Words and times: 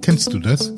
Kennst 0.00 0.32
du 0.32 0.38
das? 0.38 0.72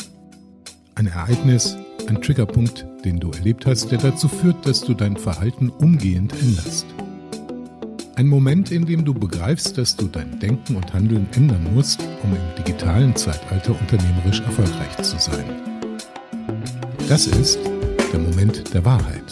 Ein 0.96 1.06
Ereignis, 1.06 1.76
ein 2.08 2.20
Triggerpunkt, 2.20 2.86
den 3.04 3.20
du 3.20 3.30
erlebt 3.30 3.66
hast, 3.66 3.92
der 3.92 3.98
dazu 3.98 4.28
führt, 4.28 4.66
dass 4.66 4.80
du 4.80 4.94
dein 4.94 5.16
Verhalten 5.16 5.70
umgehend 5.70 6.32
änderst. 6.32 6.86
Ein 8.16 8.28
Moment, 8.28 8.70
in 8.70 8.86
dem 8.86 9.04
du 9.04 9.14
begreifst, 9.14 9.78
dass 9.78 9.96
du 9.96 10.06
dein 10.06 10.38
Denken 10.40 10.76
und 10.76 10.92
Handeln 10.92 11.28
ändern 11.34 11.66
musst, 11.74 12.00
um 12.22 12.32
im 12.32 12.64
digitalen 12.64 13.14
Zeitalter 13.14 13.78
unternehmerisch 13.78 14.40
erfolgreich 14.40 14.96
zu 15.02 15.18
sein. 15.18 15.44
Das 17.08 17.26
ist 17.26 17.58
der 18.12 18.20
Moment 18.20 18.72
der 18.72 18.84
Wahrheit. 18.84 19.24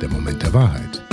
Der 0.00 0.08
Moment 0.08 0.42
der 0.42 0.52
Wahrheit. 0.52 1.05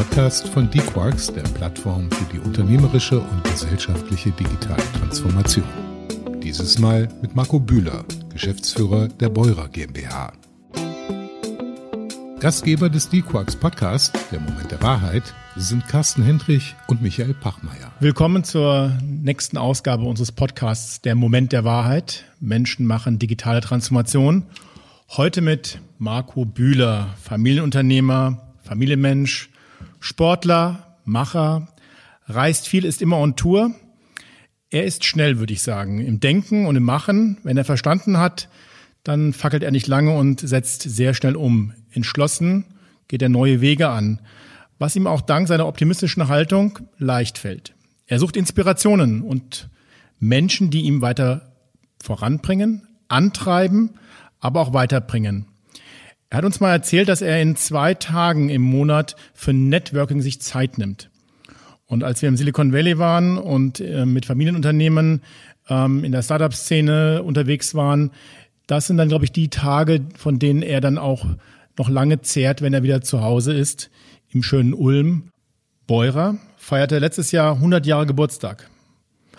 Podcast 0.00 0.48
von 0.48 0.70
D-Quarks, 0.70 1.26
der 1.26 1.42
Plattform 1.42 2.10
für 2.10 2.24
die 2.32 2.38
unternehmerische 2.38 3.20
und 3.20 3.44
gesellschaftliche 3.44 4.30
digitale 4.30 4.82
Transformation. 4.98 5.66
Dieses 6.42 6.78
Mal 6.78 7.06
mit 7.20 7.36
Marco 7.36 7.60
Bühler, 7.60 8.06
Geschäftsführer 8.32 9.08
der 9.08 9.28
Beurer 9.28 9.68
GmbH. 9.68 10.32
Gastgeber 12.40 12.88
des 12.88 13.10
D-Quarks 13.10 13.56
Podcast, 13.56 14.18
der 14.32 14.40
Moment 14.40 14.70
der 14.70 14.80
Wahrheit, 14.80 15.34
sind 15.56 15.86
Carsten 15.86 16.22
Hendrich 16.22 16.74
und 16.86 17.02
Michael 17.02 17.34
Pachmeier. 17.34 17.92
Willkommen 18.00 18.42
zur 18.42 18.96
nächsten 19.02 19.58
Ausgabe 19.58 20.04
unseres 20.04 20.32
Podcasts, 20.32 21.02
der 21.02 21.14
Moment 21.14 21.52
der 21.52 21.64
Wahrheit. 21.64 22.24
Menschen 22.40 22.86
machen 22.86 23.18
digitale 23.18 23.60
Transformation. 23.60 24.46
Heute 25.10 25.42
mit 25.42 25.78
Marco 25.98 26.46
Bühler, 26.46 27.10
Familienunternehmer, 27.20 28.40
Familienmensch, 28.62 29.49
Sportler, 30.00 30.96
Macher, 31.04 31.68
reist 32.26 32.66
viel, 32.66 32.84
ist 32.84 33.02
immer 33.02 33.18
on 33.18 33.36
Tour. 33.36 33.74
Er 34.70 34.84
ist 34.84 35.04
schnell, 35.04 35.38
würde 35.38 35.52
ich 35.52 35.62
sagen, 35.62 36.00
im 36.00 36.20
Denken 36.20 36.66
und 36.66 36.76
im 36.76 36.84
Machen. 36.84 37.38
Wenn 37.42 37.56
er 37.56 37.64
verstanden 37.64 38.18
hat, 38.18 38.48
dann 39.04 39.32
fackelt 39.32 39.62
er 39.62 39.70
nicht 39.70 39.86
lange 39.86 40.16
und 40.16 40.40
setzt 40.40 40.82
sehr 40.82 41.14
schnell 41.14 41.36
um. 41.36 41.74
Entschlossen 41.90 42.64
geht 43.08 43.22
er 43.22 43.28
neue 43.28 43.60
Wege 43.60 43.88
an, 43.88 44.20
was 44.78 44.96
ihm 44.96 45.06
auch 45.06 45.20
dank 45.20 45.48
seiner 45.48 45.66
optimistischen 45.66 46.28
Haltung 46.28 46.78
leicht 46.98 47.38
fällt. 47.38 47.74
Er 48.06 48.18
sucht 48.18 48.36
Inspirationen 48.36 49.22
und 49.22 49.68
Menschen, 50.18 50.70
die 50.70 50.82
ihm 50.82 51.00
weiter 51.00 51.52
voranbringen, 52.02 52.86
antreiben, 53.08 53.90
aber 54.38 54.60
auch 54.60 54.72
weiterbringen. 54.72 55.46
Er 56.30 56.38
hat 56.38 56.44
uns 56.44 56.60
mal 56.60 56.70
erzählt, 56.70 57.08
dass 57.08 57.22
er 57.22 57.42
in 57.42 57.56
zwei 57.56 57.94
Tagen 57.94 58.50
im 58.50 58.62
Monat 58.62 59.16
für 59.34 59.52
Networking 59.52 60.22
sich 60.22 60.40
Zeit 60.40 60.78
nimmt. 60.78 61.10
Und 61.86 62.04
als 62.04 62.22
wir 62.22 62.28
im 62.28 62.36
Silicon 62.36 62.72
Valley 62.72 62.98
waren 62.98 63.36
und 63.36 63.80
äh, 63.80 64.06
mit 64.06 64.26
Familienunternehmen 64.26 65.22
ähm, 65.68 66.04
in 66.04 66.12
der 66.12 66.22
Startup-Szene 66.22 67.24
unterwegs 67.24 67.74
waren, 67.74 68.12
das 68.68 68.86
sind 68.86 68.96
dann, 68.96 69.08
glaube 69.08 69.24
ich, 69.24 69.32
die 69.32 69.48
Tage, 69.48 70.02
von 70.16 70.38
denen 70.38 70.62
er 70.62 70.80
dann 70.80 70.98
auch 70.98 71.26
noch 71.76 71.88
lange 71.88 72.20
zehrt, 72.20 72.62
wenn 72.62 72.74
er 72.74 72.84
wieder 72.84 73.00
zu 73.00 73.22
Hause 73.22 73.52
ist, 73.52 73.90
im 74.28 74.44
schönen 74.44 74.72
Ulm. 74.72 75.30
Beurer 75.88 76.36
feierte 76.56 77.00
letztes 77.00 77.32
Jahr 77.32 77.54
100 77.54 77.84
Jahre 77.86 78.06
Geburtstag. 78.06 78.70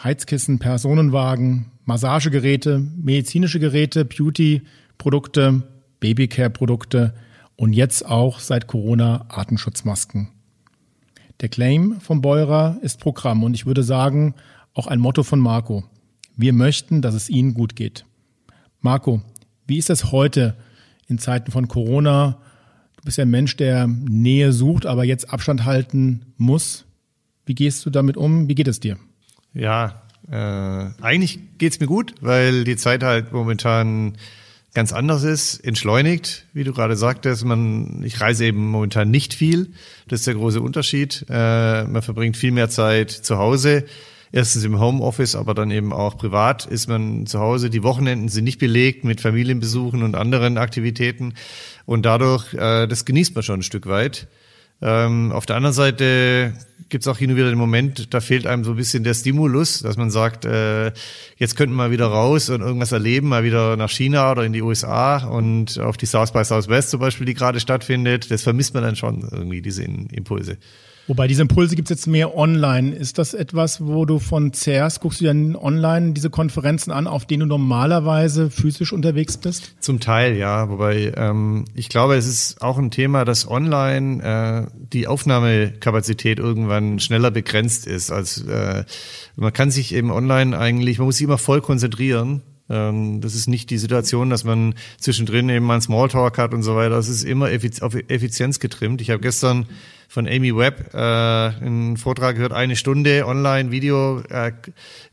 Heizkissen, 0.04 0.60
Personenwagen, 0.60 1.72
Massagegeräte, 1.86 2.86
medizinische 2.98 3.62
Geräte, 3.62 4.04
Beauty-Produkte, 4.04 5.64
Babycare-Produkte 6.02 7.14
und 7.56 7.72
jetzt 7.72 8.06
auch 8.06 8.40
seit 8.40 8.68
Corona 8.68 9.26
Artenschutzmasken. 9.30 10.28
Der 11.40 11.50
Claim 11.50 12.02
von 12.02 12.22
Beurer 12.22 12.78
ist 12.82 13.00
Programm 13.00 13.44
und 13.44 13.54
ich 13.54 13.66
würde 13.66 13.84
sagen, 13.84 14.36
auch 14.74 14.88
ein 14.88 15.00
Motto 15.00 15.24
von 15.24 15.40
Marco. 15.40 15.86
Wir 16.36 16.54
möchten, 16.54 17.02
dass 17.02 17.16
es 17.16 17.30
Ihnen 17.30 17.54
gut 17.54 17.76
geht. 17.76 18.06
Marco, 18.80 19.22
wie 19.68 19.78
ist 19.78 19.90
das 19.90 20.12
heute 20.12 20.58
in 21.08 21.18
Zeiten 21.18 21.52
von 21.52 21.68
Corona? 21.68 22.40
Du 22.98 23.04
bist 23.04 23.18
ja 23.18 23.26
ein 23.26 23.30
Mensch, 23.30 23.56
der 23.58 23.88
Nähe 23.88 24.54
sucht, 24.54 24.86
aber 24.86 25.04
jetzt 25.04 25.32
Abstand 25.32 25.66
halten 25.66 26.34
muss. 26.38 26.86
Wie 27.46 27.56
gehst 27.56 27.86
du 27.86 27.90
damit 27.90 28.18
um? 28.18 28.48
Wie 28.48 28.56
geht 28.56 28.68
es 28.68 28.80
dir? 28.80 28.98
Ja, 29.54 30.04
äh, 30.30 30.36
eigentlich 31.02 31.40
geht's 31.58 31.80
mir 31.80 31.88
gut, 31.88 32.14
weil 32.22 32.64
die 32.64 32.76
Zeit 32.76 33.04
halt 33.04 33.34
momentan 33.34 34.18
ganz 34.74 34.94
anders 34.94 35.24
ist, 35.24 35.60
entschleunigt, 35.60 36.46
wie 36.54 36.64
du 36.64 36.74
gerade 36.74 36.96
sagtest. 36.96 37.44
Man, 37.46 38.04
ich 38.04 38.22
reise 38.22 38.46
eben 38.46 38.68
momentan 38.68 39.12
nicht 39.12 39.34
viel. 39.34 39.74
Das 40.08 40.22
ist 40.22 40.28
der 40.28 40.36
große 40.36 40.62
Unterschied. 40.62 41.26
Äh, 41.30 41.84
man 41.84 42.02
verbringt 42.02 42.38
viel 42.38 42.52
mehr 42.52 42.70
Zeit 42.70 43.12
zu 43.12 43.38
Hause 43.38 43.86
erstens 44.32 44.64
im 44.64 44.80
Homeoffice, 44.80 45.36
aber 45.36 45.54
dann 45.54 45.72
eben 45.72 45.94
auch 45.94 46.18
privat 46.18 46.66
ist 46.66 46.88
man 46.88 47.26
zu 47.26 47.40
Hause. 47.40 47.70
Die 47.70 47.84
Wochenenden 47.84 48.30
sind 48.30 48.46
nicht 48.46 48.60
belegt 48.60 49.04
mit 49.04 49.22
Familienbesuchen 49.22 50.04
und 50.04 50.16
anderen 50.16 50.58
Aktivitäten 50.58 51.34
und 51.86 52.06
dadurch, 52.06 52.54
äh, 52.54 52.88
das 52.88 53.06
genießt 53.06 53.36
man 53.36 53.44
schon 53.44 53.60
ein 53.60 53.64
Stück 53.64 53.88
weit. 53.88 54.28
Ähm, 54.82 55.32
auf 55.32 55.46
der 55.46 55.56
anderen 55.56 55.74
Seite 55.74 56.54
gibt 56.90 57.04
es 57.04 57.08
auch 57.08 57.18
hin 57.18 57.32
und 57.32 57.38
wieder 57.38 57.50
den 57.50 57.58
Moment, 57.58 58.14
da 58.14 58.20
fehlt 58.20 58.46
einem 58.46 58.64
so 58.64 58.72
ein 58.72 58.78
bisschen 58.78 59.04
der 59.04 59.14
Stimulus, 59.14 59.80
dass 59.80 59.96
man 59.96 60.12
sagt, 60.12 60.46
äh, 60.46 60.92
jetzt 61.38 61.56
könnten 61.56 61.76
wir 61.76 61.90
wieder 61.90 62.08
raus 62.08 62.50
und 62.50 62.62
irgendwas 62.62 62.92
erleben, 62.92 63.30
mal 63.30 63.44
wieder 63.44 63.78
nach 63.78 63.90
China 63.90 64.32
oder 64.32 64.44
in 64.44 64.54
die 64.54 64.62
USA 64.62 65.26
und 65.26 65.80
auf 65.80 65.98
die 65.98 66.06
South 66.06 66.34
by 66.34 66.44
Southwest 66.44 66.90
zum 66.90 67.00
Beispiel, 67.00 67.26
die 67.26 67.34
gerade 67.34 67.60
stattfindet. 67.60 68.30
Das 68.30 68.44
vermisst 68.44 68.74
man 68.74 68.84
dann 68.84 68.96
schon 68.96 69.28
irgendwie, 69.32 69.62
diese 69.62 69.84
Impulse. 69.84 70.58
Wobei 71.08 71.28
diese 71.28 71.42
Impulse 71.42 71.76
gibt 71.76 71.90
es 71.90 71.98
jetzt 71.98 72.08
mehr 72.08 72.38
online. 72.38 72.96
Ist 72.96 73.18
das 73.18 73.34
etwas, 73.34 73.86
wo 73.86 74.06
du 74.06 74.20
von 74.20 74.54
zehrst? 74.54 75.02
Guckst 75.02 75.22
du 75.22 75.26
dann 75.26 75.56
online 75.56 76.14
diese 76.14 76.30
Konferenzen 76.30 76.92
an, 76.92 77.08
auf 77.08 77.26
denen 77.26 77.42
du 77.42 77.46
normalerweise 77.48 78.50
physisch 78.50 78.94
unterwegs 78.94 79.38
bist? 79.38 79.76
Zum 79.80 80.00
Teil, 80.00 80.38
ja. 80.38 80.70
Wobei 80.70 81.14
ähm, 81.18 81.66
ich 81.74 81.90
glaube, 81.90 82.16
es 82.16 82.28
ist 82.28 82.62
auch 82.62 82.78
ein 82.78 82.92
Thema, 82.92 83.26
dass 83.26 83.50
online 83.50 84.24
äh, 84.24 84.72
die 84.94 85.08
Aufnahmekapazität 85.08 86.40
irgendwann 86.40 87.00
schneller 87.00 87.32
begrenzt 87.32 87.88
ist. 87.88 88.12
Als 88.12 88.44
äh, 88.46 88.86
man 89.36 89.54
kann 89.54 89.72
sich 89.72 89.94
eben 89.96 90.12
online 90.12 90.58
eigentlich, 90.58 91.00
man 91.00 91.08
muss 91.08 91.18
sich 91.18 91.26
immer 91.26 91.38
voll 91.38 91.62
konzentrieren 91.62 92.42
das 92.72 93.36
ist 93.36 93.48
nicht 93.48 93.70
die 93.70 93.78
Situation, 93.78 94.30
dass 94.30 94.44
man 94.44 94.76
zwischendrin 94.98 95.50
eben 95.50 95.66
mal 95.66 95.74
einen 95.74 95.82
Smalltalk 95.82 96.38
hat 96.38 96.54
und 96.54 96.64
so 96.64 96.76
weiter. 96.76 96.92
Das 96.92 97.10
ist 97.10 97.24
immer 97.24 97.50
auf 97.82 97.96
Effizienz 98.08 98.60
getrimmt. 98.60 99.02
Ich 99.02 99.10
habe 99.10 99.20
gestern 99.20 99.66
von 100.08 100.28
Amy 100.28 100.56
Webb 100.56 100.94
äh, 100.94 100.98
einen 100.98 101.96
Vortrag 101.96 102.36
gehört, 102.36 102.52
eine 102.52 102.76
Stunde 102.76 103.26
online 103.26 103.72
Video 103.72 104.20
äh, 104.30 104.52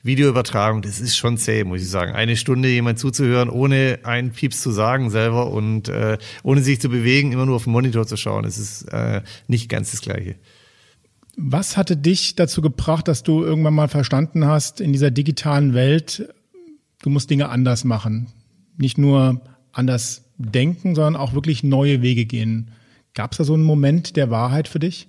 Videoübertragung. 0.03 0.83
Das 0.83 1.01
ist 1.01 1.17
schon 1.17 1.39
zäh, 1.39 1.63
muss 1.63 1.83
ich 1.83 1.89
sagen. 1.89 2.15
Eine 2.15 2.37
Stunde 2.37 2.69
jemand 2.69 2.99
zuzuhören, 2.99 3.49
ohne 3.49 4.01
einen 4.03 4.33
Pieps 4.33 4.61
zu 4.61 4.73
sagen 4.73 5.11
selber 5.11 5.51
und 5.53 5.89
äh, 5.89 6.19
ohne 6.43 6.63
sich 6.63 6.81
zu 6.81 6.89
bewegen, 6.89 7.31
immer 7.31 7.47
nur 7.47 7.57
auf 7.57 7.65
den 7.65 7.73
Monitor 7.73 8.07
zu 8.09 8.17
schauen. 8.17 8.43
Das 8.43 8.59
ist 8.59 8.83
äh, 8.93 9.23
nicht 9.47 9.69
ganz 9.69 9.93
das 9.93 10.01
Gleiche. 10.01 10.35
Was 11.37 11.77
hatte 11.77 11.97
dich 11.97 12.35
dazu 12.35 12.61
gebracht, 12.61 13.07
dass 13.07 13.23
du 13.23 13.45
irgendwann 13.45 13.75
mal 13.75 13.87
verstanden 13.87 14.47
hast, 14.47 14.81
in 14.81 14.93
dieser 14.93 15.13
digitalen 15.13 15.75
Welt 15.75 16.29
du 17.03 17.11
musst 17.11 17.31
Dinge 17.31 17.49
anders 17.49 17.85
machen. 17.85 18.29
Nicht 18.77 18.99
nur 18.99 19.41
anders 19.73 20.25
denken, 20.39 20.95
sondern 20.95 21.17
auch 21.17 21.33
wirklich 21.35 21.63
neue 21.63 22.03
Wege 22.03 22.27
gehen. 22.27 22.71
Gab 23.15 23.33
es 23.33 23.39
da 23.39 23.45
so 23.45 23.55
einen 23.55 23.65
Moment 23.65 24.17
der 24.17 24.31
Wahrheit 24.31 24.69
für 24.69 24.79
dich? 24.79 25.09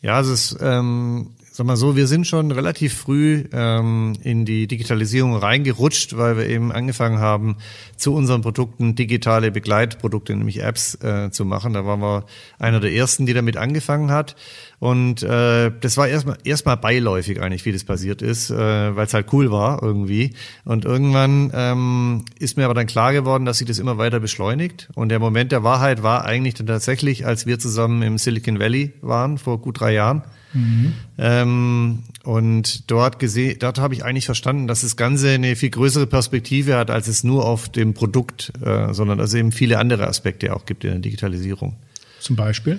Ja, 0.00 0.20
es 0.20 0.28
ist, 0.28 0.58
ähm, 0.60 1.30
sag 1.50 1.66
mal 1.66 1.76
so, 1.76 1.96
wir 1.96 2.06
sind 2.06 2.24
schon 2.24 2.52
relativ 2.52 2.94
früh 2.94 3.44
ähm, 3.52 4.12
in 4.22 4.44
die 4.44 4.68
Digitalisierung 4.68 5.34
reingerutscht, 5.34 6.16
weil 6.16 6.36
wir 6.36 6.46
eben 6.46 6.70
angefangen 6.70 7.18
haben, 7.18 7.56
zu 7.96 8.14
unseren 8.14 8.42
Produkten 8.42 8.94
digitale 8.94 9.50
Begleitprodukte, 9.50 10.36
nämlich 10.36 10.62
Apps, 10.62 10.94
äh, 11.02 11.30
zu 11.32 11.44
machen. 11.44 11.72
Da 11.72 11.84
waren 11.84 12.00
wir 12.00 12.26
einer 12.60 12.78
der 12.78 12.92
ersten, 12.92 13.26
die 13.26 13.34
damit 13.34 13.56
angefangen 13.56 14.12
hat. 14.12 14.36
Und 14.80 15.24
äh, 15.24 15.72
das 15.80 15.96
war 15.96 16.06
erstmal 16.06 16.38
erstmal 16.44 16.76
beiläufig 16.76 17.40
eigentlich, 17.40 17.64
wie 17.64 17.72
das 17.72 17.82
passiert 17.82 18.22
ist, 18.22 18.50
äh, 18.50 18.56
weil 18.56 19.06
es 19.06 19.14
halt 19.14 19.32
cool 19.32 19.50
war 19.50 19.82
irgendwie. 19.82 20.34
Und 20.64 20.84
irgendwann 20.84 21.50
ähm, 21.52 22.24
ist 22.38 22.56
mir 22.56 22.64
aber 22.64 22.74
dann 22.74 22.86
klar 22.86 23.12
geworden, 23.12 23.44
dass 23.44 23.58
sich 23.58 23.66
das 23.66 23.80
immer 23.80 23.98
weiter 23.98 24.20
beschleunigt. 24.20 24.88
Und 24.94 25.08
der 25.08 25.18
Moment 25.18 25.50
der 25.50 25.64
Wahrheit 25.64 26.02
war 26.04 26.24
eigentlich 26.24 26.54
dann 26.54 26.68
tatsächlich, 26.68 27.26
als 27.26 27.44
wir 27.44 27.58
zusammen 27.58 28.02
im 28.02 28.18
Silicon 28.18 28.60
Valley 28.60 28.92
waren 29.00 29.38
vor 29.38 29.60
gut 29.60 29.80
drei 29.80 29.94
Jahren. 29.94 30.22
Mhm. 30.52 30.94
Ähm, 31.18 31.98
und 32.22 32.90
dort 32.90 33.18
gesehen, 33.18 33.56
dort 33.58 33.78
habe 33.80 33.94
ich 33.94 34.04
eigentlich 34.04 34.26
verstanden, 34.26 34.68
dass 34.68 34.82
das 34.82 34.96
Ganze 34.96 35.30
eine 35.30 35.56
viel 35.56 35.70
größere 35.70 36.06
Perspektive 36.06 36.76
hat, 36.76 36.90
als 36.90 37.08
es 37.08 37.24
nur 37.24 37.44
auf 37.44 37.68
dem 37.68 37.94
Produkt, 37.94 38.52
äh, 38.64 38.94
sondern 38.94 39.18
dass 39.18 39.30
es 39.30 39.34
eben 39.34 39.52
viele 39.52 39.78
andere 39.78 40.06
Aspekte 40.06 40.54
auch 40.54 40.66
gibt 40.66 40.84
in 40.84 40.90
der 40.90 41.00
Digitalisierung. 41.00 41.76
Zum 42.20 42.36
Beispiel? 42.36 42.78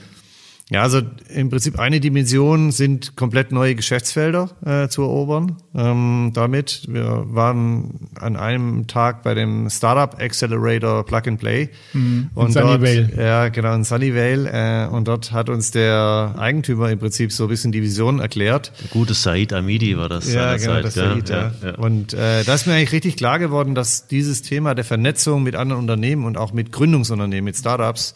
Ja, 0.72 0.84
also 0.84 1.02
im 1.34 1.50
Prinzip 1.50 1.80
eine 1.80 2.00
Dimension 2.00 2.72
sind 2.72 3.16
komplett 3.16 3.52
neue 3.52 3.74
Geschäftsfelder 3.74 4.52
äh, 4.64 4.88
zu 4.88 5.02
erobern. 5.02 5.58
Ähm, 5.76 6.30
damit 6.36 6.84
wir 6.88 7.24
waren 7.28 8.10
an 8.20 8.36
einem 8.36 8.86
Tag 8.86 9.24
bei 9.24 9.34
dem 9.34 9.68
Startup 9.72 10.22
Accelerator 10.22 11.04
Plug 11.06 11.22
and 11.26 11.40
Play 11.40 11.70
Mhm. 11.94 12.30
und 12.36 12.48
In 12.50 12.54
dort, 12.54 12.82
Sunnyvale. 12.82 13.10
ja 13.18 13.50
genau 13.50 13.74
in 13.74 13.84
Sunnyvale 13.84 14.86
äh, 14.86 14.88
und 14.94 15.08
dort 15.08 15.32
hat 15.32 15.50
uns 15.50 15.72
der 15.72 16.36
Eigentümer 16.38 16.92
im 16.92 17.00
Prinzip 17.00 17.32
so 17.32 17.46
ein 17.46 17.50
bisschen 17.50 17.72
die 17.72 17.82
Vision 17.82 18.20
erklärt. 18.20 18.72
Gute 18.92 19.16
Said 19.16 19.54
Amidi 19.54 19.98
war 19.98 20.08
das 20.10 20.32
Ja, 20.32 20.56
genau, 20.58 20.82
gell? 20.82 20.92
Said, 20.92 21.30
ja. 21.30 21.52
Und 21.78 22.14
äh, 22.14 22.44
da 22.44 22.54
ist 22.54 22.68
mir 22.68 22.74
eigentlich 22.74 22.92
richtig 22.92 23.16
klar 23.18 23.40
geworden, 23.40 23.74
dass 23.74 24.06
dieses 24.08 24.44
Thema 24.44 24.76
der 24.76 24.86
Vernetzung 24.86 25.42
mit 25.42 25.56
anderen 25.56 25.82
Unternehmen 25.82 26.26
und 26.26 26.38
auch 26.38 26.54
mit 26.54 26.72
Gründungsunternehmen, 26.72 27.46
mit 27.46 27.58
Startups, 27.58 28.14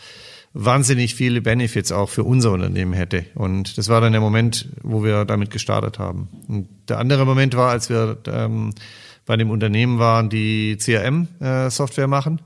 wahnsinnig 0.53 1.15
viele 1.15 1.41
Benefits 1.41 1.91
auch 1.91 2.09
für 2.09 2.23
unser 2.23 2.51
Unternehmen 2.51 2.93
hätte. 2.93 3.25
Und 3.35 3.77
das 3.77 3.89
war 3.89 4.01
dann 4.01 4.11
der 4.11 4.21
Moment, 4.21 4.69
wo 4.83 5.03
wir 5.03 5.25
damit 5.25 5.49
gestartet 5.49 5.99
haben. 5.99 6.29
Und 6.47 6.67
der 6.87 6.99
andere 6.99 7.25
Moment 7.25 7.55
war, 7.55 7.71
als 7.71 7.89
wir 7.89 8.17
ähm, 8.27 8.73
bei 9.25 9.35
dem 9.35 9.49
Unternehmen 9.49 9.99
waren, 9.99 10.29
die 10.29 10.77
CRM-Software 10.77 12.07
machen. 12.07 12.41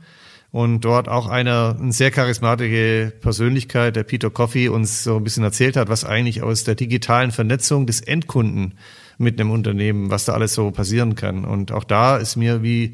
Und 0.50 0.86
dort 0.86 1.10
auch 1.10 1.28
einer, 1.28 1.76
eine 1.80 1.92
sehr 1.92 2.10
charismatische 2.10 3.12
Persönlichkeit, 3.20 3.98
der 3.98 4.04
Peter 4.04 4.30
Coffey, 4.30 4.70
uns 4.70 5.04
so 5.04 5.18
ein 5.18 5.24
bisschen 5.24 5.44
erzählt 5.44 5.76
hat, 5.76 5.90
was 5.90 6.06
eigentlich 6.06 6.42
aus 6.42 6.64
der 6.64 6.76
digitalen 6.76 7.32
Vernetzung 7.32 7.86
des 7.86 8.00
Endkunden 8.00 8.76
mit 9.18 9.40
einem 9.40 9.52
Unternehmen, 9.52 10.10
was 10.10 10.26
da 10.26 10.34
alles 10.34 10.54
so 10.54 10.72
passieren 10.72 11.16
kann. 11.16 11.44
Und 11.44 11.74
auch 11.74 11.84
da 11.84 12.16
ist 12.16 12.38
mir 12.38 12.64
wie 12.64 12.94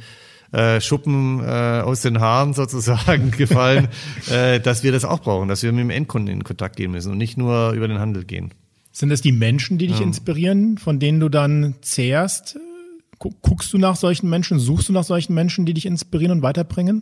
äh, 0.53 0.79
Schuppen 0.79 1.41
äh, 1.41 1.81
aus 1.83 2.01
den 2.01 2.19
Haaren 2.21 2.53
sozusagen 2.53 3.31
gefallen, 3.31 3.89
äh, 4.31 4.59
dass 4.61 4.83
wir 4.83 4.91
das 4.93 5.03
auch 5.03 5.19
brauchen, 5.19 5.49
dass 5.49 5.61
wir 5.63 5.71
mit 5.73 5.81
dem 5.81 5.89
Endkunden 5.89 6.33
in 6.33 6.43
Kontakt 6.45 6.77
gehen 6.77 6.91
müssen 6.91 7.11
und 7.11 7.17
nicht 7.17 7.37
nur 7.37 7.71
über 7.71 7.87
den 7.87 7.99
Handel 7.99 8.23
gehen. 8.23 8.53
Sind 8.91 9.09
das 9.09 9.21
die 9.21 9.31
Menschen, 9.31 9.77
die 9.79 9.87
dich 9.87 9.99
inspirieren, 10.01 10.77
von 10.77 10.99
denen 10.99 11.19
du 11.19 11.27
dann 11.27 11.73
zehrst? 11.81 12.57
Gu- 13.19 13.31
Guckst 13.41 13.73
du 13.73 13.79
nach 13.79 13.95
solchen 13.95 14.29
Menschen? 14.29 14.59
Suchst 14.59 14.87
du 14.87 14.93
nach 14.93 15.03
solchen 15.03 15.33
Menschen, 15.33 15.65
die 15.65 15.73
dich 15.73 15.87
inspirieren 15.87 16.31
und 16.31 16.41
weiterbringen? 16.43 17.01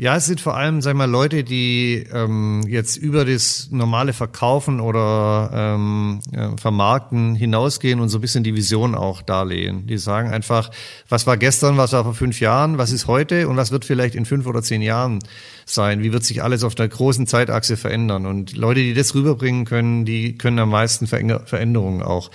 Ja, 0.00 0.14
es 0.14 0.26
sind 0.26 0.40
vor 0.40 0.56
allem, 0.56 0.80
sag 0.80 0.94
mal, 0.94 1.10
Leute, 1.10 1.42
die 1.42 2.06
ähm, 2.12 2.62
jetzt 2.68 2.98
über 2.98 3.24
das 3.24 3.66
normale 3.72 4.12
Verkaufen 4.12 4.78
oder 4.78 5.50
ähm, 5.52 6.20
ja, 6.32 6.56
Vermarkten 6.56 7.34
hinausgehen 7.34 7.98
und 7.98 8.08
so 8.08 8.18
ein 8.18 8.20
bisschen 8.20 8.44
die 8.44 8.54
Vision 8.54 8.94
auch 8.94 9.22
darlegen. 9.22 9.88
Die 9.88 9.98
sagen 9.98 10.30
einfach, 10.30 10.70
was 11.08 11.26
war 11.26 11.36
gestern, 11.36 11.78
was 11.78 11.94
war 11.94 12.04
vor 12.04 12.14
fünf 12.14 12.38
Jahren, 12.38 12.78
was 12.78 12.92
ist 12.92 13.08
heute 13.08 13.48
und 13.48 13.56
was 13.56 13.72
wird 13.72 13.84
vielleicht 13.84 14.14
in 14.14 14.24
fünf 14.24 14.46
oder 14.46 14.62
zehn 14.62 14.82
Jahren 14.82 15.18
sein? 15.66 16.00
Wie 16.00 16.12
wird 16.12 16.22
sich 16.22 16.44
alles 16.44 16.62
auf 16.62 16.76
der 16.76 16.86
großen 16.86 17.26
Zeitachse 17.26 17.76
verändern? 17.76 18.24
Und 18.24 18.56
Leute, 18.56 18.78
die 18.78 18.94
das 18.94 19.16
rüberbringen 19.16 19.64
können, 19.64 20.04
die 20.04 20.38
können 20.38 20.60
am 20.60 20.70
meisten 20.70 21.08
Veränder- 21.08 21.44
Veränderungen 21.44 22.02
auch 22.02 22.30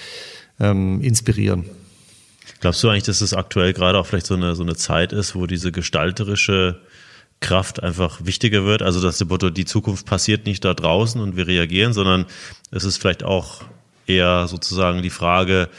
ähm, 0.59 0.99
inspirieren. 0.99 1.63
Glaubst 2.59 2.83
du 2.83 2.89
eigentlich, 2.89 3.03
dass 3.03 3.21
es 3.21 3.33
aktuell 3.33 3.71
gerade 3.71 3.97
auch 3.97 4.05
vielleicht 4.05 4.25
so 4.25 4.33
eine, 4.33 4.53
so 4.53 4.63
eine 4.63 4.75
Zeit 4.75 5.13
ist, 5.13 5.33
wo 5.33 5.47
diese 5.47 5.71
gestalterische 5.71 6.81
Kraft 7.43 7.83
einfach 7.83 8.21
wichtiger 8.23 8.65
wird? 8.65 8.81
Also, 8.81 9.01
dass 9.01 9.23
die 9.53 9.65
Zukunft 9.65 10.05
passiert 10.07 10.45
nicht 10.47 10.65
da 10.65 10.73
draußen 10.73 11.21
und 11.21 11.35
wir 11.37 11.45
reagieren, 11.45 11.93
sondern 11.93 12.25
es 12.71 12.83
ist 12.83 12.97
vielleicht 12.97 13.23
auch 13.23 13.61
eher 14.07 14.47
sozusagen 14.47 15.01
die 15.03 15.09
Frage, 15.11 15.69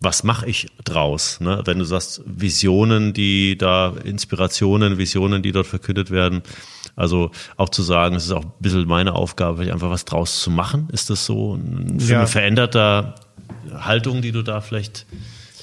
was 0.00 0.24
mache 0.24 0.46
ich 0.48 0.66
draus? 0.84 1.40
Ne? 1.40 1.62
Wenn 1.64 1.78
du 1.78 1.84
sagst, 1.84 2.22
Visionen, 2.26 3.12
die 3.12 3.56
da, 3.56 3.94
Inspirationen, 4.04 4.98
Visionen, 4.98 5.42
die 5.42 5.52
dort 5.52 5.66
verkündet 5.66 6.10
werden. 6.10 6.42
Also 6.96 7.30
auch 7.56 7.68
zu 7.68 7.82
sagen, 7.82 8.16
es 8.16 8.24
ist 8.24 8.32
auch 8.32 8.44
ein 8.44 8.52
bisschen 8.60 8.86
meine 8.86 9.14
Aufgabe, 9.14 9.72
einfach 9.72 9.90
was 9.90 10.04
draus 10.04 10.40
zu 10.42 10.50
machen. 10.50 10.88
Ist 10.92 11.08
das 11.08 11.24
so 11.24 11.54
ein, 11.54 12.00
für 12.00 12.12
Ja. 12.12 12.18
eine 12.18 12.26
veränderte 12.26 13.14
Haltung, 13.72 14.22
die 14.22 14.32
du 14.32 14.42
da 14.42 14.60
vielleicht, 14.60 15.06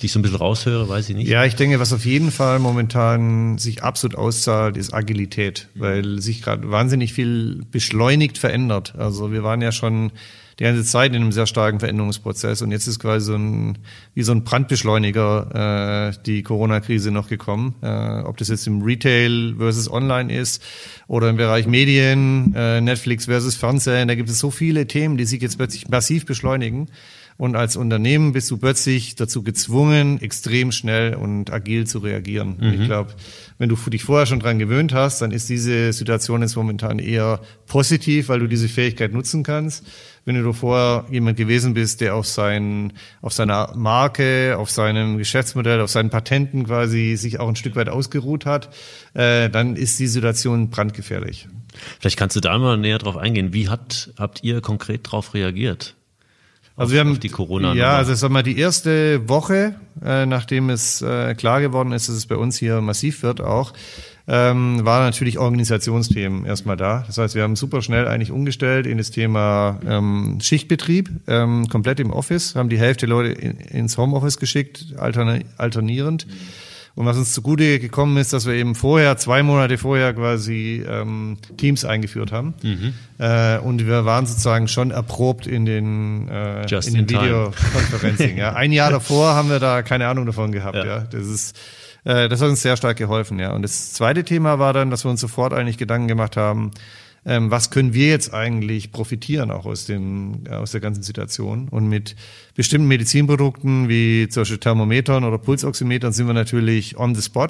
die 0.01 0.07
ich 0.07 0.11
so 0.11 0.19
ein 0.19 0.21
bisschen 0.21 0.37
raushöre, 0.37 0.87
weiß 0.87 1.09
ich 1.09 1.15
nicht. 1.15 1.27
Ja, 1.27 1.45
ich 1.45 1.55
denke, 1.55 1.79
was 1.79 1.93
auf 1.93 2.05
jeden 2.05 2.31
Fall 2.31 2.59
momentan 2.59 3.57
sich 3.57 3.83
absolut 3.83 4.17
auszahlt, 4.17 4.77
ist 4.77 4.93
Agilität, 4.93 5.67
weil 5.75 6.21
sich 6.21 6.41
gerade 6.41 6.69
wahnsinnig 6.71 7.13
viel 7.13 7.63
beschleunigt 7.71 8.37
verändert. 8.37 8.95
Also 8.97 9.31
wir 9.31 9.43
waren 9.43 9.61
ja 9.61 9.71
schon 9.71 10.11
die 10.59 10.65
ganze 10.65 10.83
Zeit 10.83 11.15
in 11.15 11.21
einem 11.21 11.31
sehr 11.31 11.45
starken 11.45 11.79
Veränderungsprozess 11.79 12.61
und 12.61 12.71
jetzt 12.71 12.85
ist 12.85 12.99
quasi 12.99 13.27
so 13.27 13.35
ein, 13.35 13.77
wie 14.13 14.23
so 14.23 14.33
ein 14.33 14.43
Brandbeschleuniger 14.43 16.11
äh, 16.11 16.21
die 16.25 16.43
Corona-Krise 16.43 17.11
noch 17.11 17.29
gekommen. 17.29 17.75
Äh, 17.81 18.21
ob 18.23 18.35
das 18.37 18.49
jetzt 18.49 18.67
im 18.67 18.81
Retail 18.81 19.55
versus 19.57 19.89
Online 19.89 20.33
ist 20.33 20.61
oder 21.07 21.29
im 21.29 21.37
Bereich 21.37 21.65
Medien, 21.65 22.53
äh, 22.55 22.81
Netflix 22.81 23.25
versus 23.25 23.55
Fernsehen, 23.55 24.09
da 24.09 24.15
gibt 24.15 24.29
es 24.29 24.37
so 24.37 24.51
viele 24.51 24.85
Themen, 24.85 25.17
die 25.17 25.25
sich 25.25 25.41
jetzt 25.41 25.57
plötzlich 25.57 25.87
massiv 25.87 26.25
beschleunigen. 26.25 26.89
Und 27.39 27.55
als 27.55 27.77
Unternehmen 27.77 28.33
bist 28.33 28.51
du 28.51 28.57
plötzlich 28.57 29.15
dazu 29.15 29.43
gezwungen, 29.43 30.21
extrem 30.21 30.73
schnell 30.73 31.15
und 31.15 31.53
agil 31.53 31.87
zu 31.87 31.99
reagieren. 31.99 32.55
Und 32.55 32.73
Ich 32.73 32.85
glaube, 32.85 33.13
wenn 33.57 33.69
du 33.69 33.77
dich 33.77 34.03
vorher 34.03 34.25
schon 34.25 34.41
dran 34.41 34.59
gewöhnt 34.59 34.93
hast, 34.93 35.21
dann 35.21 35.31
ist 35.31 35.47
diese 35.47 35.93
Situation 35.93 36.41
jetzt 36.41 36.57
momentan 36.57 36.99
eher 36.99 37.39
positiv, 37.65 38.27
weil 38.27 38.39
du 38.39 38.47
diese 38.47 38.67
Fähigkeit 38.67 39.13
nutzen 39.13 39.43
kannst. 39.43 39.87
Wenn 40.25 40.35
du 40.35 40.51
vorher 40.51 41.05
jemand 41.09 41.37
gewesen 41.37 41.73
bist, 41.73 42.01
der 42.01 42.15
auf, 42.15 42.27
sein, 42.27 42.91
auf 43.21 43.31
seiner 43.31 43.73
Marke, 43.73 44.57
auf 44.57 44.69
seinem 44.69 45.17
Geschäftsmodell, 45.17 45.79
auf 45.79 45.89
seinen 45.89 46.09
Patenten 46.09 46.65
quasi 46.65 47.15
sich 47.15 47.39
auch 47.39 47.47
ein 47.47 47.55
Stück 47.55 47.77
weit 47.77 47.87
ausgeruht 47.87 48.45
hat, 48.45 48.75
äh, 49.13 49.49
dann 49.49 49.77
ist 49.77 49.97
die 49.97 50.07
Situation 50.07 50.69
brandgefährlich. 50.71 51.47
Vielleicht 52.01 52.17
kannst 52.17 52.35
du 52.35 52.41
da 52.41 52.57
mal 52.57 52.77
näher 52.77 52.97
drauf 52.97 53.15
eingehen. 53.15 53.53
Wie 53.53 53.69
hat, 53.69 54.11
habt 54.17 54.43
ihr 54.43 54.59
konkret 54.59 55.07
darauf 55.07 55.33
reagiert? 55.33 55.95
Also 56.79 56.93
wir 56.93 57.01
haben 57.01 57.19
die 57.19 57.29
Corona. 57.29 57.73
Ja, 57.73 57.97
also 57.97 58.13
sag 58.13 58.31
mal, 58.31 58.41
die 58.41 58.57
erste 58.57 59.27
Woche, 59.27 59.75
äh, 60.03 60.25
nachdem 60.25 60.69
es 60.69 61.01
äh, 61.01 61.35
klar 61.35 61.59
geworden 61.59 61.91
ist, 61.91 62.07
dass 62.07 62.15
es 62.15 62.25
bei 62.25 62.37
uns 62.37 62.57
hier 62.57 62.79
massiv 62.79 63.21
wird 63.21 63.41
auch, 63.41 63.73
ähm, 64.29 64.85
war 64.85 65.01
natürlich 65.01 65.39
Organisationsthemen 65.39 66.45
erstmal 66.45 66.77
da. 66.77 67.03
Das 67.05 67.17
heißt, 67.17 67.35
wir 67.35 67.43
haben 67.43 67.57
super 67.57 67.81
schnell 67.81 68.07
eigentlich 68.07 68.31
umgestellt 68.31 68.87
in 68.87 68.97
das 68.97 69.11
Thema 69.11 69.79
ähm, 69.85 70.37
Schichtbetrieb, 70.41 71.09
ähm, 71.27 71.67
komplett 71.67 71.99
im 71.99 72.11
Office, 72.11 72.55
haben 72.55 72.69
die 72.69 72.79
Hälfte 72.79 73.07
Leute 73.07 73.31
in, 73.31 73.57
ins 73.57 73.97
Homeoffice 73.97 74.37
geschickt, 74.37 74.93
alterni 74.97 75.45
alternierend. 75.57 76.27
Und 76.95 77.05
was 77.05 77.17
uns 77.17 77.33
zugute 77.33 77.79
gekommen 77.79 78.17
ist, 78.17 78.33
dass 78.33 78.45
wir 78.45 78.53
eben 78.53 78.75
vorher, 78.75 79.17
zwei 79.17 79.41
Monate 79.43 79.77
vorher 79.77 80.13
quasi 80.13 80.83
ähm, 80.87 81.37
Teams 81.57 81.85
eingeführt 81.85 82.31
haben. 82.31 82.53
Äh, 83.19 83.59
und 83.59 83.85
wir 83.85 84.05
waren 84.05 84.25
sozusagen 84.25 84.67
schon 84.67 84.91
erprobt 84.91 85.47
in 85.47 85.65
den, 85.65 86.27
äh, 86.27 86.65
Just 86.67 86.89
in 86.89 87.05
den 87.05 87.19
in 88.19 88.37
ja. 88.37 88.53
Ein 88.53 88.71
Jahr 88.71 88.91
davor 88.91 89.35
haben 89.35 89.49
wir 89.49 89.59
da 89.59 89.81
keine 89.81 90.07
Ahnung 90.07 90.25
davon 90.25 90.51
gehabt. 90.51 90.75
Ja. 90.75 90.85
Ja. 90.85 90.99
Das 90.99 91.25
ist 91.25 91.57
äh, 92.03 92.29
das 92.29 92.41
hat 92.41 92.49
uns 92.49 92.61
sehr 92.61 92.77
stark 92.77 92.97
geholfen. 92.97 93.39
Ja. 93.39 93.51
Und 93.51 93.61
das 93.61 93.93
zweite 93.93 94.23
Thema 94.23 94.59
war 94.59 94.73
dann, 94.73 94.89
dass 94.89 95.05
wir 95.05 95.11
uns 95.11 95.21
sofort 95.21 95.53
eigentlich 95.53 95.77
Gedanken 95.77 96.07
gemacht 96.07 96.37
haben, 96.37 96.71
ähm, 97.29 97.51
was 97.51 97.69
können 97.69 97.93
wir 97.93 98.07
jetzt 98.07 98.33
eigentlich 98.33 98.91
profitieren 98.91 99.51
auch 99.51 99.67
aus 99.67 99.85
dem 99.85 100.45
aus 100.49 100.71
der 100.71 100.81
ganzen 100.81 101.03
Situation? 101.03 101.69
Und 101.69 101.87
mit 101.87 102.15
bestimmten 102.55 102.87
Medizinprodukten 102.87 103.87
wie 103.87 104.27
zum 104.29 104.41
Beispiel 104.41 104.57
Thermometern 104.57 105.23
oder 105.23 105.37
Pulsoximetern 105.37 106.11
sind 106.11 106.25
wir 106.25 106.33
natürlich 106.33 106.97
on 106.97 107.13
the 107.13 107.21
spot. 107.21 107.49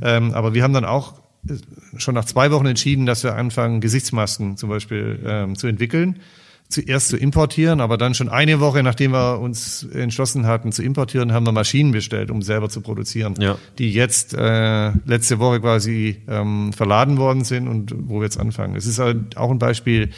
Ähm, 0.00 0.32
aber 0.32 0.54
wir 0.54 0.62
haben 0.62 0.72
dann 0.72 0.86
auch 0.86 1.20
äh, 1.46 1.54
schon 1.98 2.14
nach 2.14 2.24
zwei 2.24 2.50
Wochen 2.50 2.64
entschieden, 2.64 3.04
dass 3.04 3.22
wir 3.24 3.34
anfangen 3.36 3.82
Gesichtsmasken 3.82 4.56
zum 4.56 4.70
Beispiel 4.70 5.20
ähm, 5.26 5.54
zu 5.54 5.66
entwickeln 5.66 6.20
zuerst 6.68 7.08
zu 7.08 7.16
importieren, 7.16 7.80
aber 7.80 7.96
dann 7.98 8.14
schon 8.14 8.28
eine 8.28 8.58
Woche, 8.58 8.82
nachdem 8.82 9.12
wir 9.12 9.38
uns 9.38 9.84
entschlossen 9.92 10.46
hatten 10.46 10.72
zu 10.72 10.82
importieren, 10.82 11.32
haben 11.32 11.46
wir 11.46 11.52
Maschinen 11.52 11.92
bestellt, 11.92 12.30
um 12.30 12.42
selber 12.42 12.68
zu 12.68 12.80
produzieren, 12.80 13.34
Ja. 13.38 13.58
die 13.78 13.92
jetzt 13.92 14.34
äh, 14.34 14.90
letzte 15.06 15.38
Woche 15.38 15.60
quasi 15.60 16.16
ähm, 16.26 16.72
verladen 16.72 17.16
worden 17.18 17.44
sind 17.44 17.68
und 17.68 17.94
wo 18.08 18.16
wir 18.18 18.24
jetzt 18.24 18.40
anfangen. 18.40 18.74
Es 18.76 18.86
ist 18.86 18.98
halt 18.98 19.36
auch 19.36 19.50
ein 19.50 19.58
Beispiel, 19.58 20.10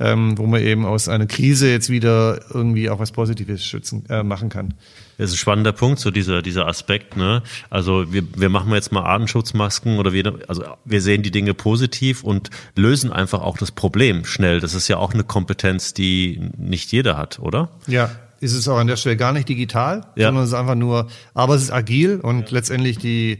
ähm, 0.00 0.36
wo 0.38 0.46
man 0.46 0.60
eben 0.62 0.84
aus 0.86 1.08
einer 1.08 1.26
Krise 1.26 1.70
jetzt 1.70 1.88
wieder 1.90 2.40
irgendwie 2.52 2.90
auch 2.90 2.98
was 2.98 3.12
Positives 3.12 3.64
schützen 3.64 4.04
äh, 4.08 4.22
machen 4.24 4.48
kann. 4.48 4.74
Das 5.22 5.30
ist 5.30 5.36
ein 5.36 5.38
spannender 5.38 5.72
Punkt, 5.72 6.00
so 6.00 6.10
dieser, 6.10 6.42
dieser 6.42 6.66
Aspekt. 6.66 7.16
Ne? 7.16 7.42
Also 7.70 8.12
wir, 8.12 8.22
wir 8.36 8.48
machen 8.48 8.72
jetzt 8.72 8.90
mal 8.90 9.04
Atemschutzmasken 9.04 9.98
oder 9.98 10.12
wir, 10.12 10.40
also 10.48 10.64
wir 10.84 11.00
sehen 11.00 11.22
die 11.22 11.30
Dinge 11.30 11.54
positiv 11.54 12.24
und 12.24 12.50
lösen 12.74 13.12
einfach 13.12 13.40
auch 13.40 13.56
das 13.56 13.70
Problem 13.70 14.24
schnell. 14.24 14.58
Das 14.60 14.74
ist 14.74 14.88
ja 14.88 14.96
auch 14.96 15.14
eine 15.14 15.22
Kompetenz, 15.22 15.94
die 15.94 16.40
nicht 16.56 16.90
jeder 16.90 17.16
hat, 17.16 17.38
oder? 17.38 17.68
Ja, 17.86 18.10
ist 18.40 18.52
es 18.54 18.66
auch 18.66 18.78
an 18.78 18.88
der 18.88 18.96
Stelle 18.96 19.16
gar 19.16 19.32
nicht 19.32 19.48
digital, 19.48 20.04
Ja. 20.16 20.26
sondern 20.26 20.42
es 20.42 20.50
ist 20.50 20.56
einfach 20.56 20.74
nur, 20.74 21.06
aber 21.34 21.54
es 21.54 21.62
ist 21.62 21.70
agil 21.70 22.18
und 22.20 22.50
letztendlich 22.50 22.98
die, 22.98 23.38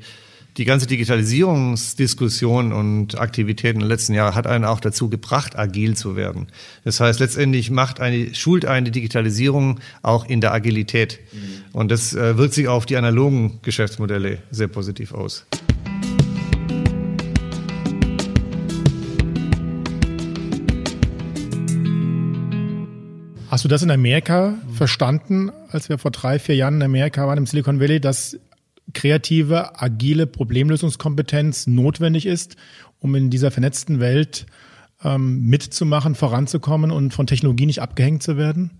die 0.59 0.67
ganze 0.67 0.87
Digitalisierungsdiskussion 0.87 2.73
und 2.73 3.19
Aktivitäten 3.19 3.79
der 3.79 3.89
letzten 3.89 4.13
Jahre 4.13 4.35
hat 4.35 4.47
einen 4.47 4.67
auch 4.67 4.81
dazu 4.81 5.09
gebracht, 5.09 5.59
agil 5.59 5.97
zu 5.97 6.15
werden. 6.15 6.49
Das 6.85 7.01
heißt, 7.01 7.21
letztendlich 7.21 7.71
macht 7.71 8.01
eine, 8.01 8.35
schult 8.35 8.67
eine 8.67 8.91
Digitalisierung 8.91 9.81
auch 10.03 10.27
in 10.27 10.43
der 10.43 10.53
Agilität. 10.53 11.21
Und 11.73 11.91
das 11.91 12.15
äh, 12.15 12.37
wirkt 12.37 12.53
sich 12.53 12.69
auf 12.69 12.85
die 12.85 12.97
analogen 12.97 13.61
Geschäftsmodelle 13.63 14.39
sehr 14.51 14.69
positiv 14.69 15.15
aus. 15.15 15.47
Hast 23.49 23.65
du 23.65 23.69
das 23.69 23.83
in 23.83 23.91
Amerika 23.91 24.55
verstanden, 24.75 25.51
als 25.71 25.89
wir 25.89 25.99
vor 25.99 26.11
drei, 26.11 26.39
vier 26.39 26.57
Jahren 26.57 26.77
in 26.77 26.83
Amerika 26.83 27.27
waren, 27.27 27.39
im 27.39 27.47
Silicon 27.47 27.81
Valley, 27.81 28.01
dass 28.01 28.39
kreative, 28.93 29.81
agile 29.81 30.27
Problemlösungskompetenz 30.27 31.67
notwendig 31.67 32.27
ist, 32.27 32.57
um 32.99 33.15
in 33.15 33.31
dieser 33.31 33.51
vernetzten 33.51 34.01
Welt 34.01 34.47
ähm, 35.05 35.47
mitzumachen, 35.47 36.15
voranzukommen 36.15 36.91
und 36.91 37.13
von 37.13 37.27
Technologie 37.27 37.67
nicht 37.67 37.83
abgehängt 37.83 38.23
zu 38.23 38.37
werden? 38.37 38.71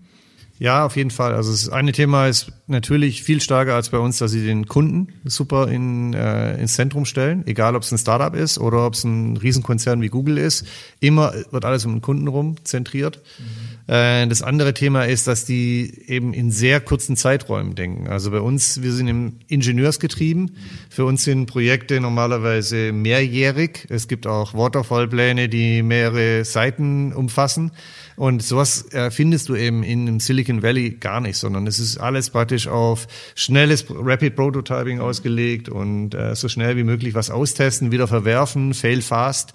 Ja, 0.59 0.85
auf 0.85 0.95
jeden 0.95 1.09
Fall. 1.09 1.33
Also 1.33 1.51
das 1.51 1.67
eine 1.69 1.91
Thema 1.91 2.27
ist 2.27 2.51
natürlich 2.67 3.23
viel 3.23 3.41
stärker 3.41 3.73
als 3.73 3.89
bei 3.89 3.97
uns, 3.97 4.19
dass 4.19 4.31
sie 4.31 4.45
den 4.45 4.67
Kunden 4.67 5.09
super 5.25 5.67
in, 5.67 6.13
äh, 6.13 6.55
ins 6.57 6.75
Zentrum 6.75 7.05
stellen, 7.05 7.45
egal 7.47 7.75
ob 7.75 7.81
es 7.81 7.91
ein 7.91 7.97
Startup 7.97 8.33
ist 8.35 8.59
oder 8.59 8.85
ob 8.85 8.93
es 8.93 9.03
ein 9.03 9.35
Riesenkonzern 9.35 10.01
wie 10.01 10.09
Google 10.09 10.37
ist. 10.37 10.65
Immer 10.99 11.33
wird 11.51 11.65
alles 11.65 11.85
um 11.85 11.95
den 11.95 12.01
Kunden 12.01 12.27
rum 12.27 12.55
zentriert. 12.63 13.19
Mhm. 13.39 13.72
Äh, 13.87 14.27
das 14.27 14.41
andere 14.41 14.73
Thema 14.73 15.03
ist, 15.03 15.27
dass 15.27 15.45
die 15.45 16.03
eben 16.07 16.33
in 16.33 16.51
sehr 16.51 16.79
kurzen 16.79 17.15
Zeiträumen 17.15 17.75
denken. 17.75 18.07
Also 18.07 18.31
bei 18.31 18.39
uns, 18.39 18.81
wir 18.81 18.91
sind 18.91 19.07
im 19.07 19.39
Ingenieursgetrieben. 19.47 20.57
Für 20.89 21.05
uns 21.05 21.23
sind 21.23 21.45
Projekte 21.45 21.99
normalerweise 21.99 22.91
mehrjährig. 22.91 23.87
Es 23.89 24.07
gibt 24.07 24.27
auch 24.27 24.53
Waterfallpläne, 24.53 25.49
die 25.49 25.83
mehrere 25.83 26.45
Seiten 26.45 27.13
umfassen. 27.13 27.71
Und 28.15 28.43
sowas 28.43 28.85
findest 29.09 29.49
du 29.49 29.55
eben 29.55 29.81
in 29.81 30.05
dem 30.05 30.19
Silicon 30.19 30.61
Valley 30.61 30.91
gar 30.91 31.19
nicht, 31.19 31.35
sondern 31.35 31.65
es 31.65 31.79
ist 31.79 31.97
alles 31.97 32.29
praktisch 32.29 32.67
auf 32.67 33.07
schnelles 33.33 33.85
Rapid 33.89 34.35
Prototyping 34.35 34.99
ausgelegt 34.99 35.69
und 35.69 36.13
äh, 36.13 36.35
so 36.35 36.47
schnell 36.47 36.77
wie 36.77 36.83
möglich 36.83 37.13
was 37.13 37.29
austesten, 37.29 37.91
wieder 37.91 38.07
verwerfen, 38.07 38.73
fail 38.73 39.01
fast. 39.01 39.53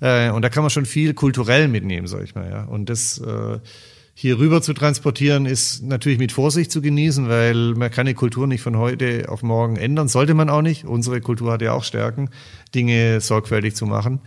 Äh, 0.00 0.30
und 0.30 0.42
da 0.42 0.48
kann 0.48 0.62
man 0.62 0.70
schon 0.70 0.86
viel 0.86 1.14
kulturell 1.14 1.68
mitnehmen, 1.68 2.06
sag 2.06 2.22
ich 2.24 2.34
mal. 2.34 2.48
Ja. 2.50 2.64
Und 2.64 2.88
das 2.88 3.18
äh, 3.18 3.58
hier 4.18 4.38
rüber 4.38 4.62
zu 4.62 4.72
transportieren, 4.72 5.44
ist 5.44 5.82
natürlich 5.82 6.18
mit 6.18 6.32
Vorsicht 6.32 6.72
zu 6.72 6.80
genießen, 6.80 7.28
weil 7.28 7.74
man 7.74 7.90
kann 7.90 8.06
die 8.06 8.14
Kultur 8.14 8.46
nicht 8.46 8.62
von 8.62 8.78
heute 8.78 9.26
auf 9.28 9.42
morgen 9.42 9.76
ändern, 9.76 10.08
sollte 10.08 10.32
man 10.32 10.48
auch 10.48 10.62
nicht. 10.62 10.86
Unsere 10.86 11.20
Kultur 11.20 11.52
hat 11.52 11.60
ja 11.60 11.72
auch 11.72 11.84
Stärken, 11.84 12.30
Dinge 12.74 13.20
sorgfältig 13.20 13.76
zu 13.76 13.84
machen. 13.84 14.20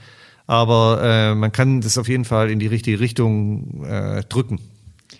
Aber 0.46 1.02
äh, 1.04 1.36
man 1.36 1.52
kann 1.52 1.82
das 1.82 1.98
auf 1.98 2.08
jeden 2.08 2.26
Fall 2.26 2.52
in 2.52 2.60
die 2.60 2.68
richtige 2.68 3.00
Richtung 3.00 3.84
äh, 3.84 4.24
drücken. 4.30 4.60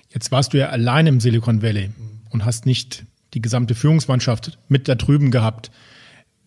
Jetzt 0.10 0.32
warst 0.32 0.54
du 0.54 0.60
ja 0.60 0.70
allein 0.70 1.08
im 1.08 1.20
Silicon 1.20 1.62
Valley 1.62 1.90
und 2.30 2.46
hast 2.46 2.68
nicht 2.68 3.06
die 3.34 3.42
gesamte 3.42 3.76
Führungsmannschaft 3.76 4.60
mit 4.68 4.88
da 4.88 4.96
drüben 4.96 5.32
gehabt. 5.32 5.72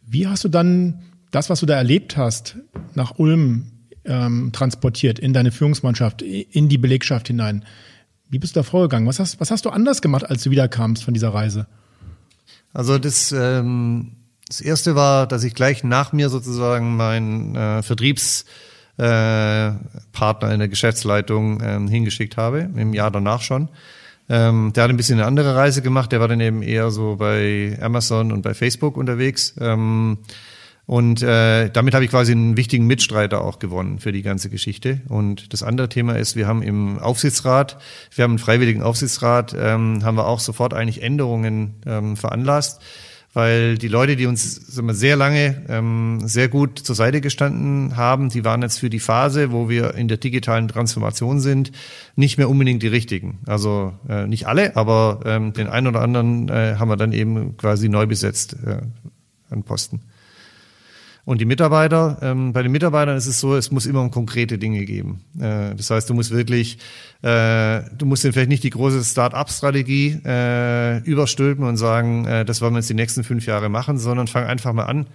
Wie 0.06 0.26
hast 0.26 0.44
du 0.44 0.48
dann 0.48 1.02
das, 1.32 1.50
was 1.50 1.60
du 1.60 1.66
da 1.66 1.74
erlebt 1.74 2.16
hast, 2.16 2.56
nach 2.94 3.18
Ulm 3.18 3.66
ähm, 4.04 4.50
transportiert 4.52 5.18
in 5.18 5.32
deine 5.32 5.52
Führungsmannschaft, 5.52 6.22
in 6.22 6.68
die 6.68 6.78
Belegschaft 6.78 7.28
hinein? 7.28 7.64
Wie 8.28 8.38
bist 8.38 8.56
du 8.56 8.60
da 8.60 8.64
vorgegangen? 8.64 9.06
Was 9.06 9.18
hast, 9.18 9.40
was 9.40 9.50
hast 9.50 9.64
du 9.64 9.70
anders 9.70 10.00
gemacht, 10.02 10.28
als 10.28 10.42
du 10.42 10.50
wiederkamst 10.50 11.04
von 11.04 11.14
dieser 11.14 11.34
Reise? 11.34 11.66
Also 12.72 12.98
das, 12.98 13.32
ähm, 13.32 14.12
das 14.48 14.60
erste 14.60 14.94
war, 14.94 15.26
dass 15.26 15.44
ich 15.44 15.54
gleich 15.54 15.84
nach 15.84 16.12
mir 16.12 16.28
sozusagen 16.28 16.96
mein 16.96 17.54
äh, 17.54 17.82
Vertriebs 17.82 18.46
äh, 18.98 19.68
in 19.68 20.58
der 20.58 20.68
Geschäftsleitung 20.68 21.60
ähm, 21.62 21.88
hingeschickt 21.88 22.36
habe, 22.36 22.70
im 22.74 22.94
Jahr 22.94 23.10
danach 23.10 23.42
schon. 23.42 23.68
Ähm, 24.28 24.72
der 24.74 24.84
hat 24.84 24.90
ein 24.90 24.96
bisschen 24.96 25.18
eine 25.18 25.26
andere 25.26 25.54
Reise 25.56 25.82
gemacht, 25.82 26.12
der 26.12 26.20
war 26.20 26.28
dann 26.28 26.40
eben 26.40 26.62
eher 26.62 26.90
so 26.90 27.16
bei 27.16 27.76
Amazon 27.80 28.32
und 28.32 28.42
bei 28.42 28.54
Facebook 28.54 28.96
unterwegs. 28.96 29.54
Ähm, 29.60 30.18
und 30.86 31.22
äh, 31.22 31.70
damit 31.70 31.94
habe 31.94 32.04
ich 32.04 32.10
quasi 32.10 32.32
einen 32.32 32.56
wichtigen 32.56 32.86
Mitstreiter 32.86 33.42
auch 33.42 33.58
gewonnen 33.58 33.98
für 33.98 34.12
die 34.12 34.22
ganze 34.22 34.50
Geschichte. 34.50 35.00
Und 35.08 35.52
das 35.52 35.62
andere 35.62 35.88
Thema 35.88 36.18
ist, 36.18 36.34
wir 36.34 36.46
haben 36.46 36.62
im 36.62 36.98
Aufsichtsrat, 36.98 37.78
wir 38.14 38.24
haben 38.24 38.32
einen 38.32 38.38
freiwilligen 38.38 38.82
Aufsichtsrat, 38.82 39.54
ähm, 39.56 40.04
haben 40.04 40.16
wir 40.16 40.26
auch 40.26 40.40
sofort 40.40 40.74
eigentlich 40.74 41.02
Änderungen 41.02 41.74
ähm, 41.86 42.16
veranlasst 42.16 42.80
weil 43.34 43.78
die 43.78 43.88
Leute, 43.88 44.16
die 44.16 44.26
uns 44.26 44.54
sagen 44.54 44.88
wir, 44.88 44.94
sehr 44.94 45.16
lange 45.16 45.64
ähm, 45.68 46.20
sehr 46.24 46.48
gut 46.48 46.78
zur 46.78 46.94
Seite 46.94 47.20
gestanden 47.20 47.96
haben, 47.96 48.28
die 48.28 48.44
waren 48.44 48.60
jetzt 48.60 48.78
für 48.78 48.90
die 48.90 49.00
Phase, 49.00 49.52
wo 49.52 49.68
wir 49.68 49.94
in 49.94 50.08
der 50.08 50.18
digitalen 50.18 50.68
Transformation 50.68 51.40
sind, 51.40 51.72
nicht 52.14 52.36
mehr 52.36 52.50
unbedingt 52.50 52.82
die 52.82 52.88
richtigen. 52.88 53.38
Also 53.46 53.94
äh, 54.08 54.26
nicht 54.26 54.46
alle, 54.46 54.76
aber 54.76 55.20
ähm, 55.24 55.52
den 55.54 55.68
einen 55.68 55.86
oder 55.86 56.02
anderen 56.02 56.48
äh, 56.50 56.76
haben 56.78 56.88
wir 56.88 56.96
dann 56.96 57.12
eben 57.12 57.56
quasi 57.56 57.88
neu 57.88 58.06
besetzt 58.06 58.56
äh, 58.66 58.82
an 59.48 59.62
Posten. 59.62 60.02
Und 61.24 61.40
die 61.40 61.44
Mitarbeiter, 61.44 62.18
ähm, 62.20 62.52
bei 62.52 62.62
den 62.62 62.72
Mitarbeitern 62.72 63.16
ist 63.16 63.26
es 63.26 63.38
so, 63.38 63.54
es 63.54 63.70
muss 63.70 63.86
immer 63.86 64.00
um 64.00 64.10
konkrete 64.10 64.58
Dinge 64.58 64.84
geben. 64.84 65.20
Äh, 65.38 65.74
das 65.76 65.90
heißt, 65.90 66.10
du 66.10 66.14
musst 66.14 66.32
wirklich, 66.32 66.78
äh, 67.22 67.82
du 67.96 68.06
musst 68.06 68.24
denen 68.24 68.32
vielleicht 68.32 68.48
nicht 68.48 68.64
die 68.64 68.70
große 68.70 69.04
Start-up-Strategie 69.04 70.20
äh, 70.24 70.98
überstülpen 71.04 71.64
und 71.64 71.76
sagen, 71.76 72.26
äh, 72.26 72.44
das 72.44 72.60
wollen 72.60 72.72
wir 72.74 72.80
jetzt 72.80 72.90
die 72.90 72.94
nächsten 72.94 73.22
fünf 73.22 73.46
Jahre 73.46 73.68
machen, 73.68 73.98
sondern 73.98 74.26
fang 74.26 74.44
einfach 74.46 74.72
mal 74.72 74.86
an. 74.86 75.06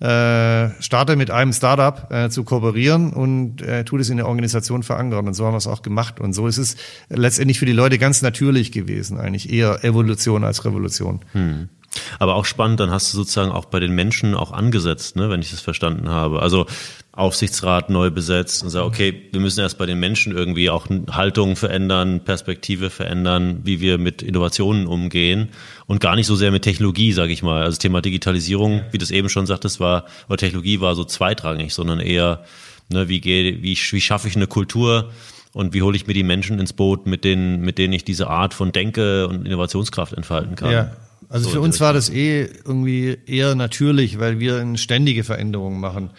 Äh, 0.00 0.82
starte 0.82 1.14
mit 1.14 1.30
einem 1.30 1.52
Startup 1.52 2.10
äh, 2.10 2.28
zu 2.28 2.42
kooperieren 2.42 3.12
und 3.12 3.62
äh, 3.62 3.84
tu 3.84 3.96
das 3.98 4.10
in 4.10 4.16
der 4.16 4.26
Organisation 4.26 4.82
verankern. 4.82 5.28
Und 5.28 5.34
so 5.34 5.46
haben 5.46 5.52
wir 5.52 5.58
es 5.58 5.68
auch 5.68 5.82
gemacht. 5.82 6.18
Und 6.18 6.32
so 6.32 6.48
ist 6.48 6.58
es 6.58 6.74
letztendlich 7.08 7.60
für 7.60 7.66
die 7.66 7.72
Leute 7.72 7.98
ganz 7.98 8.20
natürlich 8.20 8.72
gewesen, 8.72 9.16
eigentlich 9.16 9.52
eher 9.52 9.84
Evolution 9.84 10.42
als 10.42 10.64
Revolution. 10.64 11.20
Hm. 11.30 11.68
Aber 12.18 12.34
auch 12.36 12.44
spannend, 12.44 12.80
dann 12.80 12.90
hast 12.90 13.12
du 13.12 13.18
sozusagen 13.18 13.52
auch 13.52 13.66
bei 13.66 13.80
den 13.80 13.92
Menschen 13.92 14.34
auch 14.34 14.52
angesetzt, 14.52 15.16
ne, 15.16 15.30
wenn 15.30 15.40
ich 15.40 15.50
das 15.50 15.60
verstanden 15.60 16.08
habe. 16.08 16.40
Also 16.40 16.66
Aufsichtsrat 17.12 17.90
neu 17.90 18.10
besetzt 18.10 18.62
und 18.62 18.70
sag, 18.70 18.84
okay, 18.84 19.28
wir 19.32 19.40
müssen 19.40 19.60
erst 19.60 19.76
bei 19.76 19.84
den 19.84 20.00
Menschen 20.00 20.34
irgendwie 20.34 20.70
auch 20.70 20.86
Haltungen 21.10 21.56
verändern, 21.56 22.24
Perspektive 22.24 22.88
verändern, 22.88 23.60
wie 23.64 23.80
wir 23.80 23.98
mit 23.98 24.22
Innovationen 24.22 24.86
umgehen 24.86 25.50
und 25.86 26.00
gar 26.00 26.16
nicht 26.16 26.26
so 26.26 26.36
sehr 26.36 26.50
mit 26.50 26.62
Technologie, 26.62 27.12
sage 27.12 27.32
ich 27.32 27.42
mal. 27.42 27.62
Also 27.62 27.78
Thema 27.78 28.00
Digitalisierung, 28.00 28.82
wie 28.92 28.98
du 28.98 29.04
es 29.04 29.10
eben 29.10 29.28
schon 29.28 29.46
sagtest, 29.46 29.78
war, 29.78 30.06
oder 30.28 30.38
Technologie 30.38 30.80
war 30.80 30.94
so 30.94 31.04
zweitrangig, 31.04 31.74
sondern 31.74 32.00
eher, 32.00 32.44
ne, 32.88 33.08
wie, 33.08 33.20
gehe, 33.20 33.62
wie, 33.62 33.76
wie 33.76 34.00
schaffe 34.00 34.28
ich 34.28 34.36
eine 34.36 34.46
Kultur, 34.46 35.10
und 35.54 35.74
wie 35.74 35.82
hole 35.82 35.94
ich 35.96 36.06
mir 36.06 36.14
die 36.14 36.22
Menschen 36.22 36.58
ins 36.58 36.72
Boot, 36.72 37.06
mit 37.06 37.24
denen, 37.24 37.60
mit 37.60 37.76
denen 37.76 37.92
ich 37.92 38.04
diese 38.04 38.28
Art 38.28 38.54
von 38.54 38.72
Denke 38.72 39.28
und 39.28 39.46
Innovationskraft 39.46 40.14
entfalten 40.14 40.56
kann. 40.56 40.72
Ja, 40.72 40.92
also 41.32 41.48
so 41.48 41.50
für 41.50 41.60
uns 41.60 41.80
war 41.80 41.92
das 41.92 42.10
eh 42.10 42.48
irgendwie 42.64 43.18
eher 43.26 43.54
natürlich, 43.54 44.18
weil 44.18 44.38
wir 44.38 44.76
ständige 44.76 45.24
Veränderung 45.24 45.80
machen. 45.80 46.10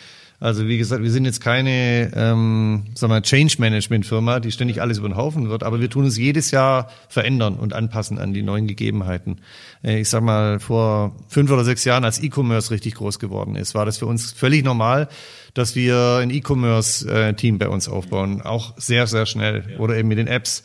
Also 0.44 0.68
wie 0.68 0.78
gesagt, 0.78 1.02
wir 1.02 1.12
sind 1.12 1.24
jetzt 1.24 1.40
keine 1.40 2.12
ähm, 2.14 2.88
sagen 2.96 3.14
wir, 3.14 3.22
Change 3.22 3.56
Management 3.60 4.06
Firma, 4.06 4.42
die 4.42 4.52
ständig 4.52 4.82
alles 4.82 4.98
über 4.98 5.08
den 5.08 5.16
Haufen 5.16 5.50
wird, 5.50 5.64
aber 5.64 5.80
wir 5.80 5.90
tun 5.90 6.04
uns 6.04 6.18
jedes 6.18 6.52
Jahr 6.52 6.90
verändern 7.08 7.56
und 7.56 7.74
anpassen 7.74 8.20
an 8.20 8.34
die 8.34 8.42
neuen 8.42 8.68
Gegebenheiten. 8.68 9.38
Äh, 9.86 10.02
ich 10.02 10.10
sag 10.10 10.22
mal, 10.22 10.60
vor 10.60 11.16
fünf 11.30 11.50
oder 11.50 11.64
sechs 11.64 11.86
Jahren, 11.86 12.04
als 12.04 12.22
E-Commerce 12.22 12.72
richtig 12.72 12.96
groß 12.96 13.20
geworden 13.20 13.56
ist, 13.56 13.74
war 13.74 13.86
das 13.86 14.00
für 14.00 14.06
uns 14.06 14.34
völlig 14.34 14.66
normal, 14.66 15.08
dass 15.54 15.78
wir 15.78 16.18
ein 16.22 16.30
E-Commerce-Team 16.30 17.56
äh, 17.56 17.58
bei 17.60 17.70
uns 17.70 17.88
aufbauen, 17.88 18.42
auch 18.42 18.74
sehr, 18.76 19.08
sehr 19.08 19.26
schnell 19.26 19.64
oder 19.78 19.96
eben 19.96 20.10
mit 20.10 20.18
den 20.18 20.28
Apps. 20.28 20.64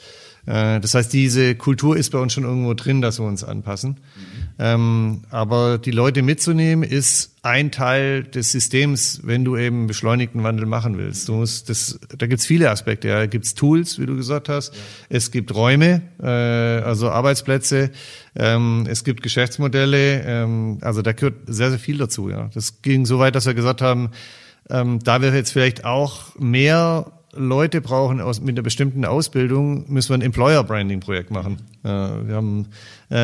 Äh, 0.49 0.81
das 0.81 0.95
heißt, 0.95 1.13
diese 1.13 1.55
Kultur 1.55 1.97
ist 1.97 2.11
bei 2.11 2.19
uns 2.19 2.33
schon 2.33 2.45
irgendwo 2.45 2.73
drin, 2.73 3.03
dass 3.03 3.21
wir 3.21 3.27
uns 3.27 3.45
anpassen. 3.45 3.91
Mhm. 3.91 4.49
Ähm, 4.59 5.23
aber 5.31 5.77
die 5.79 5.91
Leute 5.91 6.23
mitzunehmen 6.23 6.89
ist 6.89 7.35
ein 7.43 7.71
Teil 7.71 8.25
des 8.25 8.51
Systems, 8.51 9.21
wenn 9.25 9.45
du 9.45 9.57
eben 9.57 9.87
beschleunigten 9.87 10.43
Wandel 10.43 10.65
machen 10.65 10.97
willst. 10.97 11.29
Du 11.29 11.35
musst 11.35 11.69
das, 11.69 12.01
da 12.17 12.27
gibt's 12.27 12.47
viele 12.47 12.71
Aspekte. 12.71 13.09
Ja. 13.09 13.19
Da 13.21 13.27
gibt's 13.27 13.55
Tools, 13.55 13.99
wie 13.99 14.07
du 14.07 14.17
gesagt 14.17 14.49
hast. 14.49 14.75
Ja. 14.75 14.81
Es 15.11 15.31
gibt 15.31 15.55
Räume, 15.55 16.03
äh, 16.21 16.27
also 16.27 17.11
Arbeitsplätze. 17.11 17.91
Ähm, 18.35 18.87
es 18.89 19.05
gibt 19.05 19.23
Geschäftsmodelle. 19.23 20.23
Ähm, 20.23 20.79
also 20.81 21.03
da 21.03 21.13
gehört 21.13 21.35
sehr, 21.47 21.69
sehr 21.69 21.79
viel 21.79 21.99
dazu. 21.99 22.31
Ja. 22.31 22.49
Das 22.55 22.81
ging 22.81 23.05
so 23.05 23.19
weit, 23.19 23.35
dass 23.35 23.45
wir 23.45 23.55
gesagt 23.55 23.83
haben, 23.83 24.11
ähm, 24.71 24.99
da 25.05 25.21
wir 25.21 25.35
jetzt 25.35 25.53
vielleicht 25.53 25.85
auch 25.85 26.39
mehr 26.39 27.18
Leute 27.35 27.81
brauchen 27.81 28.21
aus, 28.21 28.41
mit 28.41 28.57
einer 28.57 28.63
bestimmten 28.63 29.05
Ausbildung, 29.05 29.91
müssen 29.91 30.11
wir 30.11 30.15
ein 30.15 30.23
Employer 30.23 30.65
Branding 30.65 31.01
Projekt 31.01 31.31
machen. 31.31 31.59
Äh, 31.85 31.89
wir 31.89 32.35
haben, 32.35 32.67
äh, 33.11 33.17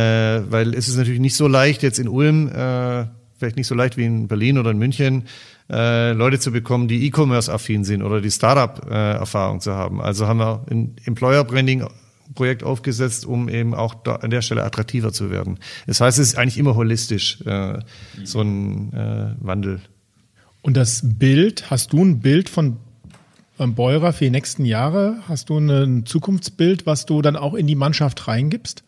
weil 0.51 0.75
es 0.75 0.89
ist 0.89 0.97
natürlich 0.97 1.21
nicht 1.21 1.37
so 1.37 1.49
leicht 1.49 1.83
jetzt 1.83 1.99
in 1.99 2.09
Ulm, 2.09 2.49
äh, 2.49 3.07
vielleicht 3.39 3.57
nicht 3.57 3.67
so 3.67 3.75
leicht 3.75 3.97
wie 3.97 4.05
in 4.05 4.29
Berlin 4.29 4.59
oder 4.59 4.71
in 4.71 4.79
München, 4.79 5.25
äh, 5.71 6.13
Leute 6.13 6.39
zu 6.39 6.53
bekommen, 6.53 6.89
die 6.89 7.07
E-Commerce 7.07 7.53
affin 7.53 7.85
sind 7.85 8.03
oder 8.03 8.21
die 8.21 8.31
Startup 8.31 8.87
äh, 8.91 9.13
Erfahrung 9.15 9.61
zu 9.61 9.73
haben. 9.73 10.01
Also 10.01 10.27
haben 10.27 10.39
wir 10.39 10.65
ein 10.71 10.97
Employer 11.05 11.45
Branding 11.45 11.85
Projekt 12.35 12.63
aufgesetzt, 12.63 13.27
um 13.27 13.49
eben 13.49 13.75
auch 13.75 13.95
da 13.95 14.17
an 14.17 14.31
der 14.31 14.43
Stelle 14.43 14.65
attraktiver 14.65 15.13
zu 15.13 15.31
werden. 15.31 15.59
Das 15.87 16.01
heißt, 16.01 16.19
es 16.19 16.29
ist 16.29 16.39
eigentlich 16.39 16.59
immer 16.59 16.75
holistisch, 16.75 17.41
äh, 17.43 17.79
so 18.25 18.41
ein 18.41 18.93
äh, 18.93 19.35
Wandel. 19.41 19.81
Und 20.63 20.77
das 20.77 21.03
Bild, 21.05 21.71
hast 21.71 21.93
du 21.93 22.03
ein 22.03 22.21
Bild 22.21 22.49
von 22.49 22.79
Beurer 23.59 24.13
für 24.13 24.25
die 24.25 24.31
nächsten 24.31 24.65
Jahre? 24.65 25.19
Hast 25.29 25.51
du 25.51 25.59
ein 25.59 26.07
Zukunftsbild, 26.07 26.87
was 26.87 27.07
du 27.07 27.23
dann 27.23 27.37
auch 27.37 27.55
in 27.55 27.67
die 27.67 27.75
Mannschaft 27.75 28.27
reingibst? 28.27 28.85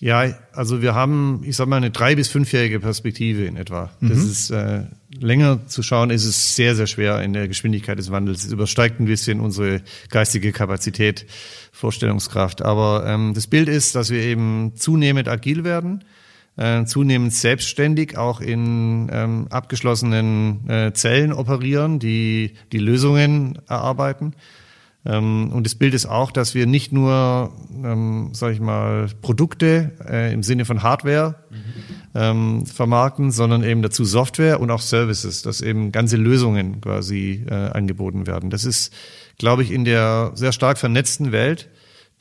Ja, 0.00 0.34
also 0.52 0.82
wir 0.82 0.94
haben, 0.94 1.42
ich 1.44 1.56
sag 1.56 1.68
mal, 1.68 1.76
eine 1.76 1.90
drei- 1.90 2.16
bis 2.16 2.28
fünfjährige 2.28 2.80
Perspektive 2.80 3.44
in 3.46 3.56
etwa. 3.56 3.90
Mhm. 4.00 4.08
Das 4.08 4.18
ist 4.18 4.50
äh, 4.50 4.82
länger 5.18 5.66
zu 5.66 5.82
schauen, 5.82 6.10
ist 6.10 6.24
es 6.24 6.56
sehr, 6.56 6.74
sehr 6.74 6.86
schwer 6.86 7.22
in 7.22 7.32
der 7.32 7.48
Geschwindigkeit 7.48 7.98
des 7.98 8.10
Wandels. 8.10 8.44
Es 8.44 8.52
übersteigt 8.52 9.00
ein 9.00 9.06
bisschen 9.06 9.40
unsere 9.40 9.82
geistige 10.10 10.52
Kapazität, 10.52 11.26
Vorstellungskraft. 11.72 12.60
Aber 12.62 13.06
ähm, 13.06 13.32
das 13.34 13.46
Bild 13.46 13.68
ist, 13.68 13.94
dass 13.94 14.10
wir 14.10 14.20
eben 14.20 14.72
zunehmend 14.74 15.28
agil 15.28 15.64
werden, 15.64 16.04
äh, 16.56 16.84
zunehmend 16.84 17.32
selbstständig 17.32 18.16
auch 18.16 18.40
in 18.40 19.08
ähm, 19.12 19.46
abgeschlossenen 19.50 20.68
äh, 20.68 20.92
Zellen 20.92 21.32
operieren, 21.32 21.98
die 21.98 22.54
die 22.72 22.78
Lösungen 22.78 23.58
erarbeiten 23.68 24.34
ähm, 25.06 25.52
und 25.52 25.66
das 25.66 25.74
Bild 25.74 25.94
ist 25.94 26.06
auch, 26.06 26.30
dass 26.30 26.54
wir 26.54 26.66
nicht 26.66 26.92
nur, 26.92 27.52
ähm, 27.84 28.30
sag 28.32 28.52
ich 28.52 28.60
mal, 28.60 29.08
Produkte 29.20 29.92
äh, 30.08 30.32
im 30.32 30.42
Sinne 30.42 30.64
von 30.64 30.82
Hardware 30.82 31.36
mhm. 31.50 31.58
ähm, 32.14 32.66
vermarkten, 32.66 33.30
sondern 33.30 33.62
eben 33.62 33.82
dazu 33.82 34.04
Software 34.04 34.60
und 34.60 34.70
auch 34.70 34.80
Services, 34.80 35.42
dass 35.42 35.60
eben 35.60 35.92
ganze 35.92 36.16
Lösungen 36.16 36.80
quasi 36.80 37.44
äh, 37.46 37.52
angeboten 37.52 38.26
werden. 38.26 38.48
Das 38.48 38.64
ist, 38.64 38.94
glaube 39.38 39.62
ich, 39.62 39.70
in 39.70 39.84
der 39.84 40.32
sehr 40.34 40.52
stark 40.52 40.78
vernetzten 40.78 41.32
Welt, 41.32 41.68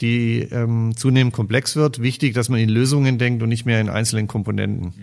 die 0.01 0.39
ähm, 0.39 0.93
zunehmend 0.95 1.33
komplex 1.33 1.75
wird, 1.75 2.01
wichtig, 2.01 2.33
dass 2.33 2.49
man 2.49 2.59
in 2.59 2.69
Lösungen 2.69 3.17
denkt 3.17 3.43
und 3.43 3.49
nicht 3.49 3.65
mehr 3.65 3.79
in 3.79 3.89
einzelnen 3.89 4.27
Komponenten. 4.27 4.93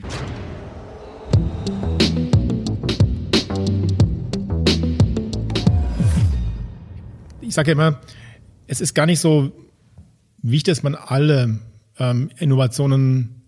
Ich 7.41 7.55
sage 7.55 7.71
ja 7.71 7.73
immer, 7.73 8.01
es 8.67 8.81
ist 8.81 8.95
gar 8.95 9.07
nicht 9.07 9.21
so 9.21 9.53
wichtig, 10.43 10.75
dass 10.75 10.83
man 10.83 10.95
alle 10.95 11.59
ähm, 11.99 12.31
Innovationen 12.39 13.43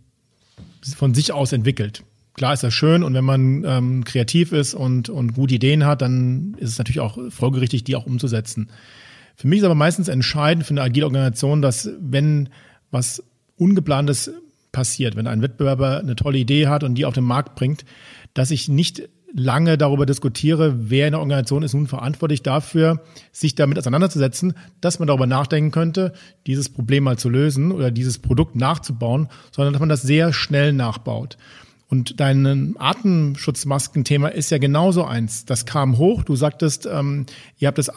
von 0.96 1.14
sich 1.14 1.32
aus 1.32 1.52
entwickelt. 1.52 2.02
Klar 2.34 2.54
ist 2.54 2.62
das 2.62 2.74
schön 2.74 3.02
und 3.02 3.14
wenn 3.14 3.24
man 3.24 3.64
ähm, 3.64 4.04
kreativ 4.04 4.52
ist 4.52 4.74
und, 4.74 5.08
und 5.08 5.34
gute 5.34 5.54
Ideen 5.54 5.84
hat, 5.84 6.02
dann 6.02 6.56
ist 6.58 6.70
es 6.70 6.78
natürlich 6.78 7.00
auch 7.00 7.18
folgerichtig, 7.30 7.84
die 7.84 7.94
auch 7.94 8.06
umzusetzen. 8.06 8.70
Für 9.36 9.48
mich 9.48 9.60
ist 9.60 9.64
aber 9.64 9.74
meistens 9.74 10.08
entscheidend 10.08 10.66
für 10.66 10.72
eine 10.72 10.82
agile 10.82 11.06
Organisation, 11.06 11.62
dass 11.62 11.90
wenn 12.00 12.48
was 12.90 13.22
Ungeplantes 13.56 14.30
passiert, 14.72 15.16
wenn 15.16 15.26
ein 15.26 15.42
Wettbewerber 15.42 15.98
eine 15.98 16.16
tolle 16.16 16.38
Idee 16.38 16.66
hat 16.66 16.84
und 16.84 16.94
die 16.94 17.04
auf 17.04 17.14
den 17.14 17.24
Markt 17.24 17.54
bringt, 17.54 17.84
dass 18.34 18.50
ich 18.50 18.68
nicht 18.68 19.08
lange 19.34 19.78
darüber 19.78 20.06
diskutiere, 20.06 20.90
wer 20.90 21.06
in 21.06 21.12
der 21.12 21.20
Organisation 21.20 21.62
ist 21.62 21.74
nun 21.74 21.86
verantwortlich 21.86 22.42
dafür, 22.42 23.02
sich 23.32 23.54
damit 23.54 23.78
auseinanderzusetzen, 23.78 24.54
dass 24.80 24.98
man 24.98 25.08
darüber 25.08 25.26
nachdenken 25.26 25.70
könnte, 25.70 26.12
dieses 26.46 26.68
Problem 26.68 27.04
mal 27.04 27.18
zu 27.18 27.28
lösen 27.28 27.72
oder 27.72 27.90
dieses 27.90 28.18
Produkt 28.18 28.56
nachzubauen, 28.56 29.28
sondern 29.50 29.72
dass 29.72 29.80
man 29.80 29.88
das 29.88 30.02
sehr 30.02 30.32
schnell 30.32 30.72
nachbaut. 30.72 31.38
Und 31.88 32.20
dein 32.20 32.74
Atemschutzmaskenthema 32.78 34.28
ist 34.28 34.50
ja 34.50 34.58
genauso 34.58 35.04
eins. 35.04 35.44
Das 35.44 35.66
kam 35.66 35.98
hoch. 35.98 36.24
Du 36.24 36.36
sagtest, 36.36 36.86
ähm, 36.90 37.26
ihr 37.58 37.68
habt 37.68 37.78
es 37.78 37.90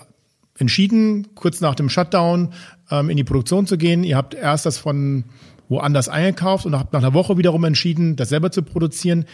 entschieden, 0.57 1.27
kurz 1.35 1.61
nach 1.61 1.75
dem 1.75 1.89
Shutdown 1.89 2.53
ähm, 2.89 3.09
in 3.09 3.17
die 3.17 3.23
Produktion 3.23 3.67
zu 3.67 3.77
gehen. 3.77 4.03
Ihr 4.03 4.17
habt 4.17 4.33
erst 4.33 4.65
das 4.65 4.77
von 4.77 5.25
woanders 5.67 6.09
eingekauft 6.09 6.65
und 6.65 6.77
habt 6.77 6.93
nach 6.93 7.01
einer 7.01 7.13
Woche 7.13 7.37
wiederum 7.37 7.63
entschieden, 7.63 8.15
das 8.15 8.29
selber 8.29 8.51
zu 8.51 8.61
produzieren. 8.61 9.25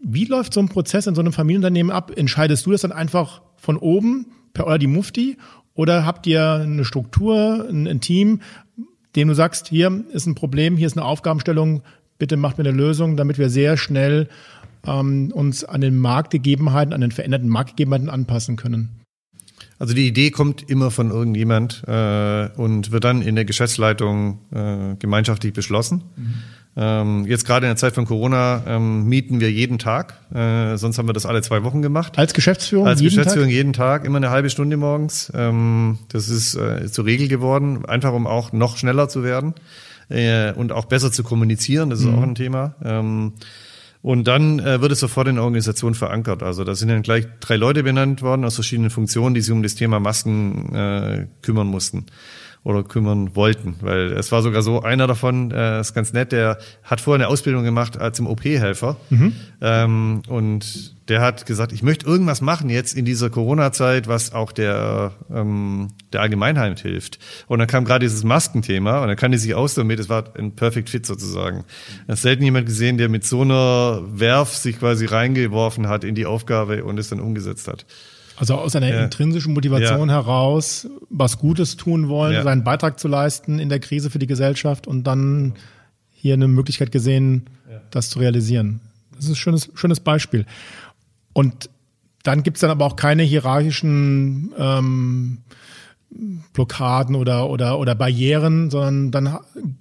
Wie 0.00 0.24
läuft 0.24 0.54
so 0.54 0.60
ein 0.60 0.68
Prozess 0.68 1.06
in 1.06 1.14
so 1.14 1.20
einem 1.20 1.32
Familienunternehmen 1.32 1.92
ab? 1.92 2.12
Entscheidest 2.14 2.66
du 2.66 2.72
das 2.72 2.82
dann 2.82 2.92
einfach 2.92 3.42
von 3.56 3.76
oben 3.76 4.26
per 4.52 4.66
oder 4.66 4.78
die 4.78 4.86
Mufti? 4.86 5.36
Oder 5.74 6.04
habt 6.04 6.26
ihr 6.26 6.54
eine 6.54 6.84
Struktur, 6.84 7.66
ein, 7.68 7.86
ein 7.86 8.00
Team, 8.00 8.40
dem 9.16 9.28
du 9.28 9.34
sagst, 9.34 9.68
hier 9.68 10.04
ist 10.12 10.26
ein 10.26 10.34
Problem, 10.34 10.76
hier 10.76 10.86
ist 10.86 10.96
eine 10.96 11.06
Aufgabenstellung, 11.06 11.82
bitte 12.18 12.36
macht 12.36 12.58
mir 12.58 12.64
eine 12.64 12.76
Lösung, 12.76 13.16
damit 13.16 13.38
wir 13.38 13.48
sehr 13.48 13.76
schnell 13.76 14.28
ähm, 14.86 15.32
uns 15.32 15.64
an 15.64 15.80
den 15.80 15.96
Marktgegebenheiten, 15.98 16.92
an 16.92 17.00
den 17.00 17.10
veränderten 17.10 17.48
Marktgegebenheiten 17.48 18.10
anpassen 18.10 18.56
können? 18.56 19.01
Also 19.82 19.94
die 19.94 20.06
Idee 20.06 20.30
kommt 20.30 20.70
immer 20.70 20.92
von 20.92 21.10
irgendjemand 21.10 21.82
äh, 21.88 22.50
und 22.54 22.92
wird 22.92 23.02
dann 23.02 23.20
in 23.20 23.34
der 23.34 23.44
Geschäftsleitung 23.44 24.38
äh, 24.54 24.94
gemeinschaftlich 25.00 25.52
beschlossen. 25.52 26.04
Mhm. 26.14 26.34
Ähm, 26.76 27.26
jetzt 27.26 27.44
gerade 27.44 27.66
in 27.66 27.70
der 27.70 27.76
Zeit 27.76 27.96
von 27.96 28.04
Corona 28.04 28.62
ähm, 28.64 29.08
mieten 29.08 29.40
wir 29.40 29.50
jeden 29.50 29.80
Tag. 29.80 30.20
Äh, 30.32 30.76
sonst 30.76 30.98
haben 30.98 31.08
wir 31.08 31.14
das 31.14 31.26
alle 31.26 31.42
zwei 31.42 31.64
Wochen 31.64 31.82
gemacht. 31.82 32.16
Als 32.16 32.32
Geschäftsführung? 32.32 32.86
Als 32.86 33.00
jeden 33.00 33.16
Geschäftsführung 33.16 33.48
Tag? 33.48 33.56
jeden 33.56 33.72
Tag, 33.72 34.04
immer 34.04 34.18
eine 34.18 34.30
halbe 34.30 34.50
Stunde 34.50 34.76
morgens. 34.76 35.32
Ähm, 35.34 35.98
das 36.10 36.28
ist 36.28 36.54
äh, 36.54 36.88
zur 36.88 37.04
Regel 37.06 37.26
geworden, 37.26 37.84
einfach 37.84 38.12
um 38.12 38.28
auch 38.28 38.52
noch 38.52 38.76
schneller 38.76 39.08
zu 39.08 39.24
werden 39.24 39.52
äh, 40.10 40.52
und 40.52 40.70
auch 40.70 40.84
besser 40.84 41.10
zu 41.10 41.24
kommunizieren. 41.24 41.90
Das 41.90 41.98
ist 41.98 42.06
mhm. 42.06 42.14
auch 42.14 42.22
ein 42.22 42.36
Thema. 42.36 42.76
Ähm, 42.84 43.32
und 44.02 44.26
dann 44.26 44.58
äh, 44.58 44.80
wird 44.80 44.92
es 44.92 45.00
sofort 45.00 45.28
in 45.28 45.36
der 45.36 45.44
Organisation 45.44 45.94
verankert. 45.94 46.42
Also 46.42 46.64
da 46.64 46.74
sind 46.74 46.88
dann 46.88 47.02
gleich 47.02 47.26
drei 47.40 47.56
Leute 47.56 47.82
benannt 47.82 48.20
worden 48.20 48.44
aus 48.44 48.56
verschiedenen 48.56 48.90
Funktionen, 48.90 49.34
die 49.34 49.40
sich 49.40 49.52
um 49.52 49.62
das 49.62 49.76
Thema 49.76 50.00
Masken 50.00 50.74
äh, 50.74 51.26
kümmern 51.40 51.68
mussten 51.68 52.06
oder 52.64 52.84
kümmern 52.84 53.34
wollten. 53.34 53.76
Weil 53.80 54.12
es 54.12 54.30
war 54.30 54.42
sogar 54.42 54.62
so, 54.62 54.82
einer 54.82 55.06
davon, 55.06 55.50
äh, 55.50 55.80
ist 55.80 55.94
ganz 55.94 56.12
nett, 56.12 56.32
der 56.32 56.58
hat 56.84 57.00
vorher 57.00 57.24
eine 57.24 57.32
Ausbildung 57.32 57.64
gemacht 57.64 57.98
als 58.00 58.18
im 58.18 58.26
OP-Helfer. 58.26 58.96
Mhm. 59.10 59.32
Ähm, 59.60 60.22
und 60.28 60.94
der 61.08 61.20
hat 61.20 61.44
gesagt, 61.44 61.72
ich 61.72 61.82
möchte 61.82 62.06
irgendwas 62.06 62.40
machen 62.40 62.70
jetzt 62.70 62.96
in 62.96 63.04
dieser 63.04 63.30
Corona-Zeit, 63.30 64.06
was 64.06 64.32
auch 64.32 64.52
der, 64.52 65.12
ähm, 65.34 65.88
der 66.12 66.20
Allgemeinheit 66.20 66.78
hilft. 66.78 67.18
Und 67.48 67.58
dann 67.58 67.66
kam 67.66 67.84
gerade 67.84 68.06
dieses 68.06 68.22
Maskenthema 68.22 69.00
und 69.00 69.08
dann 69.08 69.16
kann 69.16 69.32
die 69.32 69.38
sich 69.38 69.54
aus 69.54 69.74
damit, 69.74 69.98
es 69.98 70.08
war 70.08 70.24
ein 70.38 70.54
Perfect 70.54 70.88
Fit 70.88 71.04
sozusagen. 71.04 71.64
Es 72.06 72.18
ist 72.18 72.22
selten 72.22 72.44
jemand 72.44 72.66
gesehen, 72.66 72.96
der 72.96 73.08
mit 73.08 73.24
so 73.24 73.42
einer 73.42 74.02
Werf 74.06 74.54
sich 74.54 74.78
quasi 74.78 75.06
reingeworfen 75.06 75.88
hat 75.88 76.04
in 76.04 76.14
die 76.14 76.26
Aufgabe 76.26 76.84
und 76.84 76.98
es 76.98 77.08
dann 77.08 77.18
umgesetzt 77.18 77.66
hat. 77.66 77.84
Also 78.36 78.54
aus 78.54 78.74
einer 78.74 78.88
ja. 78.88 79.04
intrinsischen 79.04 79.52
Motivation 79.52 80.08
ja. 80.08 80.16
heraus, 80.16 80.88
was 81.10 81.38
Gutes 81.38 81.76
tun 81.76 82.08
wollen, 82.08 82.32
ja. 82.32 82.42
seinen 82.42 82.64
Beitrag 82.64 82.98
zu 82.98 83.08
leisten 83.08 83.58
in 83.58 83.68
der 83.68 83.78
Krise 83.78 84.10
für 84.10 84.18
die 84.18 84.26
Gesellschaft 84.26 84.86
und 84.86 85.04
dann 85.04 85.54
hier 86.10 86.34
eine 86.34 86.48
Möglichkeit 86.48 86.92
gesehen, 86.92 87.46
das 87.90 88.10
zu 88.10 88.18
realisieren. 88.18 88.80
Das 89.14 89.24
ist 89.24 89.30
ein 89.30 89.36
schönes, 89.36 89.70
schönes 89.74 90.00
Beispiel. 90.00 90.46
Und 91.32 91.70
dann 92.22 92.42
gibt's 92.42 92.60
dann 92.60 92.70
aber 92.70 92.86
auch 92.86 92.96
keine 92.96 93.22
hierarchischen 93.22 94.52
ähm, 94.56 95.38
Blockaden 96.52 97.14
oder, 97.14 97.48
oder, 97.48 97.78
oder 97.78 97.94
Barrieren, 97.94 98.70
sondern 98.70 99.10
dann 99.10 99.38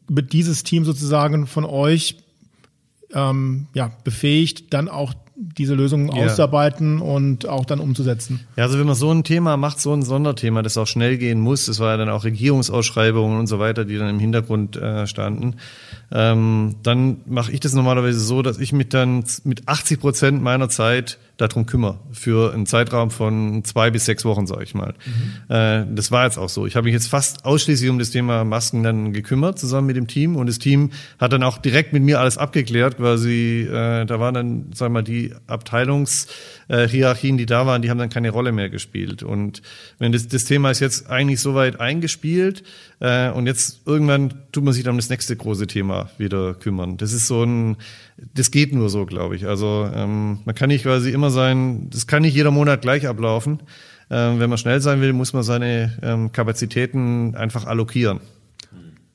wird 0.07 0.33
dieses 0.33 0.63
Team 0.63 0.85
sozusagen 0.85 1.47
von 1.47 1.65
euch 1.65 2.17
ähm, 3.13 3.67
ja, 3.73 3.91
befähigt, 4.03 4.73
dann 4.73 4.87
auch 4.87 5.13
diese 5.41 5.73
Lösungen 5.73 6.15
ja. 6.15 6.25
auszuarbeiten 6.25 6.99
und 6.99 7.47
auch 7.47 7.65
dann 7.65 7.79
umzusetzen. 7.79 8.41
Ja, 8.55 8.65
also 8.65 8.77
wenn 8.77 8.85
man 8.85 8.95
so 8.95 9.11
ein 9.11 9.23
Thema 9.23 9.57
macht, 9.57 9.79
so 9.79 9.91
ein 9.91 10.03
Sonderthema, 10.03 10.61
das 10.61 10.77
auch 10.77 10.85
schnell 10.85 11.17
gehen 11.17 11.39
muss, 11.39 11.65
das 11.65 11.79
war 11.79 11.91
ja 11.91 11.97
dann 11.97 12.09
auch 12.09 12.23
Regierungsausschreibungen 12.23 13.39
und 13.39 13.47
so 13.47 13.57
weiter, 13.57 13.83
die 13.83 13.97
dann 13.97 14.09
im 14.09 14.19
Hintergrund 14.19 14.75
äh, 14.75 15.07
standen, 15.07 15.55
ähm, 16.11 16.75
dann 16.83 17.21
mache 17.25 17.51
ich 17.51 17.59
das 17.59 17.73
normalerweise 17.73 18.19
so, 18.19 18.43
dass 18.43 18.59
ich 18.59 18.71
mich 18.71 18.89
dann 18.89 19.23
mit 19.43 19.67
80 19.67 19.99
Prozent 19.99 20.43
meiner 20.43 20.69
Zeit 20.69 21.17
darum 21.41 21.65
kümmere, 21.65 21.99
für 22.11 22.53
einen 22.53 22.65
Zeitraum 22.65 23.11
von 23.11 23.63
zwei 23.63 23.91
bis 23.91 24.05
sechs 24.05 24.25
Wochen, 24.25 24.47
sage 24.47 24.63
ich 24.63 24.73
mal. 24.73 24.93
Mhm. 25.05 25.53
Äh, 25.55 25.85
das 25.95 26.11
war 26.11 26.25
jetzt 26.25 26.37
auch 26.37 26.49
so. 26.49 26.65
Ich 26.65 26.75
habe 26.75 26.85
mich 26.85 26.93
jetzt 26.93 27.07
fast 27.07 27.45
ausschließlich 27.45 27.89
um 27.89 27.99
das 27.99 28.11
Thema 28.11 28.43
Masken 28.43 28.83
dann 28.83 29.13
gekümmert, 29.13 29.59
zusammen 29.59 29.87
mit 29.87 29.95
dem 29.95 30.07
Team. 30.07 30.35
Und 30.35 30.47
das 30.47 30.59
Team 30.59 30.91
hat 31.19 31.33
dann 31.33 31.43
auch 31.43 31.57
direkt 31.57 31.93
mit 31.93 32.03
mir 32.03 32.19
alles 32.19 32.37
abgeklärt, 32.37 32.97
quasi, 32.97 33.67
äh, 33.69 34.05
da 34.05 34.19
waren 34.19 34.33
dann, 34.33 34.73
sagen 34.73 34.93
wir 34.93 34.99
mal, 34.99 35.03
die 35.03 35.33
Abteilungshierarchien, 35.47 37.37
die 37.37 37.45
da 37.45 37.65
waren, 37.65 37.81
die 37.81 37.89
haben 37.89 37.97
dann 37.97 38.09
keine 38.09 38.29
Rolle 38.29 38.51
mehr 38.51 38.69
gespielt. 38.69 39.23
Und 39.23 39.61
wenn 39.99 40.11
das, 40.11 40.27
das 40.27 40.45
Thema 40.45 40.71
ist 40.71 40.79
jetzt 40.79 41.09
eigentlich 41.09 41.39
soweit 41.39 41.79
eingespielt, 41.79 42.63
äh, 43.01 43.31
und 43.31 43.47
jetzt 43.47 43.81
irgendwann 43.87 44.31
tut 44.51 44.63
man 44.63 44.73
sich 44.73 44.83
dann 44.83 44.91
um 44.91 44.99
das 44.99 45.09
nächste 45.09 45.35
große 45.35 45.65
Thema 45.65 46.11
wieder 46.19 46.53
kümmern. 46.53 46.97
Das 46.97 47.13
ist 47.13 47.25
so 47.25 47.43
ein, 47.43 47.77
das 48.35 48.51
geht 48.51 48.73
nur 48.73 48.89
so, 48.89 49.07
glaube 49.07 49.35
ich. 49.35 49.47
Also 49.47 49.89
ähm, 49.93 50.39
man 50.45 50.53
kann 50.53 50.69
nicht 50.69 50.83
quasi 50.83 51.11
immer 51.11 51.31
sein, 51.31 51.89
das 51.89 52.05
kann 52.05 52.21
nicht 52.21 52.35
jeder 52.35 52.51
Monat 52.51 52.83
gleich 52.83 53.07
ablaufen. 53.07 53.59
Ähm, 54.11 54.39
wenn 54.39 54.49
man 54.49 54.59
schnell 54.59 54.81
sein 54.81 55.01
will, 55.01 55.13
muss 55.13 55.33
man 55.33 55.41
seine 55.41 55.97
ähm, 56.03 56.31
Kapazitäten 56.31 57.35
einfach 57.35 57.65
allokieren. 57.65 58.19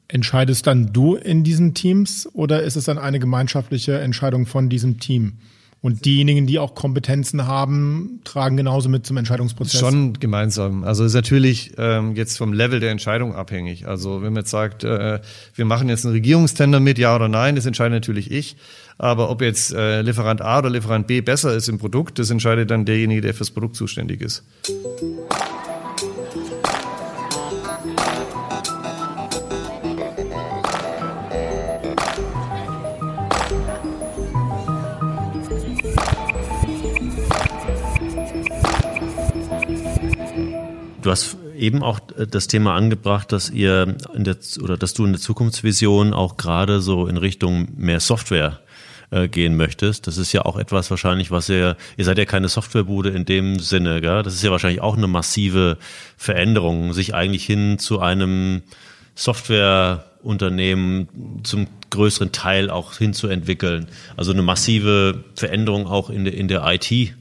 Entscheidest 0.08 0.66
dann 0.66 0.92
du 0.92 1.14
in 1.14 1.44
diesen 1.44 1.74
Teams 1.74 2.28
oder 2.32 2.64
ist 2.64 2.74
es 2.74 2.86
dann 2.86 2.98
eine 2.98 3.20
gemeinschaftliche 3.20 4.00
Entscheidung 4.00 4.46
von 4.46 4.68
diesem 4.68 4.98
Team? 4.98 5.34
Und 5.82 6.04
diejenigen, 6.04 6.46
die 6.46 6.58
auch 6.58 6.74
Kompetenzen 6.74 7.46
haben, 7.46 8.20
tragen 8.24 8.56
genauso 8.56 8.88
mit 8.88 9.06
zum 9.06 9.18
Entscheidungsprozess. 9.18 9.78
Schon 9.78 10.14
gemeinsam. 10.14 10.82
Also 10.82 11.04
ist 11.04 11.14
natürlich 11.14 11.74
ähm, 11.78 12.16
jetzt 12.16 12.38
vom 12.38 12.52
Level 12.52 12.80
der 12.80 12.90
Entscheidung 12.90 13.34
abhängig. 13.34 13.86
Also 13.86 14.22
wenn 14.22 14.32
man 14.32 14.42
jetzt 14.42 14.50
sagt, 14.50 14.82
äh, 14.84 15.20
wir 15.54 15.64
machen 15.64 15.88
jetzt 15.88 16.04
einen 16.04 16.14
Regierungstender 16.14 16.80
mit, 16.80 16.98
ja 16.98 17.14
oder 17.14 17.28
nein, 17.28 17.54
das 17.54 17.66
entscheide 17.66 17.94
natürlich 17.94 18.30
ich. 18.30 18.56
Aber 18.98 19.30
ob 19.30 19.42
jetzt 19.42 19.74
äh, 19.74 20.00
Lieferant 20.00 20.40
A 20.40 20.58
oder 20.58 20.70
Lieferant 20.70 21.06
B 21.06 21.20
besser 21.20 21.54
ist 21.54 21.68
im 21.68 21.78
Produkt, 21.78 22.18
das 22.18 22.30
entscheidet 22.30 22.70
dann 22.70 22.84
derjenige, 22.84 23.20
der 23.20 23.34
fürs 23.34 23.50
Produkt 23.50 23.76
zuständig 23.76 24.22
ist. 24.22 24.44
Du 41.06 41.12
hast 41.12 41.36
eben 41.56 41.84
auch 41.84 42.00
äh, 42.18 42.26
das 42.26 42.48
Thema 42.48 42.74
angebracht, 42.74 43.30
dass 43.30 43.48
ihr 43.48 43.94
in 44.12 44.24
der, 44.24 44.36
oder 44.60 44.76
dass 44.76 44.92
du 44.92 45.04
in 45.04 45.12
der 45.12 45.20
Zukunftsvision 45.20 46.12
auch 46.12 46.36
gerade 46.36 46.80
so 46.80 47.06
in 47.06 47.16
Richtung 47.16 47.68
mehr 47.76 48.00
Software 48.00 48.58
äh, 49.12 49.28
gehen 49.28 49.56
möchtest. 49.56 50.08
Das 50.08 50.18
ist 50.18 50.32
ja 50.32 50.44
auch 50.44 50.56
etwas 50.56 50.90
wahrscheinlich, 50.90 51.30
was 51.30 51.48
ihr, 51.48 51.76
ihr 51.96 52.04
seid 52.04 52.18
ja 52.18 52.24
keine 52.24 52.48
Softwarebude 52.48 53.10
in 53.10 53.24
dem 53.24 53.60
Sinne, 53.60 54.00
gell? 54.00 54.24
Das 54.24 54.34
ist 54.34 54.42
ja 54.42 54.50
wahrscheinlich 54.50 54.80
auch 54.80 54.96
eine 54.96 55.06
massive 55.06 55.78
Veränderung, 56.16 56.92
sich 56.92 57.14
eigentlich 57.14 57.46
hin 57.46 57.78
zu 57.78 58.00
einem 58.00 58.62
Softwareunternehmen 59.14 61.40
zum 61.44 61.68
größeren 61.90 62.32
Teil 62.32 62.68
auch 62.68 62.94
hinzuentwickeln. 62.94 63.86
Also 64.16 64.32
eine 64.32 64.42
massive 64.42 65.22
Veränderung 65.36 65.86
auch 65.86 66.10
in 66.10 66.24
der, 66.24 66.34
in 66.34 66.48
der 66.48 66.64
IT, 66.66 67.14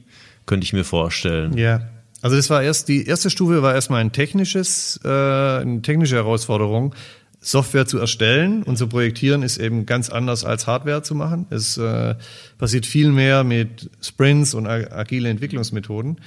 könnte 0.44 0.64
ich 0.64 0.72
mir 0.72 0.84
vorstellen. 0.84 1.56
Ja. 1.56 1.82
Also 2.26 2.34
das 2.34 2.50
war 2.50 2.60
erst, 2.60 2.88
die 2.88 3.06
erste 3.06 3.30
Stufe 3.30 3.62
war 3.62 3.72
erstmal 3.72 4.00
ein 4.00 4.10
technisches, 4.10 4.98
äh, 5.04 5.08
eine 5.08 5.80
technische 5.82 6.16
Herausforderung. 6.16 6.92
Software 7.38 7.86
zu 7.86 7.98
erstellen 7.98 8.64
und 8.64 8.76
zu 8.76 8.88
projektieren 8.88 9.44
ist 9.44 9.58
eben 9.58 9.86
ganz 9.86 10.10
anders 10.10 10.44
als 10.44 10.66
Hardware 10.66 11.02
zu 11.02 11.14
machen. 11.14 11.46
Es 11.50 11.78
äh, 11.78 12.16
passiert 12.58 12.84
viel 12.84 13.12
mehr 13.12 13.44
mit 13.44 13.90
Sprints 14.02 14.54
und 14.54 14.66
agile 14.66 15.28
Entwicklungsmethoden. 15.28 16.20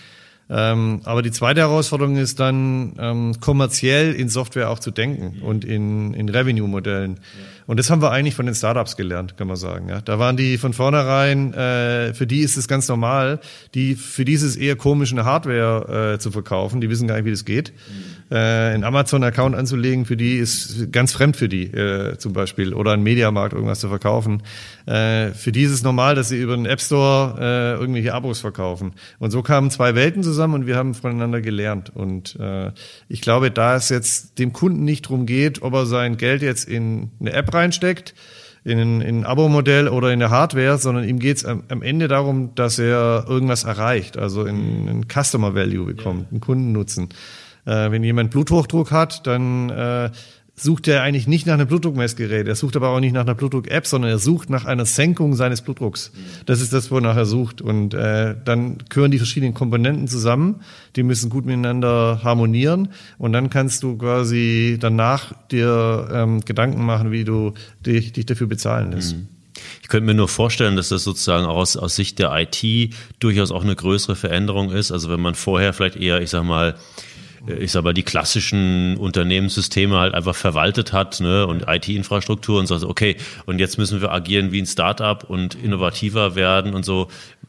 Ähm, 0.51 1.01
aber 1.03 1.21
die 1.21 1.31
zweite 1.31 1.61
Herausforderung 1.61 2.17
ist 2.17 2.39
dann, 2.39 2.93
ähm, 2.97 3.35
kommerziell 3.39 4.13
in 4.13 4.29
Software 4.29 4.71
auch 4.71 4.79
zu 4.79 4.89
denken 4.89 5.41
und 5.43 5.63
in, 5.63 6.13
in 6.15 6.27
Revenue-Modellen. 6.27 7.15
Ja. 7.15 7.19
Und 7.67 7.77
das 7.77 7.91
haben 7.91 8.01
wir 8.01 8.11
eigentlich 8.11 8.33
von 8.33 8.47
den 8.47 8.55
Startups 8.55 8.97
gelernt, 8.97 9.37
kann 9.37 9.47
man 9.47 9.57
sagen. 9.57 9.89
Ja. 9.89 10.01
Da 10.01 10.17
waren 10.17 10.37
die 10.37 10.57
von 10.57 10.73
vornherein, 10.73 11.53
äh, 11.53 12.15
für 12.15 12.25
die 12.25 12.39
ist 12.39 12.57
es 12.57 12.67
ganz 12.67 12.87
normal, 12.87 13.39
die, 13.75 13.93
für 13.93 14.25
die 14.25 14.33
ist 14.33 14.41
es 14.41 14.55
eher 14.55 14.75
komisch, 14.75 15.11
eine 15.11 15.23
Hardware 15.23 16.13
äh, 16.13 16.19
zu 16.19 16.31
verkaufen. 16.31 16.81
Die 16.81 16.89
wissen 16.89 17.07
gar 17.07 17.15
nicht, 17.15 17.25
wie 17.25 17.31
das 17.31 17.45
geht. 17.45 17.71
Mhm. 17.71 18.18
Äh, 18.31 18.35
einen 18.35 18.83
Amazon-Account 18.83 19.55
anzulegen, 19.55 20.05
für 20.05 20.15
die 20.15 20.37
ist 20.37 20.91
ganz 20.91 21.13
fremd 21.13 21.35
für 21.35 21.49
die 21.49 21.63
äh, 21.63 22.17
zum 22.17 22.33
Beispiel. 22.33 22.73
Oder 22.73 22.93
einen 22.93 23.03
Mediamarkt 23.03 23.53
irgendwas 23.53 23.79
zu 23.79 23.89
verkaufen. 23.89 24.43
Äh, 24.85 25.29
für 25.29 25.51
die 25.51 25.63
ist 25.63 25.71
es 25.71 25.83
normal, 25.83 26.13
dass 26.13 26.29
sie 26.29 26.39
über 26.39 26.55
den 26.55 26.67
App 26.67 26.79
Store 26.79 27.35
äh, 27.39 27.79
irgendwelche 27.81 28.13
Abos 28.13 28.39
verkaufen. 28.39 28.93
Und 29.17 29.31
so 29.31 29.41
kamen 29.41 29.71
zwei 29.71 29.95
Welten 29.95 30.21
zusammen 30.21 30.53
und 30.53 30.67
wir 30.67 30.75
haben 30.75 30.93
voneinander 30.93 31.41
gelernt. 31.41 31.91
Und 31.95 32.39
äh, 32.39 32.71
ich 33.07 33.21
glaube, 33.21 33.49
da 33.49 33.75
es 33.75 33.89
jetzt 33.89 34.37
dem 34.37 34.53
Kunden 34.53 34.83
nicht 34.83 35.03
drum 35.03 35.25
geht, 35.25 35.63
ob 35.63 35.73
er 35.73 35.85
sein 35.87 36.17
Geld 36.17 36.43
jetzt 36.43 36.69
in 36.69 37.09
eine 37.19 37.33
App 37.33 37.51
reinsteckt, 37.51 38.13
in 38.63 38.77
ein, 38.77 39.01
in 39.01 39.19
ein 39.19 39.25
Abo-Modell 39.25 39.87
oder 39.87 40.13
in 40.13 40.19
der 40.19 40.29
Hardware, 40.29 40.77
sondern 40.77 41.07
ihm 41.07 41.17
geht 41.17 41.37
es 41.37 41.45
am, 41.45 41.63
am, 41.69 41.81
Ende 41.81 42.07
darum, 42.07 42.53
dass 42.55 42.77
er 42.77 43.25
irgendwas 43.27 43.63
erreicht, 43.63 44.17
also 44.17 44.45
in, 44.45 44.87
in 44.87 45.05
Customer 45.07 45.55
Value 45.55 45.85
bekommt, 45.85 46.31
einen 46.31 46.41
Kundennutzen. 46.41 47.09
Äh, 47.69 47.91
wenn 47.91 48.03
jemand 48.03 48.31
Bluthochdruck 48.31 48.91
hat, 48.91 49.27
dann 49.27 49.69
äh, 49.69 50.09
sucht 50.55 50.87
er 50.87 51.03
eigentlich 51.03 51.27
nicht 51.27 51.45
nach 51.45 51.53
einem 51.53 51.67
Blutdruckmessgerät. 51.67 52.47
Er 52.47 52.55
sucht 52.55 52.75
aber 52.75 52.89
auch 52.89 52.99
nicht 52.99 53.13
nach 53.13 53.21
einer 53.21 53.35
Blutdruck-App, 53.35 53.85
sondern 53.85 54.11
er 54.11 54.17
sucht 54.17 54.49
nach 54.49 54.65
einer 54.65 54.85
Senkung 54.85 55.35
seines 55.35 55.61
Blutdrucks. 55.61 56.11
Das 56.45 56.61
ist 56.61 56.73
das, 56.73 56.89
wonach 56.89 57.15
er 57.15 57.25
sucht. 57.25 57.61
Und 57.61 57.93
äh, 57.93 58.35
dann 58.43 58.77
gehören 58.89 59.11
die 59.11 59.19
verschiedenen 59.19 59.53
Komponenten 59.53 60.07
zusammen. 60.07 60.61
Die 60.95 61.03
müssen 61.03 61.29
gut 61.29 61.45
miteinander 61.45 62.21
harmonieren. 62.23 62.89
Und 63.19 63.33
dann 63.33 63.49
kannst 63.49 63.83
du 63.83 63.97
quasi 63.97 64.77
danach 64.79 65.33
dir 65.49 66.09
ähm, 66.11 66.41
Gedanken 66.41 66.83
machen, 66.83 67.11
wie 67.11 67.23
du 67.23 67.53
dich, 67.85 68.11
dich 68.13 68.25
dafür 68.25 68.47
bezahlen 68.47 68.91
lässt. 68.91 69.15
Mhm. 69.15 69.27
Ich 69.81 69.89
könnte 69.89 70.05
mir 70.05 70.13
nur 70.13 70.27
vorstellen, 70.27 70.75
dass 70.75 70.89
das 70.89 71.03
sozusagen 71.03 71.45
aus, 71.45 71.77
aus 71.77 71.95
Sicht 71.95 72.19
der 72.19 72.31
IT 72.33 72.93
durchaus 73.19 73.51
auch 73.51 73.63
eine 73.63 73.75
größere 73.75 74.15
Veränderung 74.15 74.71
ist. 74.71 74.91
Also 74.91 75.09
wenn 75.09 75.19
man 75.19 75.35
vorher 75.35 75.73
vielleicht 75.73 75.95
eher, 75.95 76.21
ich 76.21 76.29
sag 76.29 76.43
mal, 76.43 76.75
ich 77.47 77.71
sag 77.71 77.83
mal, 77.83 77.93
die 77.93 78.03
klassischen 78.03 78.97
Unternehmenssysteme 78.97 79.97
halt 79.97 80.13
einfach 80.13 80.35
verwaltet 80.35 80.93
hat 80.93 81.19
ne, 81.19 81.47
und 81.47 81.65
IT-Infrastruktur 81.67 82.59
und 82.59 82.67
so, 82.67 82.87
okay, 82.87 83.15
und 83.45 83.59
jetzt 83.59 83.77
müssen 83.77 84.01
wir 84.01 84.11
agieren 84.11 84.51
wie 84.51 84.61
ein 84.61 84.65
Startup 84.65 85.23
und 85.23 85.55
innovativer 85.55 86.35
werden 86.35 86.73
und 86.73 86.85
so. 86.85 87.07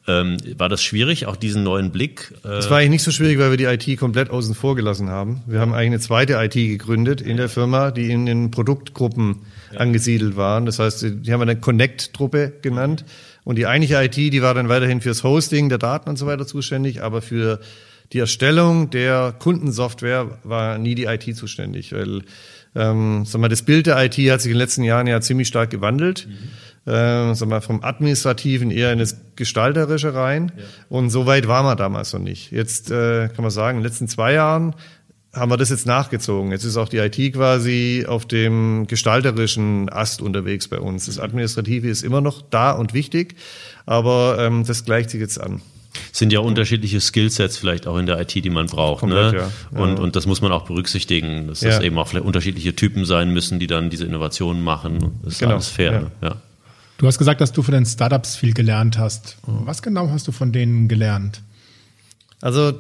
Ähm, 0.09 0.39
war 0.57 0.69
das 0.69 0.83
schwierig, 0.83 1.27
auch 1.27 1.37
diesen 1.37 1.63
neuen 1.63 1.91
Blick? 1.91 2.33
Äh 2.43 2.49
das 2.49 2.71
war 2.71 2.79
eigentlich 2.79 2.91
nicht 2.91 3.03
so 3.03 3.11
schwierig, 3.11 3.39
weil 3.39 3.51
wir 3.51 3.57
die 3.59 3.65
IT 3.65 3.99
komplett 3.99 4.31
außen 4.31 4.55
vor 4.55 4.75
gelassen 4.75 5.11
haben. 5.11 5.43
Wir 5.47 5.61
haben 5.61 5.75
eigentlich 5.75 5.87
eine 5.87 6.01
zweite 6.01 6.35
IT 6.35 6.55
gegründet 6.55 7.21
in 7.21 7.37
der 7.37 7.49
Firma, 7.49 7.91
die 7.91 8.11
in 8.11 8.25
den 8.25 8.51
Produktgruppen 8.51 9.43
ja. 9.73 9.81
angesiedelt 9.81 10.37
waren. 10.37 10.65
Das 10.65 10.79
heißt, 10.79 11.03
die 11.03 11.33
haben 11.33 11.41
wir 11.41 11.43
eine 11.43 11.57
Connect-Truppe 11.57 12.55
genannt. 12.63 13.05
Und 13.45 13.57
die 13.57 13.67
eigentliche 13.67 14.03
IT, 14.03 14.17
die 14.17 14.43
war 14.43 14.55
dann 14.55 14.69
weiterhin 14.69 15.01
fürs 15.01 15.23
Hosting 15.23 15.69
der 15.69 15.79
Daten 15.79 16.09
und 16.09 16.17
so 16.17 16.27
weiter 16.27 16.47
zuständig, 16.47 17.03
aber 17.03 17.21
für 17.21 17.61
die 18.13 18.19
Erstellung 18.19 18.91
der 18.91 19.35
Kundensoftware 19.39 20.39
war 20.43 20.79
nie 20.79 20.95
die 20.95 21.05
IT 21.05 21.37
zuständig, 21.37 21.93
weil 21.93 22.23
ähm, 22.75 23.25
sag 23.25 23.41
mal, 23.41 23.49
das 23.49 23.63
Bild 23.63 23.87
der 23.87 24.03
IT 24.05 24.17
hat 24.31 24.41
sich 24.41 24.51
in 24.51 24.55
den 24.55 24.59
letzten 24.59 24.85
Jahren 24.85 25.07
ja 25.07 25.21
ziemlich 25.21 25.49
stark 25.49 25.71
gewandelt. 25.71 26.29
Mhm. 26.29 26.93
Äh, 26.93 27.35
sag 27.35 27.49
mal, 27.49 27.61
vom 27.61 27.83
Administrativen 27.83 28.71
eher 28.71 28.93
in 28.93 28.99
das 28.99 29.17
Gestalterische 29.37 30.15
rein. 30.15 30.53
Ja. 30.57 30.65
Und 30.89 31.11
so 31.11 31.27
weit 31.27 31.47
war 31.47 31.63
man 31.63 31.77
damals 31.77 32.13
noch 32.13 32.21
nicht. 32.21 32.53
Jetzt 32.53 32.91
äh, 32.91 33.29
kann 33.29 33.43
man 33.43 33.51
sagen, 33.51 33.79
in 33.79 33.83
den 33.83 33.91
letzten 33.91 34.09
zwei 34.09 34.33
Jahren 34.33 34.75
haben 35.33 35.51
wir 35.51 35.57
das 35.57 35.71
jetzt 35.71 35.87
nachgezogen. 35.87 36.51
Jetzt 36.51 36.65
ist 36.65 36.77
auch 36.77 36.89
die 36.89 36.99
IT 36.99 37.35
quasi 37.35 38.05
auf 38.09 38.27
dem 38.27 38.87
gestalterischen 38.89 39.89
Ast 39.89 40.23
unterwegs 40.23 40.67
bei 40.67 40.79
uns. 40.79 41.07
Das 41.07 41.21
Administrative 41.21 41.89
ist 41.89 42.03
immer 42.03 42.21
noch 42.21 42.43
da 42.43 42.73
und 42.73 42.95
wichtig, 42.95 43.37
aber 43.87 44.39
ähm, 44.41 44.65
das 44.65 44.85
gleicht 44.85 45.11
sich 45.11 45.21
jetzt 45.21 45.41
an 45.41 45.61
sind 46.13 46.33
ja 46.33 46.41
unterschiedliche 46.41 47.01
Skillsets 47.01 47.57
vielleicht 47.57 47.87
auch 47.87 47.99
in 47.99 48.07
der 48.07 48.21
IT, 48.21 48.35
die 48.35 48.51
man 48.51 48.67
braucht. 48.67 49.01
Komplett, 49.01 49.33
ne? 49.33 49.39
ja. 49.39 49.51
Ja. 49.75 49.81
Und, 49.81 49.99
und 49.99 50.17
das 50.17 50.27
muss 50.27 50.41
man 50.41 50.53
auch 50.53 50.65
berücksichtigen, 50.65 51.49
dass 51.49 51.61
das 51.61 51.81
eben 51.81 51.99
auch 51.99 52.09
vielleicht 52.09 52.27
unterschiedliche 52.27 52.75
Typen 52.75 53.05
sein 53.05 53.33
müssen, 53.33 53.59
die 53.59 53.67
dann 53.67 53.91
diese 53.91 54.05
Innovationen 54.05 54.63
machen. 54.63 55.21
Das 55.23 55.35
ist 55.35 55.39
genau. 55.41 55.53
alles 55.55 55.69
fair. 55.69 55.93
Ne? 55.93 56.11
Ja. 56.23 56.37
Du 56.99 57.07
hast 57.07 57.19
gesagt, 57.19 57.41
dass 57.41 57.53
du 57.53 57.63
von 57.63 57.73
den 57.73 57.87
Startups 57.87 58.37
viel 58.37 58.53
gelernt 58.53 58.99
hast. 58.99 59.39
Was 59.47 59.83
genau 59.83 60.11
hast 60.11 60.29
du 60.29 60.33
von 60.33 60.53
denen 60.53 60.87
gelernt? 60.87 61.41
Also 62.41 62.73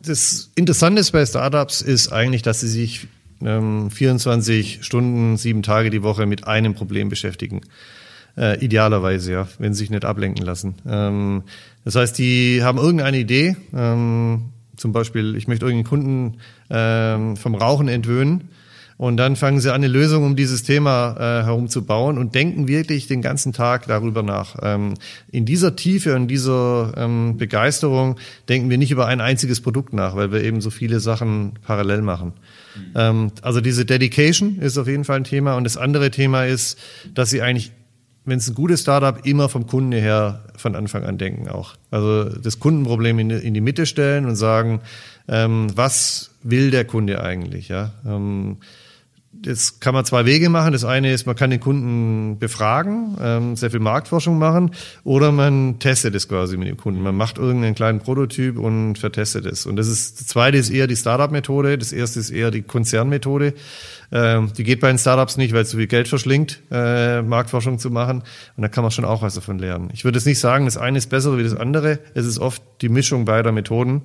das 0.00 0.50
Interessante 0.54 1.02
bei 1.12 1.26
Startups 1.26 1.80
ist 1.80 2.12
eigentlich, 2.12 2.42
dass 2.42 2.60
sie 2.60 2.68
sich 2.68 3.08
ähm, 3.42 3.90
24 3.90 4.84
Stunden, 4.84 5.36
sieben 5.36 5.62
Tage 5.62 5.90
die 5.90 6.02
Woche 6.02 6.26
mit 6.26 6.46
einem 6.46 6.74
Problem 6.74 7.08
beschäftigen. 7.08 7.62
Äh, 8.36 8.62
idealerweise, 8.62 9.32
ja, 9.32 9.48
wenn 9.58 9.72
sie 9.72 9.78
sich 9.78 9.90
nicht 9.90 10.04
ablenken 10.04 10.44
lassen. 10.44 10.74
Ähm, 10.86 11.44
das 11.84 11.94
heißt, 11.94 12.18
die 12.18 12.62
haben 12.62 12.76
irgendeine 12.76 13.18
Idee, 13.18 13.56
ähm, 13.74 14.50
zum 14.76 14.92
Beispiel, 14.92 15.36
ich 15.36 15.48
möchte 15.48 15.64
irgendeinen 15.64 15.88
Kunden 15.88 16.38
ähm, 16.68 17.36
vom 17.36 17.54
Rauchen 17.54 17.88
entwöhnen. 17.88 18.50
Und 18.98 19.18
dann 19.18 19.36
fangen 19.36 19.60
sie 19.60 19.70
an, 19.70 19.76
eine 19.76 19.88
Lösung 19.88 20.24
um 20.24 20.36
dieses 20.36 20.62
Thema 20.62 21.16
äh, 21.18 21.44
herumzubauen 21.44 22.16
und 22.16 22.34
denken 22.34 22.66
wirklich 22.66 23.06
den 23.06 23.20
ganzen 23.20 23.52
Tag 23.52 23.86
darüber 23.86 24.22
nach. 24.22 24.56
Ähm, 24.62 24.94
in 25.30 25.44
dieser 25.44 25.76
Tiefe 25.76 26.14
und 26.14 26.28
dieser 26.28 26.94
ähm, 26.96 27.36
Begeisterung 27.36 28.16
denken 28.48 28.70
wir 28.70 28.78
nicht 28.78 28.90
über 28.90 29.06
ein 29.06 29.20
einziges 29.20 29.60
Produkt 29.60 29.92
nach, 29.92 30.16
weil 30.16 30.32
wir 30.32 30.42
eben 30.42 30.62
so 30.62 30.70
viele 30.70 31.00
Sachen 31.00 31.58
parallel 31.62 32.00
machen. 32.00 32.32
Mhm. 32.74 32.82
Ähm, 32.94 33.32
also 33.42 33.60
diese 33.60 33.84
Dedication 33.84 34.60
ist 34.60 34.78
auf 34.78 34.88
jeden 34.88 35.04
Fall 35.04 35.18
ein 35.18 35.24
Thema. 35.24 35.56
Und 35.56 35.64
das 35.64 35.76
andere 35.76 36.10
Thema 36.10 36.46
ist, 36.46 36.78
dass 37.12 37.28
sie 37.28 37.42
eigentlich 37.42 37.72
wenn 38.26 38.38
es 38.38 38.48
ein 38.48 38.54
gutes 38.54 38.82
Startup, 38.82 39.24
immer 39.24 39.48
vom 39.48 39.66
Kunden 39.66 39.92
her 39.92 40.44
von 40.56 40.74
Anfang 40.74 41.04
an 41.04 41.16
denken 41.16 41.48
auch. 41.48 41.76
Also 41.90 42.24
das 42.24 42.60
Kundenproblem 42.60 43.18
in, 43.20 43.30
in 43.30 43.54
die 43.54 43.60
Mitte 43.60 43.86
stellen 43.86 44.26
und 44.26 44.36
sagen, 44.36 44.80
ähm, 45.28 45.68
was 45.74 46.32
will 46.42 46.70
der 46.70 46.84
Kunde 46.84 47.22
eigentlich? 47.22 47.68
Ja, 47.68 47.92
ähm, 48.04 48.58
das 49.42 49.80
kann 49.80 49.94
man 49.94 50.04
zwei 50.04 50.26
Wege 50.26 50.48
machen. 50.48 50.72
Das 50.72 50.84
eine 50.84 51.12
ist, 51.12 51.26
man 51.26 51.36
kann 51.36 51.50
den 51.50 51.60
Kunden 51.60 52.38
befragen, 52.38 53.16
ähm, 53.20 53.56
sehr 53.56 53.70
viel 53.70 53.80
Marktforschung 53.80 54.38
machen, 54.38 54.72
oder 55.04 55.32
man 55.32 55.78
testet 55.78 56.14
es 56.14 56.28
quasi 56.28 56.56
mit 56.56 56.68
dem 56.68 56.76
Kunden. 56.76 57.02
Man 57.02 57.16
macht 57.16 57.38
irgendeinen 57.38 57.74
kleinen 57.74 58.00
Prototyp 58.00 58.58
und 58.58 58.96
vertestet 58.96 59.46
es. 59.46 59.66
Und 59.66 59.76
das 59.76 59.88
ist, 59.88 60.20
das 60.20 60.26
zweite 60.26 60.56
ist 60.56 60.70
eher 60.70 60.86
die 60.86 60.96
Startup-Methode, 60.96 61.78
das 61.78 61.92
erste 61.92 62.20
ist 62.20 62.30
eher 62.30 62.50
die 62.50 62.62
Konzernmethode. 62.62 63.54
Ähm, 64.12 64.52
die 64.56 64.64
geht 64.64 64.80
bei 64.80 64.88
den 64.88 64.98
Startups 64.98 65.36
nicht, 65.36 65.52
weil 65.52 65.62
es 65.62 65.70
zu 65.70 65.76
viel 65.76 65.88
Geld 65.88 66.08
verschlingt, 66.08 66.60
äh, 66.70 67.22
Marktforschung 67.22 67.78
zu 67.78 67.90
machen. 67.90 68.22
Und 68.56 68.62
da 68.62 68.68
kann 68.68 68.82
man 68.82 68.90
schon 68.90 69.04
auch 69.04 69.22
was 69.22 69.34
davon 69.34 69.58
lernen. 69.58 69.90
Ich 69.92 70.04
würde 70.04 70.18
jetzt 70.18 70.26
nicht 70.26 70.38
sagen, 70.38 70.64
das 70.64 70.76
eine 70.76 70.98
ist 70.98 71.10
besser 71.10 71.36
wie 71.36 71.42
das 71.42 71.56
andere. 71.56 71.98
Es 72.14 72.26
ist 72.26 72.38
oft 72.38 72.62
die 72.82 72.88
Mischung 72.88 73.24
beider 73.24 73.52
Methoden 73.52 74.02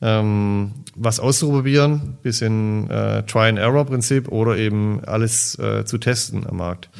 ähm, 0.00 0.72
was 0.94 1.20
auszuprobieren, 1.20 2.18
bisschen 2.22 2.88
äh, 2.90 3.24
Try-and-Error-Prinzip 3.24 4.28
oder 4.28 4.56
eben 4.56 5.04
alles 5.04 5.58
äh, 5.58 5.84
zu 5.84 5.98
testen 5.98 6.46
am 6.46 6.56
Markt. 6.56 6.90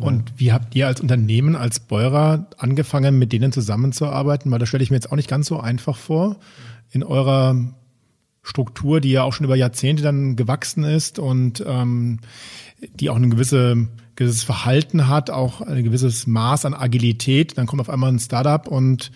Und 0.00 0.32
wie 0.38 0.50
habt 0.50 0.74
ihr 0.74 0.86
als 0.86 1.02
Unternehmen, 1.02 1.56
als 1.56 1.78
Beurer 1.78 2.46
angefangen, 2.56 3.18
mit 3.18 3.32
denen 3.32 3.52
zusammenzuarbeiten? 3.52 4.50
Weil 4.50 4.58
das 4.58 4.68
stelle 4.68 4.82
ich 4.82 4.90
mir 4.90 4.96
jetzt 4.96 5.12
auch 5.12 5.16
nicht 5.16 5.28
ganz 5.28 5.46
so 5.46 5.60
einfach 5.60 5.96
vor. 5.96 6.36
In 6.90 7.04
eurer 7.04 7.54
Struktur, 8.42 9.02
die 9.02 9.10
ja 9.10 9.24
auch 9.24 9.34
schon 9.34 9.44
über 9.44 9.56
Jahrzehnte 9.56 10.02
dann 10.02 10.36
gewachsen 10.36 10.84
ist 10.84 11.18
und 11.18 11.62
ähm, 11.66 12.20
die 12.94 13.10
auch 13.10 13.16
ein 13.16 13.30
gewisse, 13.30 13.88
gewisses 14.16 14.42
Verhalten 14.42 15.06
hat, 15.06 15.28
auch 15.28 15.60
ein 15.60 15.84
gewisses 15.84 16.26
Maß 16.26 16.64
an 16.64 16.72
Agilität. 16.72 17.58
Dann 17.58 17.66
kommt 17.66 17.80
auf 17.80 17.90
einmal 17.90 18.10
ein 18.10 18.18
Startup 18.18 18.66
und 18.66 19.12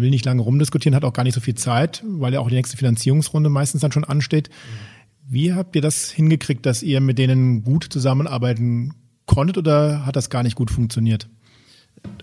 will 0.00 0.10
nicht 0.10 0.24
lange 0.24 0.42
rumdiskutieren, 0.42 0.94
hat 0.94 1.04
auch 1.04 1.12
gar 1.12 1.24
nicht 1.24 1.34
so 1.34 1.40
viel 1.40 1.54
Zeit, 1.54 2.02
weil 2.06 2.32
ja 2.32 2.40
auch 2.40 2.48
die 2.48 2.56
nächste 2.56 2.76
Finanzierungsrunde 2.76 3.50
meistens 3.50 3.80
dann 3.80 3.92
schon 3.92 4.04
ansteht. 4.04 4.50
Wie 5.28 5.52
habt 5.52 5.76
ihr 5.76 5.82
das 5.82 6.10
hingekriegt, 6.10 6.66
dass 6.66 6.82
ihr 6.82 7.00
mit 7.00 7.18
denen 7.18 7.62
gut 7.62 7.86
zusammenarbeiten 7.88 8.94
konntet 9.26 9.58
oder 9.58 10.04
hat 10.04 10.16
das 10.16 10.28
gar 10.28 10.42
nicht 10.42 10.56
gut 10.56 10.70
funktioniert? 10.70 11.28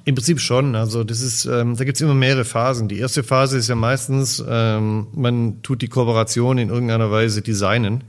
Im 0.05 0.15
Prinzip 0.15 0.39
schon. 0.39 0.75
Also 0.75 1.03
das 1.03 1.21
ist, 1.21 1.45
ähm, 1.45 1.75
da 1.75 1.83
gibt's 1.83 2.01
immer 2.01 2.13
mehrere 2.13 2.45
Phasen. 2.45 2.87
Die 2.87 2.97
erste 2.97 3.23
Phase 3.23 3.57
ist 3.57 3.67
ja 3.67 3.75
meistens, 3.75 4.43
ähm, 4.47 5.07
man 5.13 5.61
tut 5.61 5.81
die 5.81 5.87
Kooperation 5.87 6.57
in 6.57 6.69
irgendeiner 6.69 7.11
Weise 7.11 7.41
designen, 7.41 8.03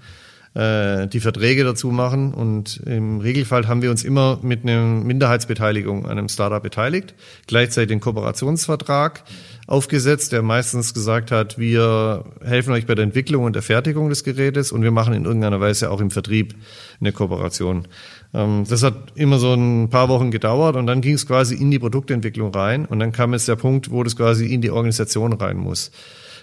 äh, 0.55 1.07
die 1.07 1.21
Verträge 1.21 1.65
dazu 1.65 1.91
machen 1.91 2.33
und 2.35 2.79
im 2.87 3.21
Regelfall 3.21 3.69
haben 3.69 3.83
wir 3.83 3.91
uns 3.91 4.05
immer 4.05 4.39
mit 4.43 4.65
einer 4.65 4.83
Minderheitsbeteiligung 4.83 6.05
an 6.07 6.13
einem 6.13 6.29
Startup 6.29 6.63
beteiligt, 6.63 7.15
gleichzeitig 7.47 7.89
den 7.89 8.01
Kooperationsvertrag 8.01 9.25
aufgesetzt, 9.67 10.33
der 10.33 10.43
meistens 10.43 10.95
gesagt 10.95 11.31
hat, 11.31 11.59
wir 11.59 12.25
helfen 12.43 12.73
euch 12.73 12.87
bei 12.87 12.95
der 12.95 13.05
Entwicklung 13.05 13.45
und 13.45 13.55
der 13.55 13.63
Fertigung 13.63 14.09
des 14.09 14.25
Gerätes 14.25 14.73
und 14.73 14.83
wir 14.83 14.91
machen 14.91 15.13
in 15.13 15.27
irgendeiner 15.27 15.61
Weise 15.61 15.91
auch 15.91 16.01
im 16.01 16.11
Vertrieb 16.11 16.55
eine 17.01 17.13
Kooperation. 17.13 17.87
Ähm, 18.33 18.65
das 18.69 18.83
hat 18.83 18.95
immer 19.15 19.39
so 19.39 19.53
ein 19.53 19.91
paar 19.91 20.09
Wochen 20.09 20.31
gedauert 20.31 20.77
und 20.77 20.87
dann 20.87 21.03
ging 21.03 21.15
es 21.15 21.27
quasi 21.27 21.55
in 21.55 21.71
die 21.71 21.79
Produktentwicklung 21.79 22.55
rein 22.55 22.87
und 22.87 22.99
dann 22.99 23.13
kam 23.13 23.33
jetzt 23.33 23.49
der 23.49 23.57
Punkt, 23.57 23.91
wo 23.91 24.03
das 24.03 24.17
quasi 24.17 24.47
in 24.47 24.63
die 24.63 24.71
Organisation 24.71 25.35
rein 25.35 25.59
muss. 25.59 25.91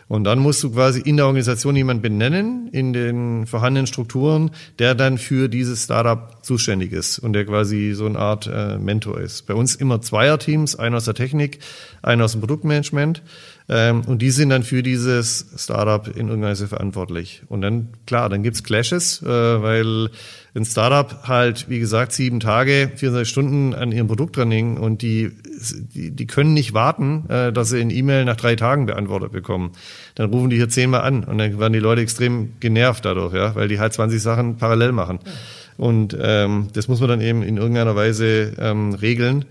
Und 0.07 0.23
dann 0.23 0.37
musst 0.37 0.61
du 0.61 0.71
quasi 0.71 0.99
in 0.99 1.17
der 1.17 1.25
Organisation 1.25 1.75
jemanden 1.75 2.03
benennen, 2.03 2.69
in 2.71 2.93
den 2.93 3.47
vorhandenen 3.47 3.87
Strukturen, 3.87 4.51
der 4.77 4.93
dann 4.93 5.17
für 5.17 5.49
dieses 5.49 5.85
Startup 5.85 6.43
zuständig 6.43 6.91
ist 6.91 7.17
und 7.17 7.33
der 7.33 7.45
quasi 7.45 7.93
so 7.93 8.05
eine 8.05 8.19
Art 8.19 8.45
äh, 8.45 8.77
Mentor 8.77 9.19
ist. 9.19 9.47
Bei 9.47 9.55
uns 9.55 9.75
immer 9.75 10.01
Zweierteams, 10.01 10.75
einer 10.75 10.97
aus 10.97 11.05
der 11.05 11.15
Technik, 11.15 11.59
einer 12.03 12.25
aus 12.25 12.33
dem 12.33 12.41
Produktmanagement. 12.41 13.23
Ähm, 13.67 14.01
und 14.05 14.21
die 14.21 14.29
sind 14.29 14.49
dann 14.49 14.63
für 14.63 14.83
dieses 14.83 15.45
Startup 15.57 16.05
in 16.07 16.27
irgendeiner 16.27 16.51
Weise 16.51 16.67
verantwortlich. 16.67 17.41
Und 17.47 17.61
dann, 17.61 17.89
klar, 18.05 18.29
dann 18.29 18.43
gibt's 18.43 18.63
Clashes, 18.63 19.23
äh, 19.23 19.27
weil 19.27 20.09
ein 20.53 20.65
Startup 20.65 21.27
halt, 21.27 21.67
wie 21.67 21.79
gesagt, 21.79 22.11
sieben 22.11 22.39
Tage, 22.39 22.91
24 22.95 23.27
Stunden 23.27 23.73
an 23.73 23.91
ihrem 23.91 24.07
Produkt 24.07 24.37
dran 24.37 24.51
hängen 24.51 24.77
und 24.77 25.01
die, 25.01 25.31
die, 25.95 26.11
die 26.11 26.27
können 26.27 26.53
nicht 26.53 26.73
warten, 26.73 27.27
äh, 27.27 27.51
dass 27.51 27.69
sie 27.69 27.81
ein 27.81 27.89
E-Mail 27.89 28.25
nach 28.25 28.37
drei 28.37 28.55
Tagen 28.55 28.85
beantwortet 28.85 29.31
bekommen. 29.31 29.71
Dann 30.13 30.29
rufen 30.29 30.51
die 30.51 30.57
hier 30.57 30.69
zehnmal 30.69 31.01
an 31.01 31.23
und 31.23 31.39
dann 31.39 31.59
werden 31.59 31.73
die 31.73 31.79
Leute 31.79 32.01
extrem 32.01 32.53
genervt 32.59 33.03
dadurch, 33.03 33.33
ja, 33.33 33.55
weil 33.55 33.67
die 33.67 33.79
halt 33.79 33.93
20 33.93 34.21
Sachen 34.21 34.57
parallel 34.57 34.91
machen. 34.91 35.19
Und 35.77 36.15
ähm, 36.21 36.67
das 36.73 36.87
muss 36.87 36.99
man 36.99 37.09
dann 37.09 37.21
eben 37.21 37.41
in 37.41 37.57
irgendeiner 37.57 37.95
Weise 37.95 38.53
ähm, 38.59 38.93
regeln. 38.93 39.45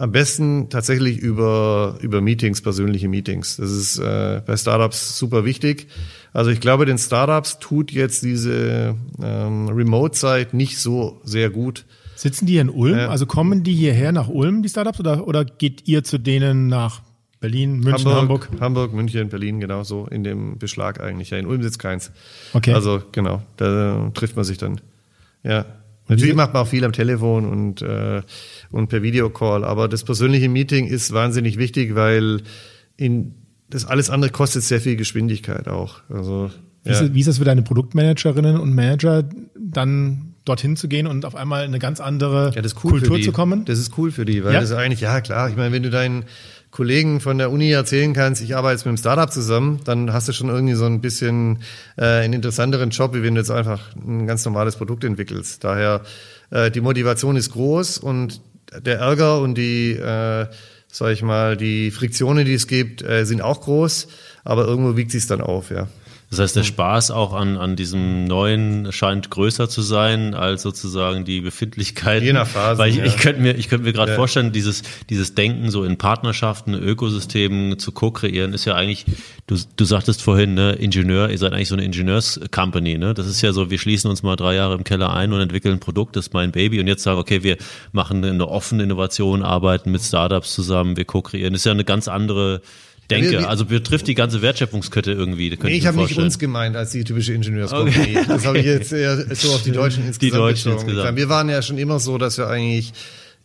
Am 0.00 0.12
besten 0.12 0.68
tatsächlich 0.70 1.18
über, 1.18 1.98
über 2.00 2.20
Meetings, 2.20 2.62
persönliche 2.62 3.08
Meetings. 3.08 3.56
Das 3.56 3.72
ist 3.72 3.98
äh, 3.98 4.40
bei 4.46 4.56
Startups 4.56 5.18
super 5.18 5.44
wichtig. 5.44 5.88
Also 6.32 6.50
ich 6.50 6.60
glaube, 6.60 6.86
den 6.86 6.98
Startups 6.98 7.58
tut 7.58 7.90
jetzt 7.90 8.22
diese 8.22 8.94
ähm, 9.20 9.68
Remote-Zeit 9.68 10.54
nicht 10.54 10.78
so 10.78 11.20
sehr 11.24 11.50
gut. 11.50 11.84
Sitzen 12.14 12.46
die 12.46 12.58
in 12.58 12.70
Ulm? 12.70 12.96
Ja. 12.96 13.08
Also 13.08 13.26
kommen 13.26 13.64
die 13.64 13.74
hierher 13.74 14.12
nach 14.12 14.28
Ulm, 14.28 14.62
die 14.62 14.68
Startups, 14.68 15.00
oder, 15.00 15.26
oder 15.26 15.44
geht 15.44 15.88
ihr 15.88 16.04
zu 16.04 16.18
denen 16.18 16.68
nach 16.68 17.02
Berlin, 17.40 17.80
München, 17.80 18.08
Hamburg? 18.08 18.46
Hamburg, 18.46 18.60
Hamburg 18.60 18.92
München, 18.92 19.28
Berlin, 19.28 19.58
genau 19.58 19.82
so 19.82 20.06
in 20.06 20.22
dem 20.22 20.58
Beschlag 20.58 21.00
eigentlich. 21.00 21.30
Ja, 21.30 21.38
in 21.38 21.46
Ulm 21.46 21.62
sitzt 21.62 21.78
keins. 21.78 22.12
Okay. 22.52 22.72
Also 22.72 23.02
genau, 23.12 23.42
da 23.56 24.10
trifft 24.14 24.36
man 24.36 24.44
sich 24.44 24.58
dann. 24.58 24.80
Ja. 25.42 25.64
Natürlich 26.08 26.34
macht 26.34 26.54
man 26.54 26.62
auch 26.62 26.68
viel 26.68 26.84
am 26.84 26.92
Telefon 26.92 27.44
und, 27.44 27.82
äh, 27.82 28.22
und 28.70 28.88
per 28.88 29.02
Videocall, 29.02 29.64
aber 29.64 29.88
das 29.88 30.04
persönliche 30.04 30.48
Meeting 30.48 30.86
ist 30.86 31.12
wahnsinnig 31.12 31.58
wichtig, 31.58 31.94
weil 31.94 32.42
in, 32.96 33.34
das 33.68 33.84
alles 33.84 34.08
andere 34.10 34.30
kostet 34.30 34.62
sehr 34.62 34.80
viel 34.80 34.96
Geschwindigkeit 34.96 35.68
auch. 35.68 36.00
Also, 36.08 36.50
wie, 36.84 36.90
ja. 36.90 37.00
ist, 37.00 37.14
wie 37.14 37.20
ist 37.20 37.28
das 37.28 37.38
für 37.38 37.44
deine 37.44 37.62
Produktmanagerinnen 37.62 38.58
und 38.58 38.74
Manager, 38.74 39.24
dann 39.58 40.34
dorthin 40.44 40.76
zu 40.76 40.88
gehen 40.88 41.06
und 41.06 41.26
auf 41.26 41.34
einmal 41.34 41.64
in 41.64 41.68
eine 41.68 41.78
ganz 41.78 42.00
andere 42.00 42.52
ja, 42.54 42.62
cool 42.82 42.90
Kultur 42.90 43.20
zu 43.20 43.32
kommen? 43.32 43.66
Das 43.66 43.78
ist 43.78 43.96
cool 43.98 44.10
für 44.10 44.24
die, 44.24 44.42
weil 44.44 44.54
ja? 44.54 44.60
das 44.60 44.70
ist 44.70 44.76
eigentlich, 44.76 45.00
ja 45.00 45.20
klar, 45.20 45.50
ich 45.50 45.56
meine, 45.56 45.72
wenn 45.72 45.82
du 45.82 45.90
deinen 45.90 46.24
Kollegen 46.70 47.20
von 47.20 47.38
der 47.38 47.50
Uni 47.50 47.70
erzählen 47.70 48.12
kannst, 48.12 48.42
ich 48.42 48.54
arbeite 48.54 48.74
jetzt 48.74 48.84
mit 48.84 48.90
einem 48.90 48.98
Startup 48.98 49.32
zusammen, 49.32 49.80
dann 49.84 50.12
hast 50.12 50.28
du 50.28 50.32
schon 50.32 50.48
irgendwie 50.48 50.74
so 50.74 50.84
ein 50.84 51.00
bisschen 51.00 51.60
äh, 51.96 52.04
einen 52.04 52.34
interessanteren 52.34 52.90
Job, 52.90 53.14
wie 53.14 53.22
wenn 53.22 53.34
du 53.34 53.40
jetzt 53.40 53.50
einfach 53.50 53.94
ein 53.96 54.26
ganz 54.26 54.44
normales 54.44 54.76
Produkt 54.76 55.04
entwickelst. 55.04 55.64
Daher 55.64 56.02
äh, 56.50 56.70
die 56.70 56.80
Motivation 56.80 57.36
ist 57.36 57.52
groß 57.52 57.98
und 57.98 58.42
der 58.84 58.98
Ärger 58.98 59.40
und 59.40 59.56
die, 59.56 59.92
äh, 59.92 60.46
sag 60.88 61.12
ich 61.12 61.22
mal, 61.22 61.56
die 61.56 61.90
Friktionen, 61.90 62.44
die 62.44 62.54
es 62.54 62.66
gibt, 62.66 63.02
äh, 63.02 63.24
sind 63.24 63.40
auch 63.40 63.62
groß, 63.62 64.08
aber 64.44 64.66
irgendwo 64.66 64.96
wiegt 64.96 65.10
sich 65.10 65.26
dann 65.26 65.40
auf, 65.40 65.70
ja. 65.70 65.88
Das 66.30 66.40
heißt, 66.40 66.56
der 66.56 66.62
Spaß 66.62 67.10
auch 67.10 67.32
an, 67.32 67.56
an 67.56 67.74
diesem 67.74 68.24
neuen 68.24 68.92
scheint 68.92 69.30
größer 69.30 69.70
zu 69.70 69.80
sein 69.80 70.34
als 70.34 70.60
sozusagen 70.60 71.24
die 71.24 71.40
Befindlichkeit. 71.40 72.22
Je 72.22 72.34
nach 72.34 72.46
Phase. 72.46 72.78
Weil 72.78 72.90
ich, 72.90 72.96
ja. 72.96 73.04
ich 73.06 73.16
könnte 73.16 73.40
mir, 73.40 73.54
ich 73.54 73.70
könnte 73.70 73.86
mir 73.86 73.94
gerade 73.94 74.10
ja. 74.12 74.16
vorstellen, 74.16 74.52
dieses, 74.52 74.82
dieses 75.08 75.34
Denken 75.34 75.70
so 75.70 75.84
in 75.84 75.96
Partnerschaften, 75.96 76.74
Ökosystemen 76.74 77.78
zu 77.78 77.92
co-kreieren, 77.92 78.52
ist 78.52 78.66
ja 78.66 78.74
eigentlich, 78.74 79.06
du, 79.46 79.56
du 79.76 79.84
sagtest 79.86 80.20
vorhin, 80.20 80.52
ne, 80.52 80.72
Ingenieur, 80.72 81.30
ihr 81.30 81.38
seid 81.38 81.54
eigentlich 81.54 81.68
so 81.68 81.76
eine 81.76 81.84
Ingenieurs-Company, 81.84 82.98
ne? 82.98 83.14
Das 83.14 83.26
ist 83.26 83.40
ja 83.40 83.54
so, 83.54 83.70
wir 83.70 83.78
schließen 83.78 84.10
uns 84.10 84.22
mal 84.22 84.36
drei 84.36 84.54
Jahre 84.54 84.74
im 84.74 84.84
Keller 84.84 85.14
ein 85.14 85.32
und 85.32 85.40
entwickeln 85.40 85.76
ein 85.76 85.80
Produkt, 85.80 86.14
das 86.14 86.26
ist 86.26 86.34
mein 86.34 86.52
Baby 86.52 86.78
und 86.78 86.88
jetzt 86.88 87.04
sagen, 87.04 87.18
okay, 87.18 87.42
wir 87.42 87.56
machen 87.92 88.22
eine 88.22 88.46
offene 88.48 88.82
Innovation, 88.82 89.42
arbeiten 89.42 89.90
mit 89.90 90.02
Startups 90.02 90.52
zusammen, 90.54 90.98
wir 90.98 91.06
co-kreieren. 91.06 91.54
Das 91.54 91.62
ist 91.62 91.66
ja 91.66 91.72
eine 91.72 91.84
ganz 91.84 92.06
andere 92.06 92.60
denke. 93.10 93.30
Wir, 93.30 93.48
also 93.48 93.64
betrifft 93.64 94.06
die 94.06 94.14
ganze 94.14 94.42
Wertschöpfungskette 94.42 95.12
irgendwie. 95.12 95.50
Nee, 95.50 95.70
ich, 95.70 95.78
ich 95.78 95.86
habe 95.86 95.98
nicht 95.98 96.18
uns 96.18 96.38
gemeint 96.38 96.76
als 96.76 96.90
die 96.90 97.04
typische 97.04 97.32
Ingenieurscompany. 97.32 98.18
Okay. 98.18 98.24
Das 98.26 98.46
habe 98.46 98.58
ich 98.58 98.66
jetzt 98.66 98.92
eher 98.92 99.16
so 99.34 99.52
auf 99.52 99.62
die 99.62 99.72
Deutschen 99.72 100.06
insgesamt 100.06 100.34
Die 100.34 100.36
Deutschen 100.36 100.72
insgesamt. 100.72 101.16
Wir 101.16 101.28
waren 101.28 101.48
ja 101.48 101.62
schon 101.62 101.78
immer 101.78 101.98
so, 101.98 102.18
dass 102.18 102.38
wir 102.38 102.48
eigentlich 102.48 102.92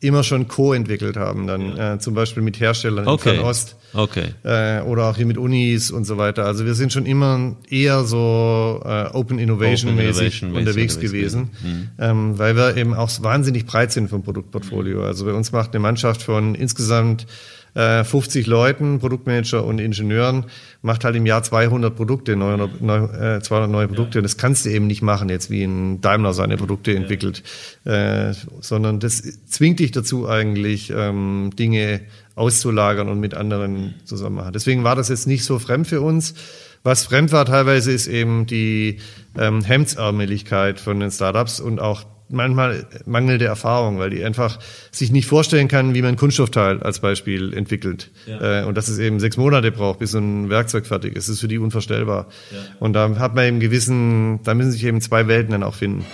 immer 0.04 0.24
schon 0.24 0.48
co-entwickelt 0.50 1.16
haben, 1.16 1.48
dann 1.48 1.78
ja. 1.78 1.94
äh, 1.94 2.00
zum 2.00 2.14
Beispiel 2.14 2.44
mit 2.44 2.60
Herstellern 2.60 3.08
okay. 3.08 3.30
in 3.30 3.36
Fernost 3.36 3.78
okay. 3.94 4.34
äh, 4.44 4.82
oder 4.82 5.10
auch 5.10 5.16
hier 5.16 5.26
mit 5.26 5.38
Unis 5.38 5.92
und 5.92 6.04
so 6.04 6.18
weiter. 6.18 6.46
Also 6.46 6.66
wir 6.66 6.74
sind 6.74 6.92
schon 6.92 7.06
immer 7.06 7.56
eher 7.70 8.04
so 8.04 8.82
äh, 8.84 9.06
Open 9.14 9.40
Innovation 9.40 9.96
mäßig 9.96 10.44
Innovation 10.44 10.50
unterwegs, 10.50 10.96
unterwegs 10.96 11.00
gewesen, 11.00 11.52
gewesen. 11.62 11.90
Mhm. 11.98 12.04
Ähm, 12.04 12.38
weil 12.38 12.58
wir 12.58 12.76
eben 12.76 12.94
auch 12.94 13.10
wahnsinnig 13.22 13.66
breit 13.66 13.94
sind 13.94 14.10
vom 14.10 14.24
Produktportfolio. 14.24 15.06
Also 15.06 15.24
bei 15.24 15.34
uns 15.34 15.54
macht 15.54 15.72
eine 15.72 15.80
Mannschaft 15.80 16.22
von 16.22 16.54
insgesamt 16.54 17.26
50 17.76 18.46
äh, 18.46 18.50
Leuten, 18.50 19.00
Produktmanager 19.00 19.66
und 19.66 19.80
Ingenieuren, 19.80 20.46
macht 20.82 21.04
halt 21.06 21.16
im 21.16 21.26
Jahr 21.26 21.42
200 21.42 21.96
Produkte, 21.96 22.36
neue, 22.36 22.70
neue, 22.80 23.40
200 23.42 23.70
neue 23.70 23.88
Produkte. 23.88 24.20
Und 24.20 24.24
das 24.24 24.38
kannst 24.38 24.66
du 24.66 24.70
eben 24.70 24.86
nicht 24.86 25.02
machen, 25.02 25.30
jetzt 25.30 25.50
wie 25.50 25.64
ein 25.64 26.00
Daimler 26.00 26.34
seine 26.34 26.58
Produkte 26.58 26.92
ja. 26.92 26.98
entwickelt, 26.98 27.42
äh, 27.86 28.34
sondern 28.62 29.00
das 29.00 29.24
zwingt 29.48 29.80
dich 29.80 29.92
dazu 29.92 30.30
eigentlich, 30.30 30.94
ähm, 30.96 31.52
Dinge 31.58 32.02
auszulagern 32.36 33.10
und 33.10 33.20
mit 33.20 33.34
anderen 33.34 33.96
zusammen 34.06 34.36
machen. 34.36 34.54
Deswegen 34.54 34.84
war 34.84 34.96
das 34.96 35.10
jetzt 35.10 35.28
nicht 35.28 35.44
so 35.44 35.58
fremd 35.60 35.88
für 35.88 36.02
uns. 36.02 36.36
Was 36.84 37.06
fremd 37.06 37.32
war 37.32 37.46
teilweise 37.46 37.92
ist 37.92 38.08
eben 38.08 38.46
die 38.46 39.00
ähm, 39.38 39.64
Hemdsärmeligkeit 39.64 40.80
von 40.80 41.00
den 41.00 41.12
Startups 41.12 41.60
und 41.60 41.80
auch 41.80 42.04
manchmal 42.34 42.86
mangelnde 43.06 43.46
Erfahrung, 43.46 44.00
weil 44.00 44.10
die 44.10 44.24
einfach 44.24 44.60
sich 44.92 45.12
nicht 45.12 45.28
vorstellen 45.28 45.68
kann, 45.68 45.94
wie 45.94 46.02
man 46.02 46.12
ein 46.12 46.18
Kunststoffteil 46.18 46.82
als 46.84 47.00
Beispiel 47.00 47.54
entwickelt. 47.54 48.12
Ja. 48.26 48.62
Äh, 48.62 48.66
und 48.66 48.76
dass 48.76 48.88
es 48.88 49.00
eben 49.00 49.20
sechs 49.20 49.38
Monate 49.38 49.72
braucht, 49.72 50.00
bis 50.00 50.12
so 50.12 50.20
ein 50.20 50.50
Werkzeug 50.50 50.86
fertig 50.86 51.16
ist. 51.16 51.28
Das 51.28 51.36
ist 51.36 51.42
für 51.42 51.48
die 51.48 51.58
unvorstellbar. 51.58 52.28
Ja. 52.52 52.58
Und 52.80 52.94
da 52.94 53.18
hat 53.20 53.36
man 53.36 53.46
eben 53.46 53.60
gewissen, 53.60 54.42
da 54.44 54.54
müssen 54.54 54.72
sich 54.72 54.84
eben 54.84 55.02
zwei 55.02 55.28
Welten 55.28 55.52
dann 55.52 55.64
auch 55.64 55.76
finden. 55.76 56.06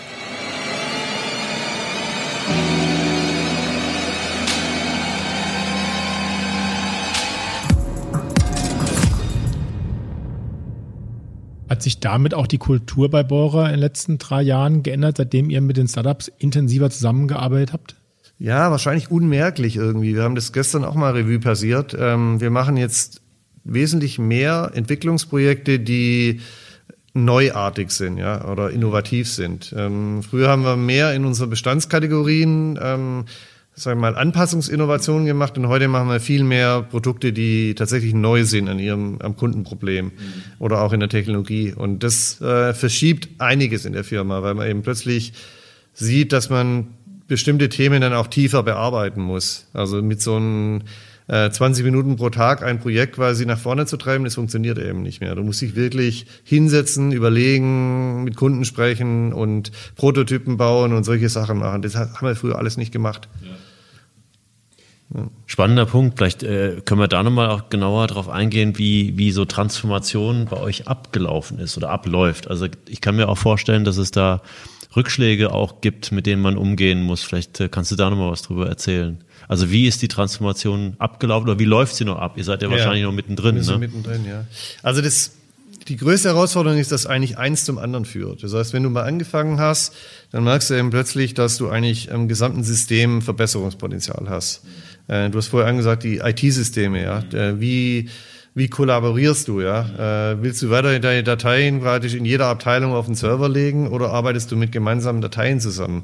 Hat 11.80 11.84
sich 11.84 12.02
damit 12.02 12.34
auch 12.34 12.46
die 12.46 12.58
Kultur 12.58 13.10
bei 13.10 13.24
Bohrer 13.24 13.68
in 13.68 13.72
den 13.72 13.80
letzten 13.80 14.18
drei 14.18 14.42
Jahren 14.42 14.84
geändert, 14.84 15.16
seitdem 15.16 15.50
ihr 15.50 15.62
mit 15.62 15.78
den 15.78 15.88
Startups 15.88 16.30
intensiver 16.38 16.90
zusammengearbeitet 16.90 17.72
habt? 17.72 17.96
Ja, 18.38 18.70
wahrscheinlich 18.70 19.10
unmerklich 19.10 19.78
irgendwie. 19.78 20.14
Wir 20.14 20.24
haben 20.24 20.36
das 20.36 20.52
gestern 20.52 20.84
auch 20.84 20.96
mal 20.96 21.14
Revue 21.14 21.40
passiert. 21.40 21.96
Ähm, 21.98 22.42
wir 22.42 22.50
machen 22.50 22.76
jetzt 22.76 23.22
wesentlich 23.64 24.20
mehr 24.20 24.72
Entwicklungsprojekte, 24.74 25.80
die 25.80 26.42
neuartig 27.14 27.92
sind, 27.92 28.18
ja, 28.18 28.44
oder 28.52 28.72
innovativ 28.72 29.32
sind. 29.32 29.74
Ähm, 29.78 30.22
früher 30.22 30.50
haben 30.50 30.66
wir 30.66 30.76
mehr 30.76 31.14
in 31.14 31.24
unseren 31.24 31.50
Bestandskategorien 31.50 32.78
sagen 33.80 34.02
wir 34.02 34.12
mal, 34.12 34.18
Anpassungsinnovationen 34.18 35.26
gemacht 35.26 35.58
und 35.58 35.68
heute 35.68 35.88
machen 35.88 36.10
wir 36.10 36.20
viel 36.20 36.44
mehr 36.44 36.82
Produkte, 36.82 37.32
die 37.32 37.76
tatsächlich 37.76 38.14
neu 38.14 38.44
sind 38.44 38.68
an 38.68 38.78
ihrem 38.80 39.20
am 39.22 39.36
Kundenproblem 39.36 40.06
mhm. 40.06 40.12
oder 40.60 40.82
auch 40.82 40.94
in 40.94 41.00
der 41.00 41.10
Technologie. 41.10 41.74
Und 41.74 42.04
das 42.04 42.42
äh, 42.42 42.74
verschiebt 42.74 43.30
einiges 43.38 43.86
in 43.86 43.94
der 43.94 44.04
Firma, 44.04 44.44
weil 44.44 44.54
man 44.54 44.70
eben 44.70 44.82
plötzlich 44.82 45.34
sieht, 45.94 46.34
dass 46.34 46.50
man 46.50 46.88
bestimmte 47.28 47.70
Themen 47.70 48.02
dann 48.02 48.14
auch 48.14 48.28
tiefer 48.28 48.64
bearbeiten 48.64 49.22
muss. 49.22 49.68
Also 49.74 50.02
mit 50.02 50.22
so 50.22 50.36
einem 50.36 50.82
äh, 51.28 51.50
20 51.50 51.86
Minuten 51.86 52.16
pro 52.16 52.30
Tag 52.30 52.64
ein 52.64 52.80
Projekt 52.80 53.16
quasi 53.16 53.46
nach 53.46 53.60
vorne 53.60 53.86
zu 53.86 53.98
treiben, 53.98 54.24
das 54.24 54.36
funktioniert 54.36 54.78
eben 54.80 55.04
nicht 55.04 55.22
mehr. 55.22 55.36
Du 55.36 55.44
musst 55.44 55.62
dich 55.62 55.76
wirklich 55.76 56.26
hinsetzen, 56.44 57.12
überlegen, 57.12 58.24
mit 58.24 58.36
Kunden 58.36 58.66
sprechen 58.66 59.32
und 59.32 59.72
Prototypen 59.96 60.58
bauen 60.58 60.92
und 60.92 61.04
solche 61.04 61.30
Sachen 61.30 61.60
machen. 61.60 61.82
Das 61.82 61.96
haben 61.96 62.28
wir 62.28 62.36
früher 62.36 62.58
alles 62.58 62.78
nicht 62.78 62.92
gemacht. 62.92 63.30
Ja. 63.42 63.50
Spannender 65.48 65.88
Punkt. 65.88 66.18
Vielleicht 66.18 66.44
äh, 66.44 66.82
können 66.86 67.02
wir 67.02 67.08
da 67.08 67.24
nochmal 67.24 67.50
auch 67.50 67.70
genauer 67.70 68.06
darauf 68.08 68.30
eingehen, 68.30 68.78
wie, 68.78 69.18
wie 69.18 69.32
so 69.32 69.46
Transformation 69.46 70.46
bei 70.46 70.58
euch 70.58 70.88
abgelaufen 70.88 71.58
ist 71.58 71.78
oder 71.78 71.90
abläuft. 71.90 72.48
Also 72.48 72.68
ich 72.88 73.02
kann 73.02 73.16
mir 73.16 73.28
auch 73.28 73.38
vorstellen, 73.38 73.86
dass 73.86 73.98
es 73.98 74.12
da 74.12 74.42
Rückschläge 74.96 75.52
auch 75.52 75.82
gibt, 75.82 76.12
mit 76.12 76.28
denen 76.28 76.42
man 76.42 76.58
umgehen 76.58 77.02
muss. 77.02 77.24
Vielleicht 77.24 77.60
äh, 77.60 77.70
kannst 77.70 77.92
du 77.92 77.96
da 77.96 78.10
nochmal 78.10 78.32
was 78.32 78.44
drüber 78.44 78.68
erzählen. 78.68 79.24
Also 79.48 79.72
wie 79.72 79.88
ist 79.88 80.04
die 80.04 80.08
Transformation 80.08 80.96
abgelaufen 81.00 81.50
oder 81.50 81.60
wie 81.60 81.66
läuft 81.66 81.96
sie 81.96 82.06
noch 82.06 82.20
ab? 82.20 82.38
Ihr 82.38 82.44
seid 82.44 82.62
ja, 82.62 82.70
ja 82.70 82.76
wahrscheinlich 82.76 83.04
noch 83.04 83.12
mittendrin. 83.12 83.56
Wir 83.56 83.64
sind 83.64 83.80
ne? 83.80 83.88
mittendrin, 83.88 84.26
ja. 84.26 84.46
Also 84.84 85.02
das, 85.02 85.32
die 85.88 85.98
größte 85.98 86.30
Herausforderung 86.30 86.78
ist, 86.78 86.92
dass 86.92 87.08
eigentlich 87.08 87.40
eins 87.40 87.66
zum 87.66 87.80
anderen 87.80 88.06
führt. 88.06 88.44
Das 88.44 88.54
heißt, 88.54 88.74
wenn 88.74 88.84
du 88.84 88.92
mal 88.92 89.04
angefangen 89.04 89.60
hast, 89.60 89.96
dann 90.32 90.44
merkst 90.44 90.70
du 90.70 90.76
eben 90.76 90.92
plötzlich, 90.92 91.34
dass 91.34 91.58
du 91.58 91.70
eigentlich 91.70 92.10
im 92.10 92.28
gesamten 92.28 92.64
System 92.64 93.24
Verbesserungspotenzial 93.24 94.28
hast. 94.30 94.62
Äh, 95.10 95.30
du 95.30 95.38
hast 95.38 95.48
vorher 95.48 95.70
angesagt, 95.70 96.04
die 96.04 96.18
IT-Systeme, 96.18 97.04
ja. 97.04 97.24
Äh, 97.34 97.60
wie, 97.60 98.10
wie 98.54 98.68
kollaborierst 98.68 99.48
du, 99.48 99.62
ja? 99.62 100.32
Äh, 100.32 100.42
willst 100.42 100.62
du 100.62 100.70
weiter 100.70 101.00
deine 101.00 101.24
Dateien 101.24 101.82
praktisch 101.82 102.14
in 102.14 102.26
jeder 102.26 102.46
Abteilung 102.46 102.94
auf 102.94 103.08
den 103.08 103.16
Server 103.16 103.50
legen 103.50 103.88
oder 103.88 104.12
arbeitest 104.12 104.52
du 104.52 104.56
mit 104.56 104.72
gemeinsamen 104.72 105.22
Dateien 105.22 105.60
zusammen? 105.60 106.04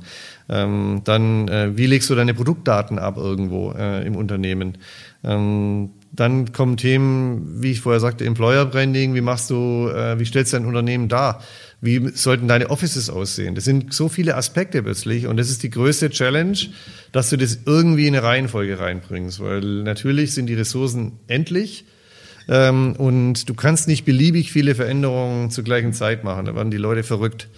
Ähm, 0.50 1.02
dann, 1.04 1.48
äh, 1.48 1.78
wie 1.78 1.86
legst 1.86 2.10
du 2.10 2.16
deine 2.16 2.34
Produktdaten 2.34 3.00
ab 3.00 3.18
irgendwo 3.18 3.72
äh, 3.72 4.06
im 4.06 4.16
Unternehmen? 4.16 4.78
Ähm, 5.24 5.92
dann 6.12 6.54
kommen 6.54 6.78
Themen, 6.78 7.62
wie 7.62 7.72
ich 7.72 7.82
vorher 7.82 8.00
sagte, 8.00 8.26
Employer 8.26 8.66
Branding. 8.66 9.16
Wie 9.16 9.22
machst 9.22 9.50
du, 9.50 9.90
äh, 9.90 10.18
wie 10.18 10.26
stellst 10.26 10.54
du 10.54 10.58
dein 10.58 10.66
Unternehmen 10.66 11.10
dar? 11.10 11.42
Wie 11.86 12.10
sollten 12.16 12.48
deine 12.48 12.72
Offices 12.72 13.10
aussehen? 13.10 13.54
Das 13.54 13.64
sind 13.64 13.94
so 13.94 14.10
viele 14.10 14.36
Aspekte 14.36 14.82
plötzlich 14.82 15.28
und 15.28 15.38
das 15.38 15.50
ist 15.50 15.62
die 15.62 15.70
größte 15.70 16.10
Challenge, 16.10 16.58
dass 17.12 17.30
du 17.30 17.38
das 17.38 17.60
irgendwie 17.66 18.08
in 18.08 18.16
eine 18.16 18.24
Reihenfolge 18.24 18.80
reinbringst, 18.80 19.40
weil 19.40 19.84
natürlich 19.84 20.34
sind 20.34 20.48
die 20.48 20.56
Ressourcen 20.56 21.20
endlich 21.28 21.86
ähm, 22.48 22.96
und 22.98 23.48
du 23.48 23.54
kannst 23.54 23.88
nicht 23.88 24.04
beliebig 24.04 24.52
viele 24.52 24.74
Veränderungen 24.74 25.52
zur 25.52 25.64
gleichen 25.64 25.94
Zeit 25.94 26.24
machen. 26.24 26.46
Da 26.46 26.56
werden 26.56 26.72
die 26.72 26.78
Leute 26.78 27.04
verrückt. 27.04 27.50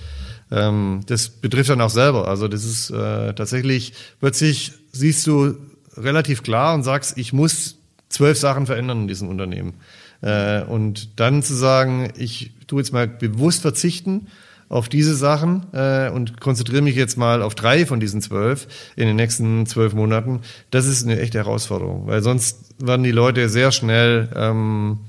Ähm, 0.52 1.02
das 1.08 1.30
betrifft 1.30 1.70
dann 1.70 1.82
auch 1.82 1.90
selber. 1.90 2.28
Also 2.28 2.48
das 2.48 2.66
ist 2.66 2.90
äh, 2.90 3.34
tatsächlich 3.34 3.94
plötzlich 4.20 4.74
siehst 4.92 5.26
du 5.28 5.58
relativ 5.96 6.44
klar 6.44 6.74
und 6.76 6.84
sagst, 6.84 7.18
ich 7.18 7.34
muss 7.34 7.78
zwölf 8.10 8.38
Sachen 8.38 8.66
verändern 8.66 9.02
in 9.02 9.08
diesem 9.08 9.30
Unternehmen. 9.30 9.76
Äh, 10.22 10.64
und 10.64 11.20
dann 11.20 11.44
zu 11.44 11.54
sagen, 11.54 12.12
ich 12.18 12.52
tue 12.68 12.80
jetzt 12.80 12.94
mal 12.94 13.08
bewusst 13.08 13.62
verzichten 13.62 14.28
auf 14.70 14.90
diese 14.90 15.16
Sachen 15.16 15.66
äh, 15.74 16.10
und 16.10 16.42
konzentriere 16.42 16.82
mich 16.82 16.96
jetzt 16.96 17.18
mal 17.18 17.42
auf 17.42 17.56
drei 17.56 17.86
von 17.86 18.00
diesen 18.00 18.22
zwölf 18.22 18.68
in 18.96 19.08
den 19.08 19.16
nächsten 19.16 19.66
zwölf 19.66 19.94
Monaten, 19.94 20.42
das 20.72 20.88
ist 20.88 21.06
eine 21.06 21.20
echte 21.20 21.38
Herausforderung, 21.38 22.08
weil 22.08 22.22
sonst 22.22 22.76
werden 22.80 23.04
die 23.04 23.12
Leute 23.12 23.48
sehr 23.50 23.72
schnell 23.72 24.30
ähm, 24.36 25.00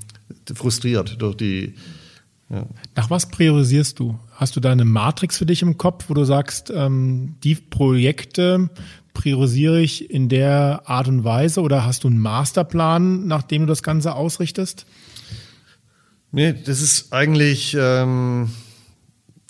frustriert 0.53 1.21
durch 1.21 1.35
die. 1.35 1.75
Ja. 2.49 2.65
Nach 2.95 3.09
was 3.09 3.29
priorisierst 3.29 3.99
du? 3.99 4.17
Hast 4.31 4.55
du 4.55 4.59
da 4.59 4.71
eine 4.71 4.85
Matrix 4.85 5.37
für 5.37 5.45
dich 5.45 5.61
im 5.61 5.77
Kopf, 5.77 6.05
wo 6.07 6.13
du 6.15 6.23
sagst, 6.23 6.71
ähm, 6.73 7.35
die 7.43 7.55
Projekte 7.55 8.69
priorisiere 9.19 9.81
ich 9.81 10.09
in 10.09 10.29
der 10.29 10.83
Art 10.85 11.09
und 11.09 11.25
Weise 11.25 11.59
oder 11.59 11.85
hast 11.85 12.05
du 12.05 12.07
einen 12.07 12.19
Masterplan, 12.19 13.27
nach 13.27 13.43
dem 13.43 13.63
du 13.63 13.67
das 13.67 13.83
Ganze 13.83 14.15
ausrichtest? 14.15 14.85
Nee, 16.31 16.53
das 16.53 16.81
ist 16.81 17.11
eigentlich, 17.11 17.75
ähm, 17.77 18.49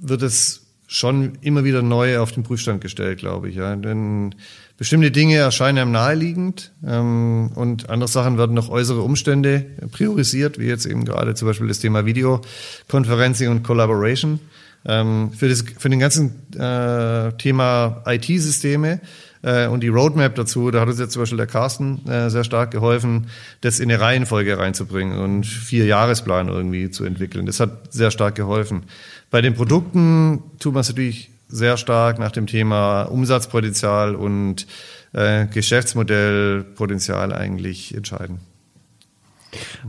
wird 0.01 0.23
es 0.23 0.65
schon 0.87 1.33
immer 1.41 1.63
wieder 1.63 1.83
neu 1.83 2.17
auf 2.17 2.31
den 2.31 2.41
Prüfstand 2.41 2.81
gestellt, 2.81 3.19
glaube 3.19 3.49
ich. 3.49 3.57
Ja. 3.57 3.75
Denn 3.75 4.33
bestimmte 4.75 5.11
Dinge 5.11 5.35
erscheinen 5.35 5.77
einem 5.77 5.91
naheliegend 5.91 6.71
ähm, 6.83 7.51
und 7.53 7.91
andere 7.91 8.09
Sachen 8.09 8.39
werden 8.39 8.55
noch 8.55 8.69
äußere 8.69 9.01
Umstände 9.01 9.67
priorisiert, 9.91 10.57
wie 10.57 10.65
jetzt 10.65 10.87
eben 10.87 11.05
gerade 11.05 11.35
zum 11.35 11.47
Beispiel 11.47 11.67
das 11.67 11.77
Thema 11.77 12.07
Videoconferencing 12.07 13.49
und 13.49 13.61
Collaboration. 13.61 14.39
Ähm, 14.83 15.31
für, 15.37 15.47
das, 15.47 15.63
für 15.77 15.89
den 15.89 15.99
ganzen 15.99 16.51
äh, 16.57 17.33
Thema 17.33 18.01
IT-Systeme 18.07 19.01
äh, 19.41 19.67
und 19.67 19.81
die 19.81 19.87
Roadmap 19.87 20.35
dazu, 20.35 20.71
da 20.71 20.81
hat 20.81 20.89
uns 20.89 20.99
jetzt 20.99 21.13
zum 21.13 21.21
Beispiel 21.21 21.37
der 21.37 21.47
Carsten 21.47 22.05
äh, 22.07 22.29
sehr 22.29 22.43
stark 22.43 22.71
geholfen, 22.71 23.27
das 23.61 23.79
in 23.79 23.89
eine 23.89 24.01
Reihenfolge 24.01 24.57
reinzubringen 24.57 25.19
und 25.19 25.45
vier 25.45 25.85
Jahresplan 25.85 26.47
irgendwie 26.47 26.91
zu 26.91 27.05
entwickeln. 27.05 27.45
Das 27.45 27.59
hat 27.59 27.93
sehr 27.93 28.11
stark 28.11 28.35
geholfen. 28.35 28.83
Bei 29.31 29.41
den 29.41 29.53
Produkten 29.53 30.43
tut 30.59 30.73
man 30.73 30.81
es 30.81 30.89
natürlich 30.89 31.31
sehr 31.47 31.77
stark 31.77 32.19
nach 32.19 32.31
dem 32.31 32.47
Thema 32.47 33.03
Umsatzpotenzial 33.03 34.15
und 34.15 34.67
äh, 35.13 35.47
Geschäftsmodellpotenzial 35.47 37.33
eigentlich 37.33 37.95
entscheiden. 37.95 38.39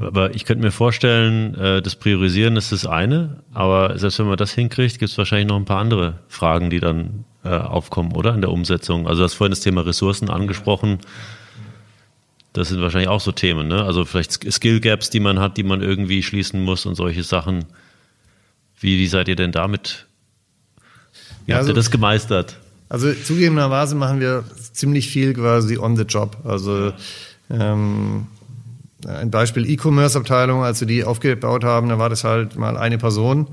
Aber 0.00 0.34
ich 0.34 0.44
könnte 0.44 0.64
mir 0.64 0.70
vorstellen, 0.70 1.54
äh, 1.54 1.82
das 1.82 1.96
Priorisieren 1.96 2.56
ist 2.56 2.72
das 2.72 2.86
eine, 2.86 3.42
aber 3.52 3.98
selbst 3.98 4.18
wenn 4.18 4.26
man 4.26 4.36
das 4.36 4.52
hinkriegt, 4.52 4.98
gibt 4.98 5.10
es 5.10 5.18
wahrscheinlich 5.18 5.48
noch 5.48 5.56
ein 5.56 5.64
paar 5.64 5.80
andere 5.80 6.18
Fragen, 6.28 6.70
die 6.70 6.80
dann 6.80 7.24
äh, 7.44 7.50
aufkommen, 7.50 8.12
oder? 8.12 8.34
In 8.34 8.40
der 8.40 8.50
Umsetzung. 8.50 9.06
Also 9.06 9.20
du 9.20 9.24
hast 9.24 9.34
vorhin 9.34 9.52
das 9.52 9.60
Thema 9.60 9.82
Ressourcen 9.82 10.30
angesprochen. 10.30 10.98
Das 12.52 12.68
sind 12.68 12.80
wahrscheinlich 12.80 13.08
auch 13.08 13.20
so 13.20 13.32
Themen, 13.32 13.68
ne? 13.68 13.84
Also 13.84 14.04
vielleicht 14.04 14.52
Skill 14.52 14.80
Gaps, 14.80 15.10
die 15.10 15.20
man 15.20 15.38
hat, 15.38 15.56
die 15.56 15.62
man 15.62 15.82
irgendwie 15.82 16.22
schließen 16.22 16.60
muss 16.62 16.84
und 16.84 16.96
solche 16.96 17.22
Sachen. 17.22 17.66
Wie, 18.80 18.98
wie 18.98 19.06
seid 19.06 19.28
ihr 19.28 19.36
denn 19.36 19.52
damit? 19.52 20.06
Wie 21.44 21.52
ja, 21.52 21.56
habt 21.56 21.62
also, 21.62 21.72
ihr 21.72 21.76
das 21.76 21.90
gemeistert? 21.90 22.56
Also 22.88 23.12
zugegebenerweise 23.12 23.94
machen 23.94 24.20
wir 24.20 24.44
ziemlich 24.72 25.08
viel 25.08 25.34
quasi 25.34 25.78
on 25.78 25.96
the 25.96 26.02
job. 26.02 26.38
Also 26.44 26.92
ähm, 27.50 28.26
ein 29.06 29.30
Beispiel 29.30 29.68
E-Commerce-Abteilung, 29.68 30.62
als 30.62 30.80
wir 30.80 30.86
die 30.86 31.04
aufgebaut 31.04 31.64
haben, 31.64 31.88
da 31.88 31.98
war 31.98 32.08
das 32.08 32.24
halt 32.24 32.56
mal 32.56 32.76
eine 32.76 32.98
Person. 32.98 33.48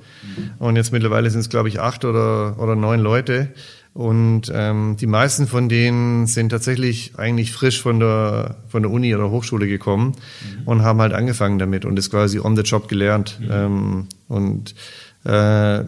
Und 0.60 0.76
jetzt 0.76 0.92
mittlerweile 0.92 1.30
sind 1.30 1.42
es, 1.42 1.50
glaube 1.50 1.70
ich, 1.70 1.80
acht 1.80 2.06
oder, 2.06 2.60
oder 2.60 2.76
neun 2.76 3.00
Leute. 3.00 3.50
Und 3.94 4.52
ähm, 4.54 4.96
die 5.00 5.08
meisten 5.08 5.48
von 5.48 5.70
denen 5.70 6.28
sind 6.28 6.50
tatsächlich 6.50 7.14
eigentlich 7.18 7.52
frisch 7.52 7.82
von 7.82 8.00
der, 8.00 8.58
von 8.68 8.84
der 8.84 8.92
Uni 8.92 9.16
oder 9.16 9.32
Hochschule 9.32 9.68
gekommen 9.68 10.14
mhm. 10.60 10.68
und 10.68 10.82
haben 10.84 11.02
halt 11.02 11.14
angefangen 11.14 11.58
damit 11.58 11.84
und 11.84 11.96
das 11.96 12.12
quasi 12.12 12.40
on 12.40 12.56
the 12.56 12.62
job 12.62 12.90
gelernt. 12.90 13.40
Mhm. 13.40 13.48
Ähm, 13.52 14.08
und 14.28 14.76
äh, 15.24 15.86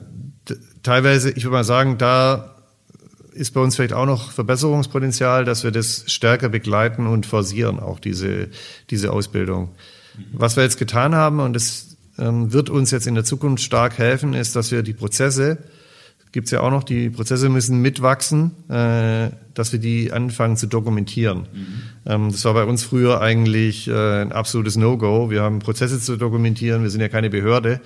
teilweise, 0.81 1.29
ich 1.29 1.43
würde 1.43 1.57
mal 1.57 1.63
sagen, 1.63 1.99
da 1.99 2.55
ist 3.39 3.51
bei 3.53 3.61
uns 3.61 3.75
vielleicht 3.75 3.93
auch 3.93 4.05
noch 4.05 4.31
Verbesserungspotenzial, 4.31 5.45
dass 5.45 5.63
wir 5.63 5.71
das 5.71 6.03
stärker 6.07 6.49
begleiten 6.49 7.07
und 7.07 7.25
forcieren, 7.25 7.79
auch 7.79 7.99
diese, 7.99 8.49
diese 8.89 9.11
Ausbildung. 9.11 9.69
Was 10.33 10.57
wir 10.57 10.63
jetzt 10.63 10.77
getan 10.77 11.15
haben, 11.15 11.39
und 11.39 11.53
das 11.53 11.97
ähm, 12.17 12.51
wird 12.51 12.69
uns 12.69 12.91
jetzt 12.91 13.07
in 13.07 13.15
der 13.15 13.23
Zukunft 13.23 13.63
stark 13.63 13.97
helfen, 13.97 14.33
ist, 14.33 14.55
dass 14.55 14.71
wir 14.71 14.83
die 14.83 14.93
Prozesse, 14.93 15.57
gibt's 16.31 16.51
ja 16.51 16.59
auch 16.59 16.69
noch, 16.69 16.83
die 16.83 17.09
Prozesse 17.09 17.49
müssen 17.49 17.81
mitwachsen, 17.81 18.51
äh, 18.69 19.29
dass 19.53 19.71
wir 19.71 19.79
die 19.79 20.11
anfangen 20.11 20.57
zu 20.57 20.67
dokumentieren. 20.67 21.47
Mhm. 21.51 21.67
Ähm, 22.05 22.31
das 22.31 22.45
war 22.45 22.53
bei 22.53 22.63
uns 22.63 22.83
früher 22.83 23.21
eigentlich 23.21 23.87
äh, 23.87 24.21
ein 24.21 24.31
absolutes 24.31 24.77
No-Go. 24.77 25.29
Wir 25.29 25.41
haben 25.41 25.59
Prozesse 25.59 25.99
zu 25.99 26.17
dokumentieren, 26.17 26.83
wir 26.83 26.89
sind 26.89 27.01
ja 27.01 27.09
keine 27.09 27.29
Behörde. 27.29 27.81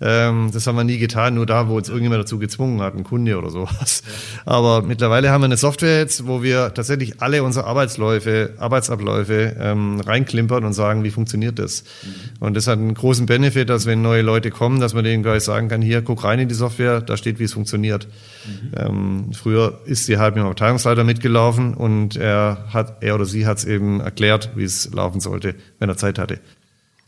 Ja. 0.00 0.28
Ähm, 0.28 0.50
das 0.52 0.66
haben 0.66 0.76
wir 0.76 0.84
nie 0.84 0.98
getan, 0.98 1.34
nur 1.34 1.46
da, 1.46 1.68
wo 1.68 1.76
uns 1.76 1.88
irgendjemand 1.88 2.22
dazu 2.22 2.38
gezwungen 2.38 2.80
hat, 2.82 2.96
ein 2.96 3.04
Kunde 3.04 3.38
oder 3.38 3.50
sowas. 3.50 4.02
Ja. 4.04 4.52
Aber 4.52 4.82
mittlerweile 4.82 5.30
haben 5.30 5.42
wir 5.42 5.46
eine 5.46 5.56
Software 5.56 5.98
jetzt, 5.98 6.26
wo 6.26 6.42
wir 6.42 6.74
tatsächlich 6.74 7.20
alle 7.20 7.42
unsere 7.44 7.66
Arbeitsläufe, 7.66 8.54
Arbeitsabläufe 8.58 9.56
ähm, 9.60 10.00
reinklimpern 10.00 10.64
und 10.64 10.72
sagen, 10.72 11.04
wie 11.04 11.10
funktioniert 11.10 11.58
das. 11.58 11.84
Mhm. 12.02 12.44
Und 12.46 12.56
das 12.56 12.66
hat 12.66 12.78
einen 12.78 12.94
großen 12.94 13.26
Benefit, 13.26 13.68
dass 13.68 13.86
wenn 13.86 14.02
neue 14.02 14.22
Leute 14.22 14.50
kommen, 14.50 14.80
dass 14.80 14.94
man 14.94 15.04
denen 15.04 15.22
gleich 15.22 15.44
sagen 15.44 15.68
kann, 15.68 15.82
hier, 15.82 16.02
guck 16.02 16.24
rein 16.24 16.40
in 16.40 16.48
die 16.48 16.54
Software, 16.54 17.00
da 17.00 17.16
steht, 17.16 17.38
wie 17.38 17.44
es 17.44 17.52
funktioniert. 17.52 18.08
Mhm. 18.44 18.72
Ähm, 18.76 19.24
früher 19.32 19.80
ist 19.84 20.06
sie 20.06 20.18
halt 20.18 20.34
mit 20.34 20.42
dem 20.42 20.48
Abteilungsleiter 20.48 21.04
mitgelaufen 21.12 21.74
und 21.74 22.16
er 22.16 22.64
hat, 22.72 23.02
er 23.02 23.14
oder 23.14 23.26
sie 23.26 23.46
hat 23.46 23.58
es 23.58 23.64
eben 23.64 24.00
erklärt, 24.00 24.50
wie 24.56 24.64
es 24.64 24.92
laufen 24.92 25.20
sollte, 25.20 25.54
wenn 25.78 25.88
er 25.88 25.96
Zeit 25.96 26.18
hatte. 26.18 26.40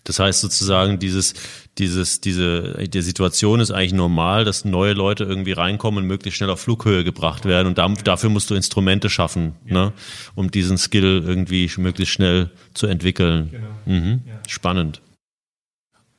Das 0.04 0.18
heißt 0.18 0.42
sozusagen, 0.42 0.98
dieses, 0.98 1.32
dieses, 1.78 2.20
diese, 2.20 2.86
die 2.86 3.00
Situation 3.00 3.60
ist 3.60 3.70
eigentlich 3.70 3.94
normal, 3.94 4.44
dass 4.44 4.66
neue 4.66 4.92
Leute 4.92 5.24
irgendwie 5.24 5.52
reinkommen 5.52 6.04
und 6.04 6.06
möglichst 6.06 6.36
schnell 6.36 6.50
auf 6.50 6.60
Flughöhe 6.60 7.04
gebracht 7.04 7.46
werden. 7.46 7.68
Und 7.68 8.06
dafür 8.06 8.28
musst 8.28 8.50
du 8.50 8.54
Instrumente 8.54 9.08
schaffen, 9.08 9.54
ja. 9.64 9.86
ne, 9.86 9.92
um 10.34 10.50
diesen 10.50 10.76
Skill 10.76 11.22
irgendwie 11.26 11.70
möglichst 11.78 12.12
schnell 12.12 12.50
zu 12.74 12.86
entwickeln. 12.86 13.48
Genau. 13.50 13.68
Mhm. 13.86 14.20
Ja. 14.26 14.34
Spannend. 14.46 15.00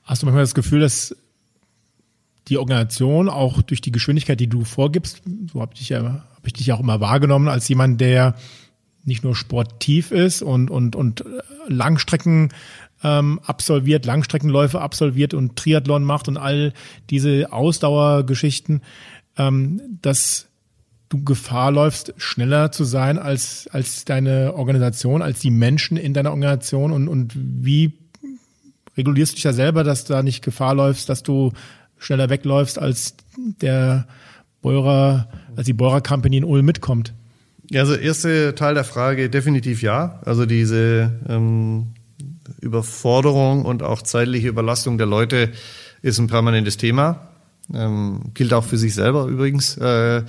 Hast 0.01 0.23
du 0.23 0.25
manchmal 0.25 0.43
das 0.43 0.55
Gefühl, 0.55 0.79
dass 0.79 1.15
die 2.47 2.57
Organisation 2.57 3.29
auch 3.29 3.61
durch 3.61 3.81
die 3.81 3.91
Geschwindigkeit, 3.91 4.39
die 4.39 4.47
du 4.47 4.63
vorgibst, 4.63 5.21
so 5.51 5.61
habe 5.61 5.73
ich, 5.75 5.89
ja, 5.89 6.25
hab 6.45 6.49
ich 6.49 6.53
dich 6.53 6.71
auch 6.73 6.79
immer 6.79 6.99
wahrgenommen 6.99 7.47
als 7.47 7.67
jemand, 7.67 7.99
der 7.99 8.35
nicht 9.03 9.23
nur 9.23 9.35
sportiv 9.35 10.11
ist 10.11 10.43
und, 10.43 10.69
und, 10.69 10.95
und 10.95 11.25
Langstrecken 11.67 12.49
ähm, 13.03 13.39
absolviert, 13.43 14.05
Langstreckenläufe 14.05 14.79
absolviert 14.79 15.33
und 15.33 15.55
Triathlon 15.55 16.03
macht 16.03 16.27
und 16.27 16.37
all 16.37 16.73
diese 17.09 17.51
Ausdauergeschichten, 17.51 18.81
ähm, 19.37 19.81
dass 20.03 20.49
du 21.09 21.23
Gefahr 21.23 21.71
läufst, 21.71 22.13
schneller 22.17 22.71
zu 22.71 22.83
sein 22.83 23.17
als, 23.17 23.67
als 23.71 24.05
deine 24.05 24.53
Organisation, 24.53 25.23
als 25.23 25.39
die 25.39 25.51
Menschen 25.51 25.97
in 25.97 26.13
deiner 26.13 26.29
Organisation? 26.29 26.91
Und, 26.91 27.07
und 27.07 27.33
wie 27.35 27.93
regulierst 28.95 29.31
du 29.31 29.35
dich 29.37 29.43
da 29.43 29.53
selber, 29.53 29.83
dass 29.83 30.05
du 30.05 30.13
da 30.13 30.21
nicht 30.21 30.43
Gefahr 30.43 30.75
läufst, 30.75 31.09
dass 31.09 31.23
du 31.23 31.53
schneller 31.97 32.29
wegläufst, 32.29 32.77
als 32.77 33.15
der 33.35 34.05
Beurer, 34.65 35.27
als 35.55 35.67
die 35.67 35.73
Beurer 35.73 36.01
Company 36.01 36.37
in 36.37 36.43
Ulm 36.43 36.65
mitkommt? 36.65 37.13
Also 37.75 37.93
erste 37.93 38.55
Teil 38.55 38.73
der 38.73 38.83
Frage 38.83 39.29
definitiv 39.29 39.83
ja. 39.83 40.19
Also 40.25 40.47
diese 40.47 41.11
ähm, 41.29 41.93
Überforderung 42.61 43.63
und 43.63 43.83
auch 43.83 44.01
zeitliche 44.01 44.47
Überlastung 44.47 44.97
der 44.97 45.05
Leute 45.05 45.51
ist 46.01 46.17
ein 46.17 46.25
permanentes 46.25 46.77
Thema. 46.77 47.27
Ähm, 47.73 48.31
gilt 48.33 48.53
auch 48.53 48.63
für 48.63 48.79
sich 48.79 48.95
selber 48.95 49.25
übrigens. 49.25 49.77
Äh, 49.77 50.23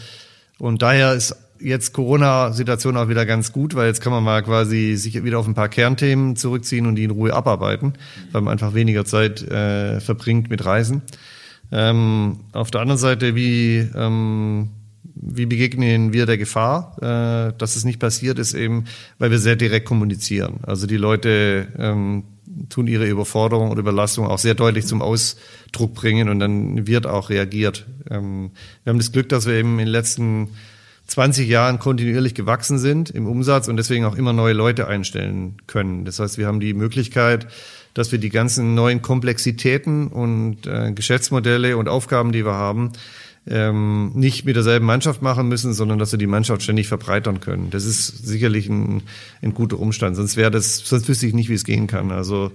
und 0.58 0.82
daher 0.82 1.14
ist 1.14 1.34
jetzt 1.58 1.94
Corona-Situation 1.94 2.98
auch 2.98 3.08
wieder 3.08 3.24
ganz 3.24 3.52
gut, 3.52 3.74
weil 3.74 3.86
jetzt 3.86 4.02
kann 4.02 4.12
man 4.12 4.22
mal 4.22 4.42
quasi 4.42 4.96
sich 4.96 5.24
wieder 5.24 5.38
auf 5.38 5.46
ein 5.46 5.54
paar 5.54 5.70
Kernthemen 5.70 6.36
zurückziehen 6.36 6.86
und 6.86 6.96
die 6.96 7.04
in 7.04 7.10
Ruhe 7.10 7.32
abarbeiten, 7.32 7.94
weil 8.32 8.42
man 8.42 8.52
einfach 8.52 8.74
weniger 8.74 9.06
Zeit 9.06 9.40
äh, 9.40 9.98
verbringt 10.00 10.50
mit 10.50 10.62
Reisen. 10.66 11.00
Ähm, 11.72 12.40
auf 12.52 12.70
der 12.70 12.80
anderen 12.80 12.98
Seite, 12.98 13.34
wie, 13.34 13.78
ähm, 13.94 14.70
wie 15.14 15.46
begegnen 15.46 16.12
wir 16.12 16.26
der 16.26 16.38
Gefahr, 16.38 16.96
äh, 16.98 17.58
dass 17.58 17.76
es 17.76 17.84
nicht 17.84 17.98
passiert, 17.98 18.38
ist 18.38 18.54
eben, 18.54 18.84
weil 19.18 19.30
wir 19.30 19.38
sehr 19.38 19.56
direkt 19.56 19.86
kommunizieren. 19.86 20.60
Also 20.62 20.86
die 20.86 20.96
Leute 20.96 21.68
ähm, 21.78 22.24
tun 22.68 22.86
ihre 22.86 23.06
Überforderung 23.06 23.70
oder 23.70 23.80
Überlastung 23.80 24.26
auch 24.26 24.38
sehr 24.38 24.54
deutlich 24.54 24.86
zum 24.86 25.02
Ausdruck 25.02 25.94
bringen 25.94 26.28
und 26.28 26.38
dann 26.38 26.86
wird 26.86 27.06
auch 27.06 27.30
reagiert. 27.30 27.86
Ähm, 28.10 28.50
wir 28.84 28.90
haben 28.90 28.98
das 28.98 29.12
Glück, 29.12 29.28
dass 29.28 29.46
wir 29.46 29.54
eben 29.54 29.72
in 29.78 29.86
den 29.86 29.88
letzten 29.88 30.48
20 31.06 31.48
Jahren 31.48 31.78
kontinuierlich 31.78 32.34
gewachsen 32.34 32.78
sind 32.78 33.10
im 33.10 33.26
Umsatz 33.26 33.68
und 33.68 33.76
deswegen 33.76 34.04
auch 34.04 34.16
immer 34.16 34.32
neue 34.32 34.54
Leute 34.54 34.88
einstellen 34.88 35.56
können. 35.66 36.04
Das 36.04 36.18
heißt, 36.18 36.38
wir 36.38 36.46
haben 36.46 36.60
die 36.60 36.74
Möglichkeit, 36.74 37.46
dass 37.96 38.12
wir 38.12 38.18
die 38.18 38.28
ganzen 38.28 38.74
neuen 38.74 39.00
Komplexitäten 39.00 40.08
und 40.08 40.66
äh, 40.66 40.92
Geschäftsmodelle 40.92 41.78
und 41.78 41.88
Aufgaben, 41.88 42.30
die 42.30 42.44
wir 42.44 42.52
haben, 42.52 42.92
ähm, 43.48 44.12
nicht 44.14 44.44
mit 44.44 44.54
derselben 44.54 44.84
Mannschaft 44.84 45.22
machen 45.22 45.48
müssen, 45.48 45.72
sondern 45.72 45.98
dass 45.98 46.12
wir 46.12 46.18
die 46.18 46.26
Mannschaft 46.26 46.62
ständig 46.62 46.88
verbreitern 46.88 47.40
können. 47.40 47.70
Das 47.70 47.86
ist 47.86 48.26
sicherlich 48.26 48.68
ein, 48.68 49.02
ein 49.40 49.54
guter 49.54 49.78
Umstand. 49.78 50.14
Sonst 50.16 50.36
wäre 50.36 50.50
das, 50.50 50.78
sonst 50.78 51.08
wüsste 51.08 51.26
ich 51.26 51.32
nicht, 51.32 51.48
wie 51.48 51.54
es 51.54 51.64
gehen 51.64 51.86
kann. 51.86 52.10
Also 52.10 52.52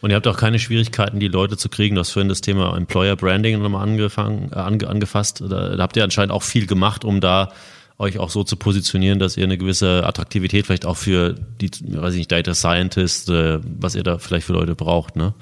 und 0.00 0.08
ihr 0.08 0.16
habt 0.16 0.26
auch 0.26 0.38
keine 0.38 0.58
Schwierigkeiten, 0.58 1.20
die 1.20 1.28
Leute 1.28 1.58
zu 1.58 1.68
kriegen. 1.68 1.96
Du 1.96 2.00
hast 2.00 2.12
vorhin 2.12 2.30
das 2.30 2.40
Thema 2.40 2.74
Employer 2.74 3.16
Branding 3.16 3.60
nochmal 3.60 3.86
angefangen, 3.86 4.50
äh, 4.50 4.56
ange, 4.56 4.88
angefasst. 4.88 5.42
Da, 5.46 5.76
da 5.76 5.82
habt 5.82 5.94
ihr 5.98 6.04
anscheinend 6.04 6.32
auch 6.32 6.42
viel 6.42 6.66
gemacht, 6.66 7.04
um 7.04 7.20
da 7.20 7.52
euch 8.00 8.18
auch 8.18 8.30
so 8.30 8.42
zu 8.42 8.56
positionieren, 8.56 9.18
dass 9.18 9.36
ihr 9.36 9.44
eine 9.44 9.58
gewisse 9.58 10.06
Attraktivität 10.06 10.66
vielleicht 10.66 10.86
auch 10.86 10.96
für 10.96 11.34
die, 11.60 11.70
weiß 11.70 12.14
ich 12.14 12.18
nicht, 12.18 12.32
Data 12.32 12.54
Scientist, 12.54 13.28
äh, 13.28 13.60
was 13.78 13.94
ihr 13.94 14.02
da 14.02 14.18
vielleicht 14.18 14.46
für 14.46 14.54
Leute 14.54 14.74
braucht, 14.74 15.16
ne? 15.16 15.34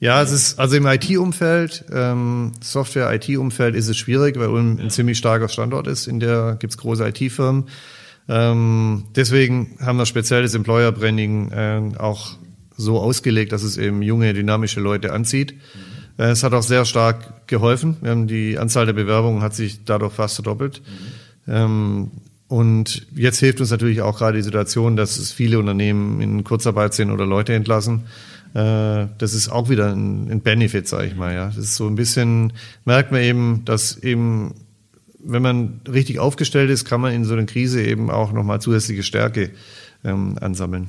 Ja, 0.00 0.22
es 0.22 0.32
ist 0.32 0.58
also 0.58 0.76
im 0.76 0.86
IT-Umfeld, 0.86 1.84
ähm, 1.92 2.52
Software-IT-Umfeld 2.62 3.74
ist 3.74 3.88
es 3.88 3.98
schwierig, 3.98 4.38
weil 4.38 4.48
Ulm 4.48 4.78
ein 4.80 4.88
ziemlich 4.88 5.18
starker 5.18 5.50
Standort 5.50 5.86
ist. 5.86 6.06
In 6.06 6.20
der 6.20 6.56
gibt's 6.58 6.78
große 6.78 7.06
IT-Firmen. 7.06 7.64
Ähm, 8.26 9.04
deswegen 9.14 9.76
haben 9.78 9.98
wir 9.98 10.06
speziell 10.06 10.42
das 10.42 10.54
Employer 10.54 10.90
Branding 10.92 11.52
äh, 11.52 11.98
auch 11.98 12.30
so 12.78 12.98
ausgelegt, 12.98 13.52
dass 13.52 13.62
es 13.62 13.76
eben 13.76 14.00
junge, 14.00 14.32
dynamische 14.32 14.80
Leute 14.80 15.12
anzieht. 15.12 15.52
Mhm. 15.52 16.24
Äh, 16.24 16.30
es 16.30 16.42
hat 16.44 16.54
auch 16.54 16.62
sehr 16.62 16.86
stark 16.86 17.46
geholfen. 17.46 17.98
Wir 18.00 18.12
haben 18.12 18.26
die 18.26 18.58
Anzahl 18.58 18.86
der 18.86 18.94
Bewerbungen 18.94 19.42
hat 19.42 19.54
sich 19.54 19.84
dadurch 19.84 20.14
fast 20.14 20.36
verdoppelt. 20.36 20.80
Mhm. 20.80 21.19
Ähm, 21.48 22.10
und 22.48 23.06
jetzt 23.14 23.38
hilft 23.38 23.60
uns 23.60 23.70
natürlich 23.70 24.02
auch 24.02 24.18
gerade 24.18 24.38
die 24.38 24.42
Situation, 24.42 24.96
dass 24.96 25.18
es 25.18 25.30
viele 25.30 25.58
Unternehmen 25.58 26.20
in 26.20 26.42
Kurzarbeit 26.42 26.94
sind 26.94 27.10
oder 27.10 27.24
Leute 27.24 27.54
entlassen. 27.54 28.06
Äh, 28.54 29.06
das 29.18 29.34
ist 29.34 29.48
auch 29.50 29.68
wieder 29.68 29.92
ein, 29.94 30.40
Benefit, 30.40 30.88
sage 30.88 31.06
ich 31.06 31.16
mal. 31.16 31.32
Ja, 31.32 31.46
das 31.46 31.58
ist 31.58 31.76
so 31.76 31.86
ein 31.86 31.94
bisschen 31.94 32.52
merkt 32.84 33.12
man 33.12 33.20
eben, 33.20 33.64
dass 33.64 33.96
eben 33.98 34.54
wenn 35.22 35.42
man 35.42 35.80
richtig 35.86 36.18
aufgestellt 36.18 36.70
ist, 36.70 36.84
kann 36.84 37.00
man 37.00 37.12
in 37.12 37.24
so 37.24 37.34
einer 37.34 37.44
Krise 37.44 37.82
eben 37.82 38.10
auch 38.10 38.32
nochmal 38.32 38.60
zusätzliche 38.60 39.02
Stärke 39.02 39.50
ähm, 40.02 40.36
ansammeln. 40.40 40.88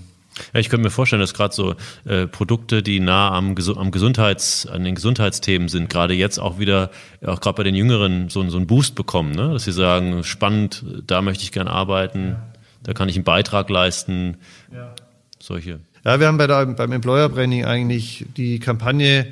Ja, 0.53 0.59
ich 0.59 0.69
könnte 0.69 0.83
mir 0.83 0.91
vorstellen, 0.91 1.19
dass 1.19 1.33
gerade 1.33 1.53
so 1.53 1.75
äh, 2.05 2.27
Produkte, 2.27 2.81
die 2.83 2.99
nah 2.99 3.31
am, 3.31 3.55
am 3.75 3.91
Gesundheits, 3.91 4.65
an 4.65 4.83
den 4.83 4.95
Gesundheitsthemen 4.95 5.67
sind, 5.67 5.89
gerade 5.89 6.13
jetzt 6.13 6.39
auch 6.39 6.57
wieder, 6.57 6.89
auch 7.25 7.41
gerade 7.41 7.57
bei 7.57 7.63
den 7.63 7.75
Jüngeren, 7.75 8.29
so, 8.29 8.47
so 8.49 8.57
einen 8.57 8.67
Boost 8.67 8.95
bekommen, 8.95 9.31
ne? 9.31 9.51
dass 9.53 9.65
sie 9.65 9.71
sagen, 9.71 10.23
spannend, 10.23 10.83
da 11.05 11.21
möchte 11.21 11.43
ich 11.43 11.51
gerne 11.51 11.69
arbeiten, 11.69 12.37
da 12.83 12.93
kann 12.93 13.09
ich 13.09 13.15
einen 13.15 13.25
Beitrag 13.25 13.69
leisten, 13.69 14.37
ja. 14.73 14.93
solche. 15.39 15.79
Ja, 16.03 16.19
wir 16.19 16.27
haben 16.27 16.37
bei 16.37 16.47
der, 16.47 16.65
beim 16.65 16.91
Employer 16.91 17.29
Branding 17.29 17.65
eigentlich 17.65 18.25
die 18.35 18.59
Kampagne 18.59 19.27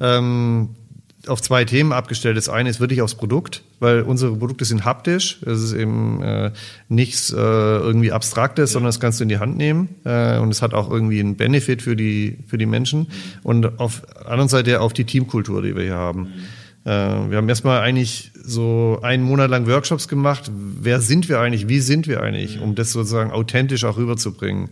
ähm, 0.00 0.70
auf 1.28 1.42
zwei 1.42 1.64
Themen 1.64 1.92
abgestellt. 1.92 2.36
Das 2.36 2.48
eine 2.48 2.68
ist 2.68 2.80
wirklich 2.80 3.02
aufs 3.02 3.14
Produkt, 3.14 3.62
weil 3.80 4.02
unsere 4.02 4.36
Produkte 4.36 4.64
sind 4.64 4.84
haptisch. 4.84 5.38
Es 5.46 5.62
ist 5.62 5.72
eben 5.72 6.22
äh, 6.22 6.52
nichts 6.88 7.32
äh, 7.32 7.36
irgendwie 7.36 8.12
Abstraktes, 8.12 8.72
sondern 8.72 8.88
das 8.88 9.00
kannst 9.00 9.20
du 9.20 9.24
in 9.24 9.28
die 9.28 9.38
Hand 9.38 9.56
nehmen. 9.56 9.88
Äh, 10.04 10.38
und 10.38 10.50
es 10.50 10.62
hat 10.62 10.74
auch 10.74 10.90
irgendwie 10.90 11.20
einen 11.20 11.36
Benefit 11.36 11.82
für 11.82 11.96
die, 11.96 12.38
für 12.46 12.58
die 12.58 12.66
Menschen. 12.66 13.08
Und 13.42 13.78
auf 13.80 14.02
der 14.18 14.30
anderen 14.30 14.48
Seite 14.48 14.80
auf 14.80 14.92
die 14.92 15.04
Teamkultur, 15.04 15.62
die 15.62 15.74
wir 15.74 15.82
hier 15.82 15.94
haben. 15.94 16.28
Äh, 16.84 16.90
wir 16.90 17.38
haben 17.38 17.48
erstmal 17.48 17.80
eigentlich 17.80 18.30
so 18.42 18.98
einen 19.02 19.22
Monat 19.22 19.50
lang 19.50 19.66
Workshops 19.66 20.06
gemacht. 20.06 20.50
Wer 20.54 21.00
sind 21.00 21.28
wir 21.28 21.40
eigentlich? 21.40 21.68
Wie 21.68 21.80
sind 21.80 22.06
wir 22.06 22.22
eigentlich? 22.22 22.60
Um 22.60 22.74
das 22.74 22.92
sozusagen 22.92 23.30
authentisch 23.30 23.84
auch 23.84 23.96
rüberzubringen. 23.96 24.68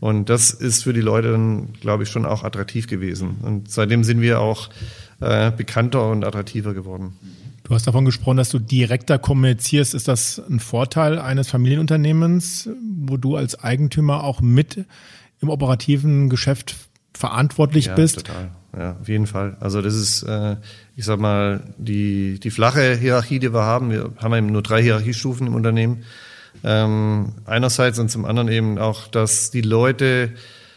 Und 0.00 0.28
das 0.28 0.50
ist 0.50 0.82
für 0.82 0.92
die 0.92 1.00
Leute 1.00 1.30
dann, 1.30 1.72
glaube 1.80 2.02
ich, 2.02 2.08
schon 2.08 2.26
auch 2.26 2.42
attraktiv 2.42 2.88
gewesen. 2.88 3.36
Und 3.42 3.70
seitdem 3.70 4.02
sind 4.02 4.20
wir 4.20 4.40
auch 4.40 4.70
äh, 5.22 5.52
bekannter 5.56 6.10
und 6.10 6.24
attraktiver 6.24 6.74
geworden. 6.74 7.16
Du 7.64 7.74
hast 7.74 7.86
davon 7.86 8.04
gesprochen, 8.04 8.36
dass 8.36 8.50
du 8.50 8.58
direkter 8.58 9.18
kommunizierst. 9.18 9.94
Ist 9.94 10.08
das 10.08 10.42
ein 10.50 10.60
Vorteil 10.60 11.18
eines 11.18 11.48
Familienunternehmens, 11.48 12.68
wo 13.06 13.16
du 13.16 13.36
als 13.36 13.58
Eigentümer 13.62 14.24
auch 14.24 14.40
mit 14.40 14.84
im 15.40 15.48
operativen 15.48 16.28
Geschäft 16.28 16.76
verantwortlich 17.14 17.86
ja, 17.86 17.94
bist? 17.94 18.26
Total. 18.26 18.50
Ja, 18.76 18.96
auf 19.00 19.08
jeden 19.08 19.26
Fall. 19.26 19.56
Also 19.60 19.82
das 19.82 19.94
ist, 19.94 20.22
äh, 20.22 20.56
ich 20.96 21.04
sag 21.04 21.20
mal, 21.20 21.62
die, 21.76 22.40
die 22.40 22.50
flache 22.50 22.96
Hierarchie, 22.96 23.38
die 23.38 23.52
wir 23.52 23.62
haben. 23.62 23.90
Wir 23.90 24.12
haben 24.18 24.34
eben 24.34 24.46
nur 24.46 24.62
drei 24.62 24.82
Hierarchiestufen 24.82 25.46
im 25.46 25.54
Unternehmen. 25.54 26.04
Ähm, 26.64 27.32
einerseits 27.44 27.98
und 27.98 28.10
zum 28.10 28.24
anderen 28.24 28.48
eben 28.48 28.78
auch, 28.78 29.08
dass 29.08 29.50
die 29.50 29.60
Leute, 29.62 30.30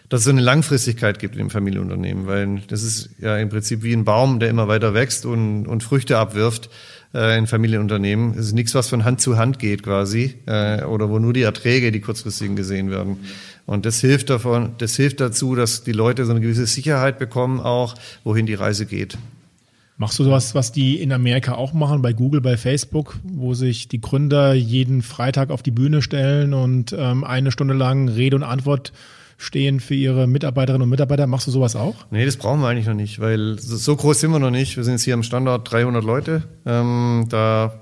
dass 0.09 0.19
es 0.21 0.25
so 0.25 0.31
eine 0.31 0.41
Langfristigkeit 0.41 1.19
gibt 1.19 1.35
im 1.35 1.49
Familienunternehmen, 1.49 2.27
weil 2.27 2.61
das 2.67 2.83
ist 2.83 3.09
ja 3.19 3.37
im 3.37 3.49
Prinzip 3.49 3.83
wie 3.83 3.93
ein 3.93 4.05
Baum, 4.05 4.39
der 4.39 4.49
immer 4.49 4.67
weiter 4.67 4.93
wächst 4.93 5.25
und, 5.25 5.65
und 5.65 5.83
Früchte 5.83 6.17
abwirft 6.17 6.69
äh, 7.13 7.37
in 7.37 7.47
Familienunternehmen. 7.47 8.31
Es 8.37 8.47
ist 8.47 8.53
nichts, 8.53 8.75
was 8.75 8.87
von 8.87 9.03
Hand 9.03 9.21
zu 9.21 9.37
Hand 9.37 9.57
geht 9.57 9.83
quasi 9.83 10.35
äh, 10.45 10.83
oder 10.83 11.09
wo 11.09 11.17
nur 11.17 11.33
die 11.33 11.41
Erträge, 11.41 11.91
die 11.91 12.01
kurzfristigen 12.01 12.55
gesehen 12.55 12.91
werden. 12.91 13.17
Und 13.65 13.85
das 13.85 13.99
hilft 13.99 14.29
davon, 14.29 14.75
das 14.77 14.95
hilft 14.95 15.19
dazu, 15.21 15.55
dass 15.55 15.83
die 15.83 15.91
Leute 15.91 16.25
so 16.25 16.31
eine 16.31 16.41
gewisse 16.41 16.67
Sicherheit 16.67 17.17
bekommen, 17.17 17.59
auch 17.59 17.95
wohin 18.23 18.45
die 18.45 18.53
Reise 18.53 18.85
geht. 18.85 19.17
Machst 19.97 20.19
du 20.19 20.25
sowas, 20.25 20.53
was 20.53 20.73
die 20.73 21.01
in 21.01 21.13
Amerika 21.13 21.53
auch 21.53 21.71
machen, 21.71 22.01
bei 22.01 22.11
Google, 22.11 22.41
bei 22.41 22.57
Facebook, 22.57 23.17
wo 23.23 23.53
sich 23.53 23.87
die 23.87 24.01
Gründer 24.01 24.53
jeden 24.53 25.01
Freitag 25.01 25.51
auf 25.51 25.63
die 25.63 25.71
Bühne 25.71 26.01
stellen 26.01 26.53
und 26.53 26.93
ähm, 26.97 27.23
eine 27.23 27.49
Stunde 27.49 27.73
lang 27.73 28.09
Rede 28.09 28.35
und 28.35 28.43
Antwort 28.43 28.91
stehen 29.37 29.79
für 29.79 29.95
ihre 29.95 30.27
Mitarbeiterinnen 30.27 30.83
und 30.83 30.89
Mitarbeiter. 30.89 31.27
Machst 31.27 31.47
du 31.47 31.51
sowas 31.51 31.75
auch? 31.75 31.95
Nee, 32.11 32.25
das 32.25 32.37
brauchen 32.37 32.61
wir 32.61 32.67
eigentlich 32.67 32.87
noch 32.87 32.93
nicht, 32.93 33.19
weil 33.19 33.57
so 33.59 33.95
groß 33.95 34.19
sind 34.19 34.31
wir 34.31 34.39
noch 34.39 34.51
nicht. 34.51 34.77
Wir 34.77 34.83
sind 34.83 34.93
jetzt 34.93 35.03
hier 35.03 35.13
am 35.13 35.23
Standort 35.23 35.71
300 35.71 36.03
Leute. 36.03 36.43
Ähm, 36.65 37.25
da 37.29 37.79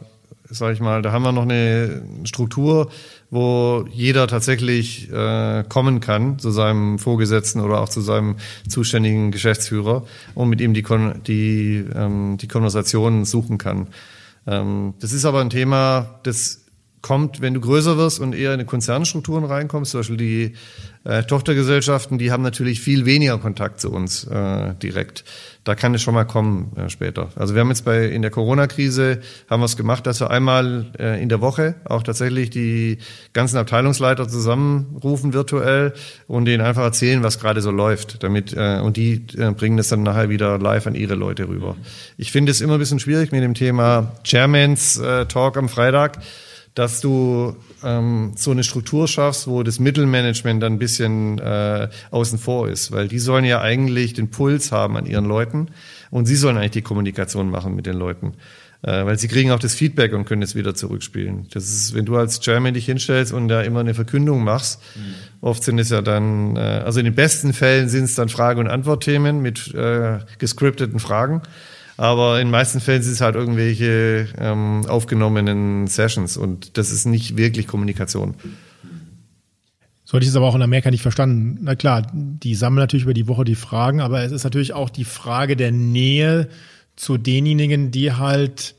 sage 0.50 0.74
ich 0.74 0.80
mal, 0.80 1.02
da 1.02 1.12
haben 1.12 1.24
wir 1.24 1.32
noch 1.32 1.44
eine 1.44 2.04
Struktur, 2.26 2.92
wo 3.30 3.86
jeder 3.92 4.28
tatsächlich 4.28 5.12
äh, 5.12 5.64
kommen 5.68 6.00
kann 6.00 6.40
zu 6.40 6.52
seinem 6.52 7.00
Vorgesetzten 7.00 7.62
oder 7.62 7.82
auch 7.82 7.90
zu 7.90 8.02
seinem 8.02 8.36
zuständigen 8.68 9.32
Geschäftsführer 9.32 10.06
und 10.36 10.50
mit 10.50 10.62
ihm 10.62 10.74
die, 10.74 10.84
Kon 10.84 11.22
die, 11.26 11.84
ähm, 11.96 12.38
die 12.40 12.48
Konversation 12.48 13.26
suchen 13.26 13.58
kann. 13.58 13.88
Ähm, 14.46 14.94
das 15.00 15.14
ist 15.14 15.26
aber 15.26 15.42
ein 15.42 15.50
Thema, 15.50 16.20
das 16.24 16.63
kommt, 17.04 17.42
wenn 17.42 17.54
du 17.54 17.60
größer 17.60 17.98
wirst 17.98 18.22
und 18.22 18.34
eher 18.34 18.54
in 18.54 18.60
die 18.60 18.66
Konzernstrukturen 18.66 19.44
reinkommst, 19.44 19.92
zum 19.92 20.00
Beispiel 20.00 20.18
die 20.18 20.54
äh, 21.04 21.24
Tochtergesellschaften, 21.24 22.18
die 22.18 22.32
haben 22.32 22.44
natürlich 22.44 22.80
viel 22.80 23.06
weniger 23.06 23.38
Kontakt 23.38 23.82
zu 23.82 23.92
uns 23.92 24.24
äh, 24.24 24.74
direkt. 24.82 25.26
Da 25.66 25.76
kann 25.76 25.94
es 25.94 26.02
schon 26.02 26.14
mal 26.14 26.24
kommen 26.24 26.72
äh, 26.78 26.90
später. 26.90 27.30
Also 27.36 27.56
wir 27.56 27.60
haben 27.60 27.68
jetzt 27.68 27.84
bei 27.84 28.06
in 28.06 28.22
der 28.22 28.32
Corona-Krise 28.32 29.20
haben 29.50 29.60
wir 29.60 29.66
es 29.66 29.76
gemacht, 29.76 30.08
dass 30.08 30.22
wir 30.22 30.32
einmal 30.32 30.86
äh, 30.98 31.22
in 31.22 31.28
der 31.28 31.42
Woche 31.42 31.76
auch 31.84 32.04
tatsächlich 32.04 32.50
die 32.52 33.00
ganzen 33.34 33.58
Abteilungsleiter 33.58 34.30
zusammenrufen 34.30 35.34
virtuell 35.34 35.94
und 36.28 36.46
denen 36.46 36.66
einfach 36.66 36.84
erzählen, 36.84 37.22
was 37.22 37.38
gerade 37.38 37.62
so 37.62 37.72
läuft, 37.72 38.24
damit 38.24 38.54
äh, 38.54 38.80
und 38.80 38.96
die 38.96 39.26
äh, 39.38 39.52
bringen 39.52 39.76
das 39.76 39.90
dann 39.90 40.04
nachher 40.04 40.30
wieder 40.30 40.58
live 40.58 40.88
an 40.88 40.96
ihre 40.96 41.16
Leute 41.16 41.50
rüber. 41.50 41.76
Ich 42.16 42.32
finde 42.32 42.54
es 42.54 42.62
immer 42.62 42.76
ein 42.76 42.80
bisschen 42.80 43.00
schwierig 43.00 43.34
mit 43.34 43.44
dem 43.44 43.56
Thema 43.56 44.14
Chairmans 44.24 45.00
äh, 45.00 45.26
Talk 45.26 45.58
am 45.58 45.68
Freitag 45.68 46.20
dass 46.76 47.02
du 47.02 47.56
ähm, 47.84 48.32
so 48.36 48.52
eine 48.52 48.64
Struktur 48.64 49.08
schaffst, 49.08 49.48
wo 49.48 49.62
das 49.64 49.80
Mittelmanagement 49.80 50.62
dann 50.64 50.74
ein 50.74 50.80
bisschen 50.80 51.38
äh, 51.40 51.90
außen 52.12 52.40
vor 52.40 52.68
ist, 52.68 52.92
weil 52.92 53.08
die 53.08 53.20
sollen 53.20 53.46
ja 53.46 53.62
eigentlich 53.62 54.14
den 54.14 54.30
Puls 54.30 54.72
haben 54.72 54.98
an 54.98 55.06
ihren 55.06 55.26
Leuten 55.26 55.68
und 56.10 56.26
sie 56.26 56.36
sollen 56.36 56.58
eigentlich 56.58 56.72
die 56.72 56.82
Kommunikation 56.82 57.50
machen 57.50 57.76
mit 57.76 57.86
den 57.86 57.96
Leuten, 57.96 58.34
äh, 58.82 59.06
weil 59.06 59.20
sie 59.20 59.28
kriegen 59.28 59.52
auch 59.52 59.60
das 59.60 59.76
Feedback 59.76 60.14
und 60.14 60.26
können 60.26 60.42
es 60.42 60.56
wieder 60.56 60.74
zurückspielen. 60.74 61.48
Das 61.54 61.66
ist, 61.66 61.94
wenn 61.94 62.06
du 62.06 62.18
als 62.18 62.40
Chairman 62.40 62.74
dich 62.74 62.88
hinstellst 62.88 63.34
und 63.34 63.50
da 63.50 63.62
immer 63.62 63.82
eine 63.82 63.94
Verkündung 63.94 64.44
machst, 64.44 64.82
mhm. 64.96 65.14
oft 65.42 65.64
sind 65.64 65.78
es 65.78 65.90
ja 65.90 66.02
dann, 66.02 66.56
äh, 66.56 66.60
also 66.60 67.00
in 67.00 67.06
den 67.06 67.16
besten 67.16 67.54
Fällen 67.54 67.88
sind 67.88 68.06
es 68.06 68.16
dann 68.16 68.30
Frage- 68.30 68.60
und 68.60 68.68
Antwortthemen 68.68 69.44
mit 69.44 69.74
äh, 69.76 70.20
gescripteten 70.40 71.00
Fragen. 71.00 71.44
Aber 71.98 72.40
in 72.40 72.48
den 72.48 72.52
meisten 72.52 72.80
Fällen 72.80 73.04
sind 73.04 73.14
es 73.14 73.22
halt 73.22 73.36
irgendwelche 73.36 74.28
ähm, 74.38 74.86
aufgenommenen 74.88 75.88
Sessions 75.88 76.38
und 76.38 76.78
das 76.78 76.92
ist 76.92 77.06
nicht 77.06 77.38
wirklich 77.38 77.68
Kommunikation. 77.68 78.36
So 80.06 80.18
hatte 80.18 80.26
ich 80.26 80.30
es 80.30 80.36
aber 80.36 80.48
auch 80.48 80.56
in 80.56 80.62
Amerika 80.62 80.92
nicht 80.92 81.02
verstanden. 81.02 81.60
Na 81.62 81.76
klar, 81.76 82.08
die 82.14 82.56
sammeln 82.56 82.84
natürlich 82.84 83.04
über 83.04 83.14
die 83.14 83.28
Woche 83.28 83.46
die 83.46 83.56
Fragen, 83.56 84.02
aber 84.02 84.24
es 84.24 84.32
ist 84.32 84.44
natürlich 84.44 84.74
auch 84.74 84.90
die 84.90 85.06
Frage 85.06 85.56
der 85.56 85.72
Nähe 85.72 86.50
zu 86.96 87.18
denjenigen, 87.18 87.92
die 87.92 88.14
halt 88.14 88.76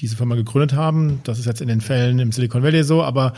diese 0.00 0.16
Firma 0.16 0.34
gegründet 0.34 0.74
haben. 0.74 1.20
Das 1.24 1.38
ist 1.38 1.46
jetzt 1.46 1.60
in 1.60 1.68
den 1.68 1.80
Fällen 1.80 2.18
im 2.18 2.32
Silicon 2.32 2.62
Valley 2.62 2.84
so, 2.84 3.02
aber 3.02 3.32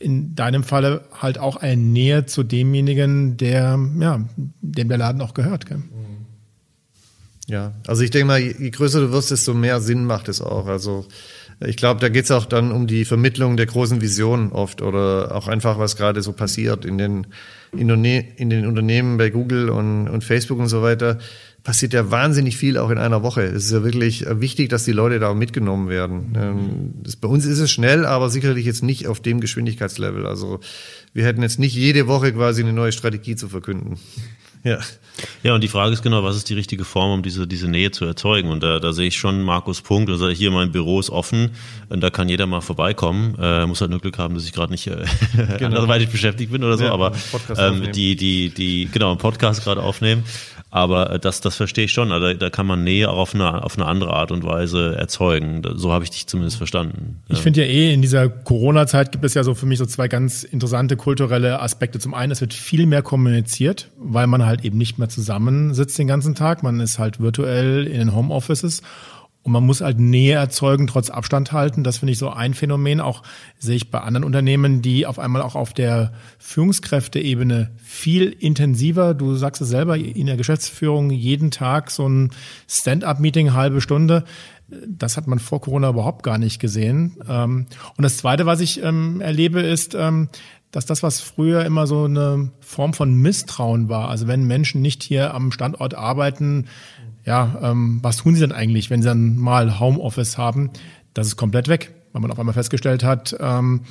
in 0.00 0.34
deinem 0.34 0.64
Falle 0.64 1.04
halt 1.18 1.38
auch 1.38 1.56
eine 1.56 1.76
Nähe 1.76 2.26
zu 2.26 2.42
demjenigen, 2.42 3.36
der, 3.36 3.78
ja, 4.00 4.24
dem 4.60 4.88
der 4.88 4.98
Laden 4.98 5.20
auch 5.20 5.34
gehört. 5.34 5.66
Gell? 5.66 5.82
Ja, 7.52 7.74
also 7.86 8.02
ich 8.02 8.10
denke 8.10 8.28
mal, 8.28 8.40
je 8.40 8.70
größer 8.70 8.98
du 8.98 9.12
wirst, 9.12 9.30
desto 9.30 9.52
mehr 9.52 9.82
Sinn 9.82 10.06
macht 10.06 10.30
es 10.30 10.40
auch. 10.40 10.68
Also 10.68 11.04
ich 11.60 11.76
glaube, 11.76 12.00
da 12.00 12.08
geht 12.08 12.24
es 12.24 12.30
auch 12.30 12.46
dann 12.46 12.72
um 12.72 12.86
die 12.86 13.04
Vermittlung 13.04 13.58
der 13.58 13.66
großen 13.66 14.00
Vision 14.00 14.52
oft 14.52 14.80
oder 14.80 15.34
auch 15.34 15.48
einfach, 15.48 15.78
was 15.78 15.96
gerade 15.96 16.22
so 16.22 16.32
passiert 16.32 16.86
in 16.86 16.96
den, 16.96 17.26
in, 17.76 17.88
den 17.88 18.66
Unternehmen 18.66 19.18
bei 19.18 19.28
Google 19.28 19.68
und, 19.68 20.08
und 20.08 20.24
Facebook 20.24 20.60
und 20.60 20.68
so 20.68 20.80
weiter. 20.80 21.18
Passiert 21.62 21.92
ja 21.92 22.10
wahnsinnig 22.10 22.56
viel 22.56 22.78
auch 22.78 22.88
in 22.88 22.96
einer 22.96 23.22
Woche. 23.22 23.42
Es 23.42 23.66
ist 23.66 23.72
ja 23.72 23.84
wirklich 23.84 24.24
wichtig, 24.26 24.70
dass 24.70 24.84
die 24.84 24.92
Leute 24.92 25.18
da 25.18 25.34
mitgenommen 25.34 25.90
werden. 25.90 26.32
Ähm, 26.34 26.94
das, 27.02 27.16
bei 27.16 27.28
uns 27.28 27.44
ist 27.44 27.58
es 27.58 27.70
schnell, 27.70 28.06
aber 28.06 28.30
sicherlich 28.30 28.64
jetzt 28.64 28.82
nicht 28.82 29.08
auf 29.08 29.20
dem 29.20 29.42
Geschwindigkeitslevel. 29.42 30.26
Also 30.26 30.60
wir 31.12 31.26
hätten 31.26 31.42
jetzt 31.42 31.58
nicht 31.58 31.74
jede 31.74 32.06
Woche 32.06 32.32
quasi 32.32 32.62
eine 32.62 32.72
neue 32.72 32.92
Strategie 32.92 33.36
zu 33.36 33.50
verkünden. 33.50 33.98
Ja. 34.64 34.78
Ja, 35.42 35.54
und 35.54 35.62
die 35.62 35.68
Frage 35.68 35.92
ist 35.92 36.02
genau, 36.02 36.24
was 36.24 36.36
ist 36.36 36.48
die 36.48 36.54
richtige 36.54 36.84
Form, 36.84 37.10
um 37.10 37.22
diese, 37.22 37.46
diese 37.46 37.68
Nähe 37.68 37.90
zu 37.90 38.04
erzeugen? 38.04 38.48
Und 38.48 38.62
da, 38.62 38.80
da 38.80 38.92
sehe 38.92 39.08
ich 39.08 39.16
schon 39.16 39.42
Markus 39.42 39.82
Punkt. 39.82 40.08
Also 40.08 40.28
hier 40.30 40.50
mein 40.50 40.72
Büro 40.72 41.00
ist 41.00 41.10
offen 41.10 41.50
und 41.88 42.00
da 42.00 42.10
kann 42.10 42.28
jeder 42.28 42.46
mal 42.46 42.60
vorbeikommen. 42.60 43.36
Äh, 43.38 43.66
muss 43.66 43.80
halt 43.80 43.90
nur 43.90 44.00
Glück 44.00 44.18
haben, 44.18 44.34
dass 44.34 44.44
ich 44.44 44.52
gerade 44.52 44.72
nicht 44.72 44.86
äh, 44.86 45.04
genau. 45.58 45.66
anderweitig 45.66 46.08
beschäftigt 46.08 46.50
bin 46.50 46.64
oder 46.64 46.78
so. 46.78 46.84
Ja, 46.84 46.92
aber 46.92 47.12
ähm, 47.58 47.92
die, 47.92 48.16
die, 48.16 48.50
die, 48.50 48.88
genau, 48.90 49.10
einen 49.10 49.18
Podcast 49.18 49.64
gerade 49.64 49.82
aufnehmen. 49.82 50.24
Aber 50.72 51.10
äh, 51.10 51.18
das, 51.20 51.42
das 51.42 51.54
verstehe 51.54 51.84
ich 51.84 51.92
schon. 51.92 52.10
Also 52.10 52.32
da 52.32 52.48
kann 52.48 52.66
man 52.66 52.82
Nähe 52.82 53.10
auch 53.10 53.18
auf 53.18 53.34
eine, 53.34 53.62
auf 53.62 53.76
eine 53.76 53.86
andere 53.86 54.14
Art 54.14 54.32
und 54.32 54.42
Weise 54.42 54.96
erzeugen. 54.96 55.62
So 55.74 55.92
habe 55.92 56.02
ich 56.02 56.10
dich 56.10 56.26
zumindest 56.26 56.56
verstanden. 56.56 57.20
Ich 57.28 57.40
finde 57.40 57.60
ja 57.60 57.66
eh, 57.70 57.92
in 57.92 58.00
dieser 58.00 58.30
Corona-Zeit 58.30 59.12
gibt 59.12 59.22
es 59.22 59.34
ja 59.34 59.44
so 59.44 59.54
für 59.54 59.66
mich 59.66 59.78
so 59.78 59.84
zwei 59.84 60.08
ganz 60.08 60.44
interessante 60.44 60.96
kulturelle 60.96 61.60
Aspekte. 61.60 61.98
Zum 61.98 62.14
einen, 62.14 62.32
es 62.32 62.40
wird 62.40 62.54
viel 62.54 62.86
mehr 62.86 63.02
kommuniziert, 63.02 63.90
weil 63.98 64.26
man 64.26 64.46
halt 64.46 64.64
eben 64.64 64.78
nicht 64.78 64.98
mehr 64.98 65.10
zusammensitzt 65.10 65.98
den 65.98 66.06
ganzen 66.06 66.34
Tag. 66.34 66.62
Man 66.62 66.80
ist 66.80 66.98
halt 66.98 67.20
virtuell 67.20 67.86
in 67.86 67.98
den 67.98 68.14
Homeoffices. 68.14 68.80
Und 69.44 69.52
man 69.52 69.66
muss 69.66 69.80
halt 69.80 69.98
Nähe 69.98 70.34
erzeugen, 70.34 70.86
trotz 70.86 71.10
Abstand 71.10 71.50
halten. 71.50 71.82
Das 71.82 71.98
finde 71.98 72.12
ich 72.12 72.18
so 72.18 72.30
ein 72.30 72.54
Phänomen. 72.54 73.00
Auch 73.00 73.22
sehe 73.58 73.74
ich 73.74 73.90
bei 73.90 74.00
anderen 74.00 74.24
Unternehmen, 74.24 74.82
die 74.82 75.04
auf 75.04 75.18
einmal 75.18 75.42
auch 75.42 75.56
auf 75.56 75.72
der 75.72 76.12
Führungskräfteebene 76.38 77.72
viel 77.82 78.28
intensiver, 78.28 79.14
du 79.14 79.34
sagst 79.34 79.60
es 79.60 79.68
selber, 79.68 79.96
in 79.96 80.26
der 80.26 80.36
Geschäftsführung 80.36 81.10
jeden 81.10 81.50
Tag 81.50 81.90
so 81.90 82.08
ein 82.08 82.30
Stand-up-Meeting, 82.68 83.52
halbe 83.52 83.80
Stunde. 83.80 84.24
Das 84.86 85.16
hat 85.16 85.26
man 85.26 85.40
vor 85.40 85.60
Corona 85.60 85.90
überhaupt 85.90 86.22
gar 86.22 86.38
nicht 86.38 86.60
gesehen. 86.60 87.18
Ähm, 87.28 87.66
und 87.96 88.02
das 88.02 88.18
Zweite, 88.18 88.46
was 88.46 88.60
ich 88.60 88.82
ähm, 88.82 89.20
erlebe, 89.20 89.60
ist, 89.60 89.94
ähm, 89.94 90.28
dass 90.70 90.86
das, 90.86 91.02
was 91.02 91.20
früher 91.20 91.64
immer 91.66 91.86
so 91.86 92.04
eine 92.04 92.50
Form 92.60 92.94
von 92.94 93.14
Misstrauen 93.14 93.90
war, 93.90 94.08
also 94.08 94.26
wenn 94.26 94.44
Menschen 94.44 94.80
nicht 94.80 95.02
hier 95.02 95.34
am 95.34 95.52
Standort 95.52 95.94
arbeiten, 95.94 96.66
ja, 97.24 97.58
ähm, 97.62 98.00
was 98.02 98.18
tun 98.18 98.34
sie 98.34 98.40
denn 98.40 98.52
eigentlich, 98.52 98.90
wenn 98.90 99.02
sie 99.02 99.08
dann 99.08 99.36
mal 99.36 99.78
Homeoffice 99.78 100.38
haben? 100.38 100.70
Das 101.14 101.26
ist 101.26 101.36
komplett 101.36 101.68
weg, 101.68 101.94
weil 102.12 102.22
man 102.22 102.30
auf 102.30 102.38
einmal 102.38 102.54
festgestellt 102.54 103.04
hat, 103.04 103.36
ähm, 103.40 103.82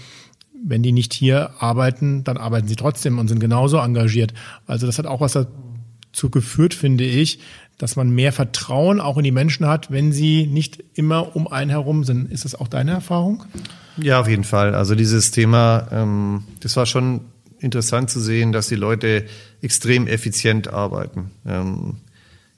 wenn 0.64 0.84
die 0.84 0.92
nicht 0.92 1.14
hier 1.14 1.52
arbeiten, 1.60 2.24
dann 2.24 2.38
arbeiten 2.38 2.68
sie 2.68 2.76
trotzdem 2.76 3.20
und 3.20 3.28
sind 3.28 3.40
genauso 3.40 3.78
engagiert. 3.78 4.34
Also 4.68 4.86
das 4.86 5.00
hat 5.00 5.08
auch 5.08 5.22
was 5.22 5.34
dazu 5.34 6.30
geführt, 6.30 6.74
finde 6.74 7.04
ich, 7.04 7.40
dass 7.78 7.96
man 7.96 8.12
mehr 8.12 8.32
Vertrauen 8.32 9.00
auch 9.00 9.18
in 9.18 9.24
die 9.24 9.32
Menschen 9.32 9.66
hat, 9.66 9.90
wenn 9.90 10.12
sie 10.12 10.46
nicht 10.46 10.84
immer 10.94 11.36
um 11.36 11.48
einen 11.48 11.72
herum 11.72 12.04
sind. 12.04 12.32
Ist 12.32 12.46
das 12.46 12.54
auch 12.54 12.68
deine 12.68 12.92
Erfahrung? 12.92 13.44
Ja, 13.98 14.22
auf 14.22 14.28
jeden 14.28 14.44
Fall. 14.44 14.76
Also 14.76 14.94
dieses 14.94 15.32
Thema, 15.32 15.88
ähm, 15.92 16.44
das 16.60 16.78
war 16.78 16.86
schon 16.86 17.22
interessant 17.60 18.10
zu 18.10 18.20
sehen, 18.20 18.52
dass 18.52 18.68
die 18.68 18.76
Leute 18.76 19.26
extrem 19.62 20.08
effizient 20.08 20.68
arbeiten. 20.72 21.32
Ähm, 21.46 21.98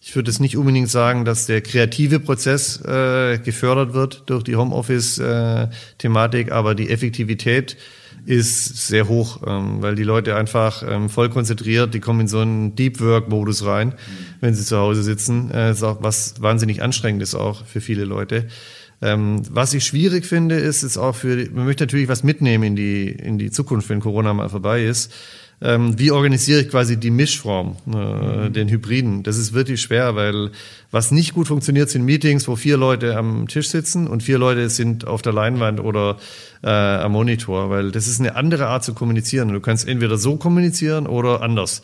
ich 0.05 0.17
würde 0.17 0.29
es 0.29 0.41
nicht 0.41 0.57
unbedingt 0.57 0.89
sagen, 0.89 1.23
dass 1.23 1.45
der 1.45 1.61
kreative 1.61 2.19
Prozess 2.19 2.77
äh, 2.81 3.37
gefördert 3.37 3.93
wird 3.93 4.23
durch 4.25 4.43
die 4.43 4.57
Homeoffice-Thematik, 4.57 6.49
äh, 6.49 6.51
aber 6.51 6.75
die 6.75 6.89
Effektivität 6.89 7.77
ist 8.25 8.87
sehr 8.87 9.07
hoch, 9.07 9.41
ähm, 9.47 9.81
weil 9.81 9.95
die 9.95 10.03
Leute 10.03 10.35
einfach 10.35 10.83
ähm, 10.85 11.09
voll 11.09 11.29
konzentriert, 11.29 11.93
die 11.93 12.01
kommen 12.01 12.19
in 12.21 12.27
so 12.27 12.39
einen 12.39 12.75
Deep 12.75 12.99
Work-Modus 12.99 13.65
rein, 13.65 13.93
wenn 14.41 14.53
sie 14.53 14.65
zu 14.65 14.77
Hause 14.77 15.03
sitzen. 15.03 15.49
Äh, 15.51 15.71
ist 15.71 15.83
auch 15.83 16.03
was 16.03 16.41
wahnsinnig 16.41 16.81
anstrengend 16.83 17.23
ist 17.23 17.33
auch 17.33 17.65
für 17.65 17.79
viele 17.79 18.03
Leute. 18.03 18.47
Ähm, 19.01 19.41
was 19.51 19.73
ich 19.73 19.85
schwierig 19.85 20.25
finde, 20.25 20.55
ist, 20.55 20.83
ist 20.83 20.97
auch 20.97 21.15
für, 21.15 21.49
man 21.53 21.63
möchte 21.63 21.83
natürlich 21.83 22.09
was 22.09 22.23
mitnehmen 22.23 22.65
in 22.65 22.75
die, 22.75 23.07
in 23.07 23.37
die 23.37 23.51
Zukunft, 23.51 23.87
wenn 23.87 24.01
Corona 24.01 24.33
mal 24.33 24.49
vorbei 24.49 24.83
ist 24.83 25.13
ähm, 25.63 25.97
wie 25.97 26.11
organisiere 26.11 26.59
ich 26.59 26.69
quasi 26.69 26.97
die 26.97 27.09
Mischform, 27.09 27.77
äh, 27.87 28.49
den 28.49 28.67
Hybriden. 28.67 29.23
Das 29.23 29.37
ist 29.37 29.53
wirklich 29.53 29.81
schwer, 29.81 30.13
weil 30.13 30.51
was 30.91 31.11
nicht 31.11 31.33
gut 31.33 31.47
funktioniert, 31.47 31.89
sind 31.89 32.03
Meetings, 32.03 32.49
wo 32.49 32.57
vier 32.57 32.75
Leute 32.75 33.15
am 33.15 33.47
Tisch 33.47 33.69
sitzen 33.69 34.07
und 34.07 34.23
vier 34.23 34.37
Leute 34.37 34.69
sind 34.69 35.07
auf 35.07 35.21
der 35.21 35.31
Leinwand 35.31 35.79
oder 35.79 36.17
äh, 36.63 36.67
am 36.67 37.13
Monitor, 37.13 37.69
weil 37.69 37.91
das 37.91 38.07
ist 38.07 38.19
eine 38.19 38.35
andere 38.35 38.67
Art 38.67 38.83
zu 38.83 38.93
kommunizieren. 38.93 39.53
Du 39.53 39.61
kannst 39.61 39.87
entweder 39.87 40.17
so 40.17 40.35
kommunizieren 40.35 41.07
oder 41.07 41.41
anders. 41.41 41.81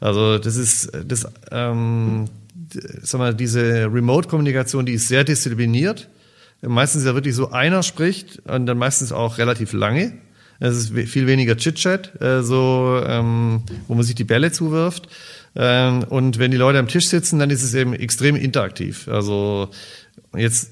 Also 0.00 0.38
das 0.38 0.56
ist 0.56 0.90
das, 1.06 1.28
ähm, 1.52 2.24
sag 3.00 3.20
mal, 3.20 3.32
diese 3.32 3.84
Remote-Kommunikation, 3.92 4.86
die 4.86 4.94
ist 4.94 5.06
sehr 5.06 5.22
diszipliniert. 5.22 6.08
Meistens 6.62 7.02
ist 7.02 7.06
ja 7.06 7.14
wirklich 7.14 7.36
so, 7.36 7.52
einer 7.52 7.84
spricht 7.84 8.42
und 8.48 8.66
dann 8.66 8.76
meistens 8.76 9.12
auch 9.12 9.38
relativ 9.38 9.72
lange. 9.72 10.14
Es 10.60 10.76
ist 10.76 10.92
viel 10.92 11.26
weniger 11.26 11.56
Chit-Chat, 11.56 12.20
äh, 12.20 12.42
so, 12.42 13.02
ähm, 13.04 13.62
wo 13.88 13.94
man 13.94 14.04
sich 14.04 14.14
die 14.14 14.24
Bälle 14.24 14.52
zuwirft. 14.52 15.08
Ähm, 15.56 16.04
und 16.04 16.38
wenn 16.38 16.50
die 16.50 16.56
Leute 16.56 16.78
am 16.78 16.86
Tisch 16.86 17.08
sitzen, 17.08 17.38
dann 17.38 17.50
ist 17.50 17.62
es 17.62 17.74
eben 17.74 17.94
extrem 17.94 18.36
interaktiv. 18.36 19.08
Also 19.08 19.70
jetzt 20.36 20.70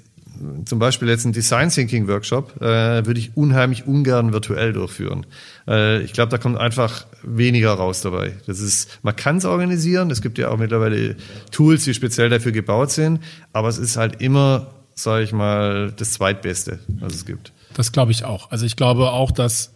zum 0.65 0.79
Beispiel 0.79 1.09
jetzt 1.09 1.25
einen 1.25 1.33
Design 1.33 1.69
Thinking 1.69 2.07
Workshop 2.09 2.61
äh, 2.61 3.05
würde 3.07 3.19
ich 3.19 3.37
unheimlich 3.37 3.87
ungern 3.87 4.33
virtuell 4.33 4.73
durchführen. 4.73 5.27
Äh, 5.67 6.03
ich 6.03 6.13
glaube, 6.13 6.31
da 6.31 6.39
kommt 6.39 6.59
einfach 6.59 7.07
weniger 7.23 7.73
raus 7.73 8.03
dabei. 8.03 8.35
Das 8.47 8.61
ist, 8.61 9.01
man 9.03 9.17
kann 9.17 9.39
es 9.39 9.45
organisieren. 9.45 10.11
Es 10.11 10.23
gibt 10.23 10.39
ja 10.39 10.51
auch 10.51 10.59
mittlerweile 10.59 11.17
Tools, 11.51 11.85
die 11.85 11.95
speziell 11.95 12.29
dafür 12.29 12.53
gebaut 12.53 12.91
sind. 12.91 13.21
Aber 13.53 13.69
es 13.69 13.79
ist 13.79 13.97
halt 13.97 14.21
immer, 14.21 14.69
sage 14.95 15.25
ich 15.25 15.33
mal, 15.33 15.93
das 15.97 16.13
zweitbeste, 16.13 16.79
was 17.01 17.15
es 17.15 17.27
gibt. 17.27 17.53
Das 17.75 17.93
glaube 17.93 18.13
ich 18.13 18.25
auch. 18.25 18.51
Also 18.51 18.67
ich 18.67 18.77
glaube 18.77 19.11
auch, 19.11 19.31
dass 19.31 19.73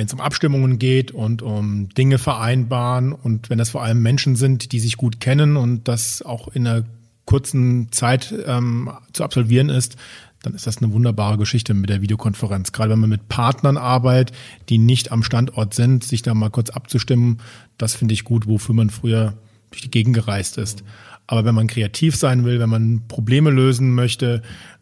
wenn 0.00 0.06
es 0.06 0.14
um 0.14 0.20
Abstimmungen 0.20 0.78
geht 0.78 1.10
und 1.10 1.42
um 1.42 1.90
Dinge 1.90 2.16
vereinbaren 2.16 3.12
und 3.12 3.50
wenn 3.50 3.58
das 3.58 3.68
vor 3.68 3.82
allem 3.82 4.00
Menschen 4.00 4.34
sind, 4.34 4.72
die 4.72 4.80
sich 4.80 4.96
gut 4.96 5.20
kennen 5.20 5.58
und 5.58 5.88
das 5.88 6.22
auch 6.22 6.48
in 6.48 6.66
einer 6.66 6.84
kurzen 7.26 7.92
Zeit 7.92 8.34
ähm, 8.46 8.90
zu 9.12 9.24
absolvieren 9.24 9.68
ist, 9.68 9.96
dann 10.40 10.54
ist 10.54 10.66
das 10.66 10.78
eine 10.78 10.94
wunderbare 10.94 11.36
Geschichte 11.36 11.74
mit 11.74 11.90
der 11.90 12.00
Videokonferenz. 12.00 12.72
Gerade 12.72 12.92
wenn 12.92 12.98
man 13.00 13.10
mit 13.10 13.28
Partnern 13.28 13.76
arbeitet, 13.76 14.34
die 14.70 14.78
nicht 14.78 15.12
am 15.12 15.22
Standort 15.22 15.74
sind, 15.74 16.02
sich 16.02 16.22
da 16.22 16.32
mal 16.32 16.48
kurz 16.48 16.70
abzustimmen, 16.70 17.42
das 17.76 17.94
finde 17.94 18.14
ich 18.14 18.24
gut, 18.24 18.46
wofür 18.46 18.74
man 18.74 18.88
früher 18.88 19.34
durch 19.70 19.82
die 19.82 19.90
Gegend 19.90 20.14
gereist 20.14 20.56
ist. 20.56 20.82
Aber 21.26 21.44
wenn 21.44 21.54
man 21.54 21.66
kreativ 21.66 22.16
sein 22.16 22.46
will, 22.46 22.58
wenn 22.58 22.70
man 22.70 23.02
Probleme 23.06 23.50
lösen 23.50 23.94
möchte, 23.94 24.40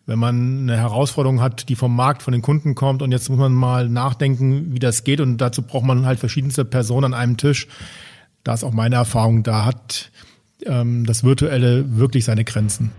wenn 0.08 0.18
man 0.18 0.62
eine 0.62 0.78
Herausforderung 0.78 1.42
hat, 1.42 1.68
die 1.68 1.76
vom 1.76 1.94
Markt, 1.94 2.22
von 2.22 2.32
den 2.32 2.40
Kunden 2.40 2.74
kommt 2.74 3.02
und 3.02 3.12
jetzt 3.12 3.28
muss 3.28 3.38
man 3.38 3.52
mal 3.52 3.90
nachdenken, 3.90 4.72
wie 4.72 4.78
das 4.78 5.04
geht 5.04 5.20
und 5.20 5.36
dazu 5.36 5.60
braucht 5.60 5.84
man 5.84 6.06
halt 6.06 6.18
verschiedenste 6.18 6.64
Personen 6.64 7.12
an 7.12 7.14
einem 7.14 7.36
Tisch. 7.36 7.68
Da 8.42 8.54
ist 8.54 8.64
auch 8.64 8.72
meine 8.72 8.96
Erfahrung, 8.96 9.42
da 9.42 9.66
hat 9.66 10.10
ähm, 10.64 11.04
das 11.04 11.24
Virtuelle 11.24 11.98
wirklich 11.98 12.24
seine 12.24 12.44
Grenzen. 12.44 12.90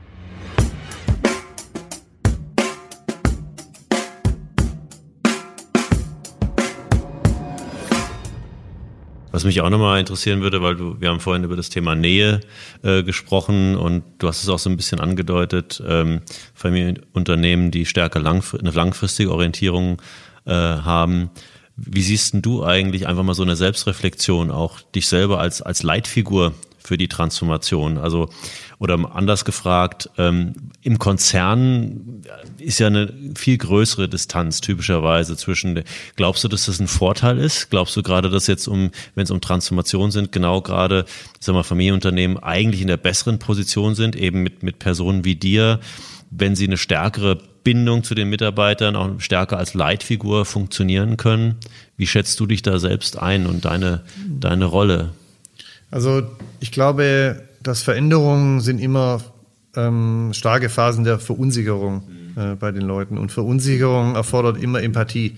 Was 9.32 9.43
mich 9.43 9.61
auch 9.61 9.69
nochmal 9.69 9.99
interessieren 9.99 10.41
würde, 10.41 10.61
weil 10.61 10.75
du, 10.75 10.99
wir 10.99 11.09
haben 11.09 11.19
vorhin 11.19 11.43
über 11.43 11.55
das 11.55 11.69
Thema 11.69 11.95
Nähe 11.95 12.39
äh, 12.82 13.03
gesprochen 13.03 13.75
und 13.75 14.03
du 14.17 14.27
hast 14.27 14.41
es 14.41 14.49
auch 14.49 14.57
so 14.57 14.69
ein 14.69 14.77
bisschen 14.77 14.99
angedeutet, 14.99 15.82
ähm, 15.88 16.21
Familienunternehmen, 16.55 17.69
die 17.69 17.86
stärker 17.86 18.19
langfr 18.19 18.59
eine 18.59 18.71
langfristige 18.71 19.32
Orientierung 19.32 20.01
äh, 20.45 20.51
haben. 20.51 21.30
Wie 21.75 22.01
siehst 22.01 22.34
denn 22.34 22.41
du 22.41 22.63
eigentlich 22.63 23.07
einfach 23.07 23.23
mal 23.23 23.36
so 23.36 23.43
eine 23.43 23.55
Selbstreflexion, 23.55 24.49
auch 24.49 24.82
dich 24.82 25.07
selber 25.07 25.39
als, 25.39 25.61
als 25.61 25.84
Leitfigur 25.84 26.53
für 26.80 26.97
die 26.97 27.07
Transformation? 27.07 27.97
Also, 27.97 28.30
oder 28.80 28.97
anders 29.13 29.45
gefragt, 29.45 30.09
ähm, 30.17 30.53
im 30.82 30.99
Konzern 30.99 32.23
ist 32.57 32.80
ja 32.80 32.88
eine 32.88 33.13
viel 33.36 33.57
größere 33.57 34.07
Distanz 34.07 34.61
typischerweise 34.61 35.36
zwischen, 35.38 35.84
glaubst 36.15 36.43
du, 36.43 36.47
dass 36.47 36.65
das 36.65 36.80
ein 36.80 36.88
Vorteil 36.88 37.38
ist? 37.38 37.69
Glaubst 37.69 37.95
du 37.95 38.03
gerade, 38.03 38.30
dass 38.30 38.47
jetzt 38.47 38.67
um, 38.67 38.91
wenn 39.15 39.23
es 39.23 39.32
um 39.32 39.41
Transformation 39.41 40.11
sind, 40.11 40.32
genau 40.32 40.61
gerade, 40.61 41.05
sag 41.39 41.53
mal, 41.53 41.63
Familienunternehmen 41.63 42.38
eigentlich 42.38 42.82
in 42.82 42.88
der 42.88 42.97
besseren 42.97 43.39
Position 43.39 43.95
sind, 43.95 44.15
eben 44.15 44.41
mit, 44.41 44.63
mit 44.63 44.80
Personen 44.80 45.25
wie 45.25 45.36
dir, 45.36 45.80
wenn 46.32 46.55
sie 46.55 46.67
eine 46.67 46.77
stärkere 46.77 47.39
Bindung 47.63 48.03
zu 48.03 48.15
den 48.15 48.30
Mitarbeitern 48.30 48.95
auch 48.95 49.19
stärker 49.19 49.57
als 49.57 49.73
Leitfigur 49.73 50.45
funktionieren 50.45 51.17
können. 51.17 51.55
Wie 51.97 52.07
schätzt 52.07 52.39
du 52.39 52.45
dich 52.45 52.61
da 52.61 52.80
selbst 52.80 53.19
ein 53.19 53.45
und 53.45 53.65
deine, 53.65 54.03
deine 54.27 54.65
Rolle? 54.65 55.09
Also 55.92 56.24
ich 56.60 56.72
glaube, 56.72 57.44
dass 57.64 57.82
Veränderungen 57.82 58.62
sind 58.62 58.80
immer 58.80 59.22
ähm, 59.76 60.32
starke 60.34 60.70
Phasen 60.70 61.04
der 61.04 61.20
Verunsicherung 61.20 62.04
äh, 62.36 62.56
bei 62.56 62.72
den 62.72 62.84
Leuten. 62.84 63.18
Und 63.18 63.32
Verunsicherung 63.32 64.16
erfordert 64.16 64.62
immer 64.62 64.82
Empathie. 64.82 65.38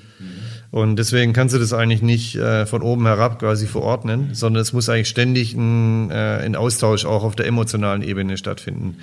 Und 0.72 0.95
deswegen 0.95 1.34
kannst 1.34 1.54
du 1.54 1.60
das 1.60 1.74
eigentlich 1.74 2.02
nicht 2.02 2.36
äh, 2.38 2.66
von 2.66 2.82
oben 2.82 3.06
herab 3.06 3.39
quasi 3.39 3.68
verordnen, 3.68 4.30
sondern 4.32 4.62
es 4.62 4.72
muss 4.72 4.88
eigentlich 4.88 5.10
ständig 5.10 5.54
ein, 5.54 6.10
äh, 6.12 6.39
ein 6.43 6.56
Austausch 6.56 7.06
auch 7.06 7.26
auf 7.26 7.36
der 7.36 7.45
emotionalen 7.45 8.02
Ebene 8.02 8.38
stattfinden. 8.38 8.97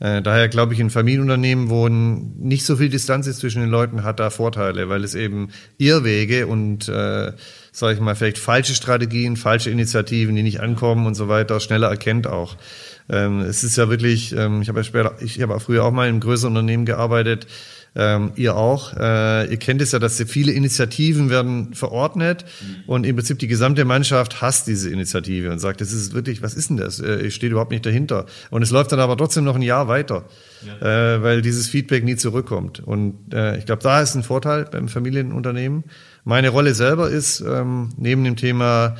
Äh, 0.00 0.20
daher 0.20 0.48
glaube 0.48 0.74
ich, 0.74 0.80
ein 0.80 0.90
Familienunternehmen, 0.90 1.70
wo 1.70 1.88
nicht 1.88 2.64
so 2.64 2.74
viel 2.74 2.88
Distanz 2.88 3.28
ist 3.28 3.38
zwischen 3.38 3.60
den 3.60 3.70
Leuten, 3.70 4.02
hat 4.02 4.18
da 4.18 4.30
Vorteile, 4.30 4.88
weil 4.88 5.04
es 5.04 5.14
eben 5.14 5.50
Irrwege 5.78 6.48
und, 6.48 6.88
äh, 6.88 7.32
sage 7.72 7.94
ich 7.94 8.00
mal, 8.00 8.14
vielleicht 8.14 8.38
falsche 8.38 8.74
Strategien, 8.74 9.36
falsche 9.36 9.70
Initiativen, 9.70 10.36
die 10.36 10.42
nicht 10.42 10.60
ankommen 10.60 11.06
und 11.06 11.14
so 11.14 11.28
weiter, 11.28 11.58
schneller 11.58 11.88
erkennt 11.88 12.26
auch. 12.26 12.56
Ähm, 13.08 13.40
es 13.40 13.64
ist 13.64 13.76
ja 13.76 13.88
wirklich, 13.88 14.36
ähm, 14.36 14.62
ich 14.62 14.68
habe 14.68 14.80
ja 14.80 14.84
später, 14.84 15.16
ich 15.20 15.40
habe 15.40 15.58
früher 15.58 15.84
auch 15.84 15.90
mal 15.90 16.04
in 16.04 16.10
einem 16.10 16.20
größeren 16.20 16.52
Unternehmen 16.52 16.84
gearbeitet, 16.84 17.46
ähm, 17.94 18.32
ihr 18.36 18.56
auch. 18.56 18.94
Äh, 18.96 19.50
ihr 19.50 19.58
kennt 19.58 19.82
es 19.82 19.92
ja, 19.92 19.98
dass 19.98 20.22
viele 20.22 20.52
Initiativen 20.52 21.28
werden 21.28 21.74
verordnet 21.74 22.44
mhm. 22.60 22.84
und 22.86 23.04
im 23.04 23.16
Prinzip 23.16 23.38
die 23.38 23.48
gesamte 23.48 23.84
Mannschaft 23.84 24.40
hasst 24.40 24.66
diese 24.66 24.90
Initiative 24.90 25.50
und 25.50 25.58
sagt, 25.58 25.80
das 25.80 25.92
ist 25.92 26.14
wirklich, 26.14 26.42
was 26.42 26.54
ist 26.54 26.70
denn 26.70 26.78
das? 26.78 27.00
Äh, 27.00 27.20
ich 27.22 27.34
stehe 27.34 27.50
überhaupt 27.50 27.70
nicht 27.70 27.84
dahinter. 27.84 28.26
Und 28.50 28.62
es 28.62 28.70
läuft 28.70 28.92
dann 28.92 29.00
aber 29.00 29.16
trotzdem 29.16 29.44
noch 29.44 29.56
ein 29.56 29.62
Jahr 29.62 29.88
weiter, 29.88 30.24
ja. 30.66 31.16
äh, 31.16 31.22
weil 31.22 31.42
dieses 31.42 31.68
Feedback 31.68 32.04
nie 32.04 32.16
zurückkommt. 32.16 32.80
Und 32.80 33.34
äh, 33.34 33.58
ich 33.58 33.66
glaube, 33.66 33.82
da 33.82 34.00
ist 34.00 34.14
ein 34.14 34.22
Vorteil 34.22 34.64
beim 34.64 34.88
Familienunternehmen. 34.88 35.84
Meine 36.24 36.50
Rolle 36.50 36.74
selber 36.74 37.10
ist 37.10 37.40
ähm, 37.40 37.90
neben 37.96 38.22
dem 38.24 38.36
Thema 38.36 38.96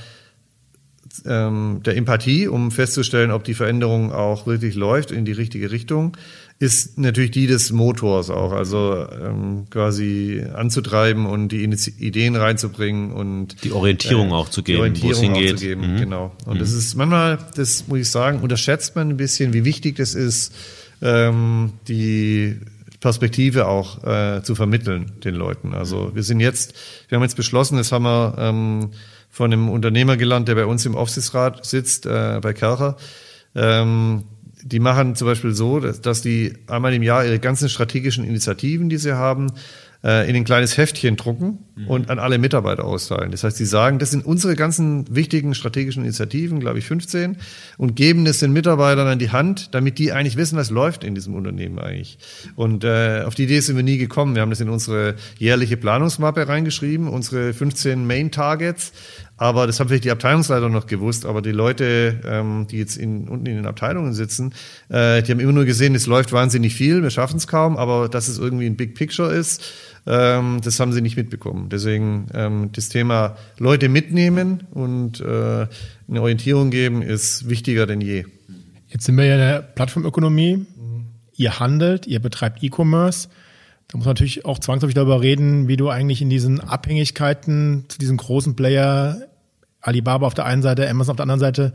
ähm, 1.27 1.81
der 1.85 1.97
Empathie, 1.97 2.49
um 2.49 2.71
festzustellen, 2.71 3.31
ob 3.31 3.45
die 3.45 3.55
Veränderung 3.55 4.13
auch 4.13 4.47
wirklich 4.47 4.75
läuft 4.75 5.11
in 5.11 5.25
die 5.25 5.33
richtige 5.33 5.71
Richtung, 5.71 6.17
ist 6.59 6.99
natürlich 6.99 7.33
die 7.33 7.47
des 7.47 7.73
Motors 7.73 8.31
auch, 8.31 8.53
also 8.53 9.07
ähm, 9.11 9.67
quasi 9.69 10.45
anzutreiben 10.55 11.27
und 11.27 11.49
die 11.49 11.65
Ideen 11.65 12.37
reinzubringen 12.37 13.13
und 13.13 13.63
die 13.65 13.73
Orientierung 13.73 14.31
äh, 14.31 14.35
auch 14.35 14.49
zu 14.49 14.63
geben, 14.63 14.95
wo 15.03 15.11
es 15.11 15.21
hingeht. 15.21 15.61
Geben, 15.61 15.95
mhm. 15.95 15.99
Genau. 15.99 16.33
Und 16.47 16.55
mhm. 16.55 16.59
das 16.61 16.73
ist 16.73 16.95
manchmal, 16.95 17.39
das 17.57 17.89
muss 17.89 17.99
ich 17.99 18.11
sagen, 18.11 18.41
unterschätzt 18.41 18.97
man 18.97 19.11
ein 19.11 19.17
bisschen, 19.17 19.53
wie 19.53 19.65
wichtig 19.65 19.97
das 19.97 20.15
ist, 20.15 20.55
ähm, 21.03 21.73
die 21.89 22.59
Perspektive 23.03 23.67
auch 23.67 24.05
äh, 24.05 24.43
zu 24.43 24.55
vermitteln 24.55 25.13
den 25.25 25.35
Leuten. 25.35 25.75
Also 25.75 26.15
wir 26.15 26.23
sind 26.23 26.39
jetzt, 26.39 26.75
wir 27.09 27.17
haben 27.17 27.23
jetzt 27.25 27.37
beschlossen, 27.37 27.77
das 27.77 27.91
haben 27.91 28.05
wir 28.05 28.37
ähm, 28.39 28.91
von 29.29 29.53
einem 29.53 29.69
Unternehmer 29.69 30.17
gelernt, 30.17 30.47
der 30.47 30.55
bei 30.55 30.67
uns 30.67 30.87
im 30.87 30.95
Aufsichtsrat 30.95 31.67
sitzt, 31.67 32.07
äh, 32.07 32.39
bei 32.41 32.53
Kercher. 32.53 32.97
Ähm, 33.57 34.23
die 34.63 34.79
machen 34.79 35.17
zum 35.17 35.27
Beispiel 35.27 35.53
so, 35.53 35.81
dass, 35.81 36.01
dass 36.01 36.23
die 36.23 36.55
einmal 36.69 36.95
im 36.95 37.03
Jahr 37.03 37.25
ihre 37.25 37.41
ganzen 37.41 37.69
strategischen 37.69 38.25
Initiativen, 38.25 38.89
die 38.89 38.99
sie 38.99 39.17
haben, 39.17 39.53
äh, 40.05 40.29
in 40.29 40.37
ein 40.37 40.45
kleines 40.45 40.77
Heftchen 40.77 41.17
drucken 41.17 41.59
mhm. 41.77 41.87
und 41.89 42.11
an 42.11 42.19
alle 42.19 42.39
Mitarbeiter 42.39 42.85
austeilen. 42.85 43.31
Das 43.31 43.45
heißt, 43.45 43.57
sie 43.57 43.65
sagen, 43.65 43.99
das 43.99 44.11
sind 44.11 44.25
unsere 44.25 44.57
ganzen 44.57 45.05
wichtigen 45.15 45.55
strategischen 45.55 46.03
Initiativen, 46.03 46.61
glaube 46.61 46.79
ich 46.79 46.87
15, 46.87 47.37
und 47.79 47.95
geben 47.95 48.27
es 48.27 48.41
den 48.41 48.53
Mitarbeitern 48.53 49.07
an 49.07 49.19
die 49.19 49.31
Hand, 49.31 49.75
damit 49.75 49.99
die 49.99 50.13
eigentlich 50.13 50.37
wissen, 50.37 50.57
was 50.57 50.71
läuft 50.71 51.05
in 51.05 51.15
diesem 51.15 51.35
Unternehmen 51.35 51.79
eigentlich. 51.79 52.19
Und 52.57 52.85
äh, 52.85 53.23
auf 53.25 53.35
die 53.35 53.45
Idee 53.45 53.61
sind 53.61 53.77
wir 53.77 53.85
nie 53.85 53.99
gekommen. 53.99 54.35
Wir 54.35 54.43
haben 54.43 54.51
das 54.51 54.61
in 54.61 54.69
unsere 54.69 55.15
jährliche 55.39 55.77
Planungsmappe 55.77 56.49
reingeschrieben, 56.49 57.09
unsere 57.09 57.53
15 57.53 58.07
Main 58.07 58.31
Targets. 58.31 58.93
Aber 59.43 59.67
das 59.67 59.81
haben 59.81 59.89
vielleicht 59.89 60.05
die 60.05 60.13
Abteilungsleiter 60.13 60.69
noch 60.69 60.87
gewusst, 60.87 61.27
aber 61.27 61.43
die 61.43 61.51
Leute, 61.51 62.21
ähm, 62.25 62.69
die 62.71 62.79
jetzt 62.79 62.97
in, 62.97 63.27
unten 63.27 63.47
in 63.47 63.57
den 63.57 63.67
Abteilungen 63.67 64.13
sitzen, 64.13 64.55
äh, 64.89 65.21
die 65.21 65.33
haben 65.33 65.41
immer 65.41 65.53
nur 65.53 65.65
gesehen, 65.65 65.97
es 65.97 66.07
läuft 66.07 66.33
wahnsinnig 66.33 66.75
viel, 66.75 67.03
wir 67.03 67.11
schaffen 67.11 67.39
es 67.39 67.49
kaum, 67.49 67.77
aber 67.77 68.09
dass 68.09 68.29
es 68.29 68.39
irgendwie 68.39 68.67
ein 68.67 68.77
Big 68.77 68.95
Picture 68.95 69.33
ist, 69.33 69.65
ähm, 70.07 70.61
das 70.63 70.81
haben 70.81 70.93
sie 70.93 71.01
nicht 71.01 71.17
mitbekommen. 71.17 71.69
Deswegen 71.69 72.27
ähm, 72.35 72.71
das 72.73 72.89
Thema 72.89 73.37
Leute 73.59 73.89
mitnehmen 73.89 74.65
und 74.73 75.21
äh, 75.21 75.25
eine 76.09 76.21
Orientierung 76.23 76.71
geben 76.71 77.03
ist 77.03 77.49
wichtiger 77.49 77.87
denn 77.87 78.01
je. 78.01 78.25
Jetzt 78.89 79.05
sind 79.05 79.17
wir 79.17 79.25
ja 79.25 79.35
in 79.35 79.41
der 79.41 79.63
Plattformökonomie. 79.63 80.67
Ihr 81.35 81.59
handelt, 81.61 82.07
ihr 82.07 82.21
betreibt 82.21 82.63
E-Commerce. 82.63 83.29
Da 83.89 83.97
muss 83.97 84.07
man 84.07 84.13
natürlich 84.13 84.45
auch 84.45 84.59
zwangsläufig 84.59 84.95
darüber 84.95 85.23
reden, 85.23 85.69
wie 85.69 85.77
du 85.77 85.89
eigentlich 85.89 86.21
in 86.21 86.31
diesen 86.31 86.61
Abhängigkeiten 86.61 87.85
zu 87.89 87.99
diesen 87.99 88.17
großen 88.17 88.57
Player 88.57 89.23
Alibaba 89.81 90.27
auf 90.27 90.35
der 90.35 90.47
einen 90.47 90.63
Seite, 90.63 90.89
Amazon 90.89 91.13
auf 91.13 91.17
der 91.17 91.25
anderen 91.25 91.41
Seite. 91.41 91.73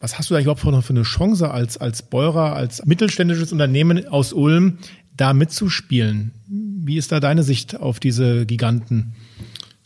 Was 0.00 0.18
hast 0.18 0.30
du 0.30 0.34
da 0.34 0.40
überhaupt 0.40 0.60
für 0.60 0.68
eine 0.90 1.02
Chance 1.02 1.50
als, 1.50 1.78
als 1.78 2.02
Beurer, 2.02 2.54
als 2.54 2.84
mittelständisches 2.84 3.52
Unternehmen 3.52 4.06
aus 4.08 4.32
Ulm, 4.32 4.78
da 5.16 5.32
mitzuspielen? 5.32 6.32
Wie 6.48 6.96
ist 6.96 7.12
da 7.12 7.20
deine 7.20 7.42
Sicht 7.42 7.78
auf 7.78 8.00
diese 8.00 8.46
Giganten? 8.46 9.14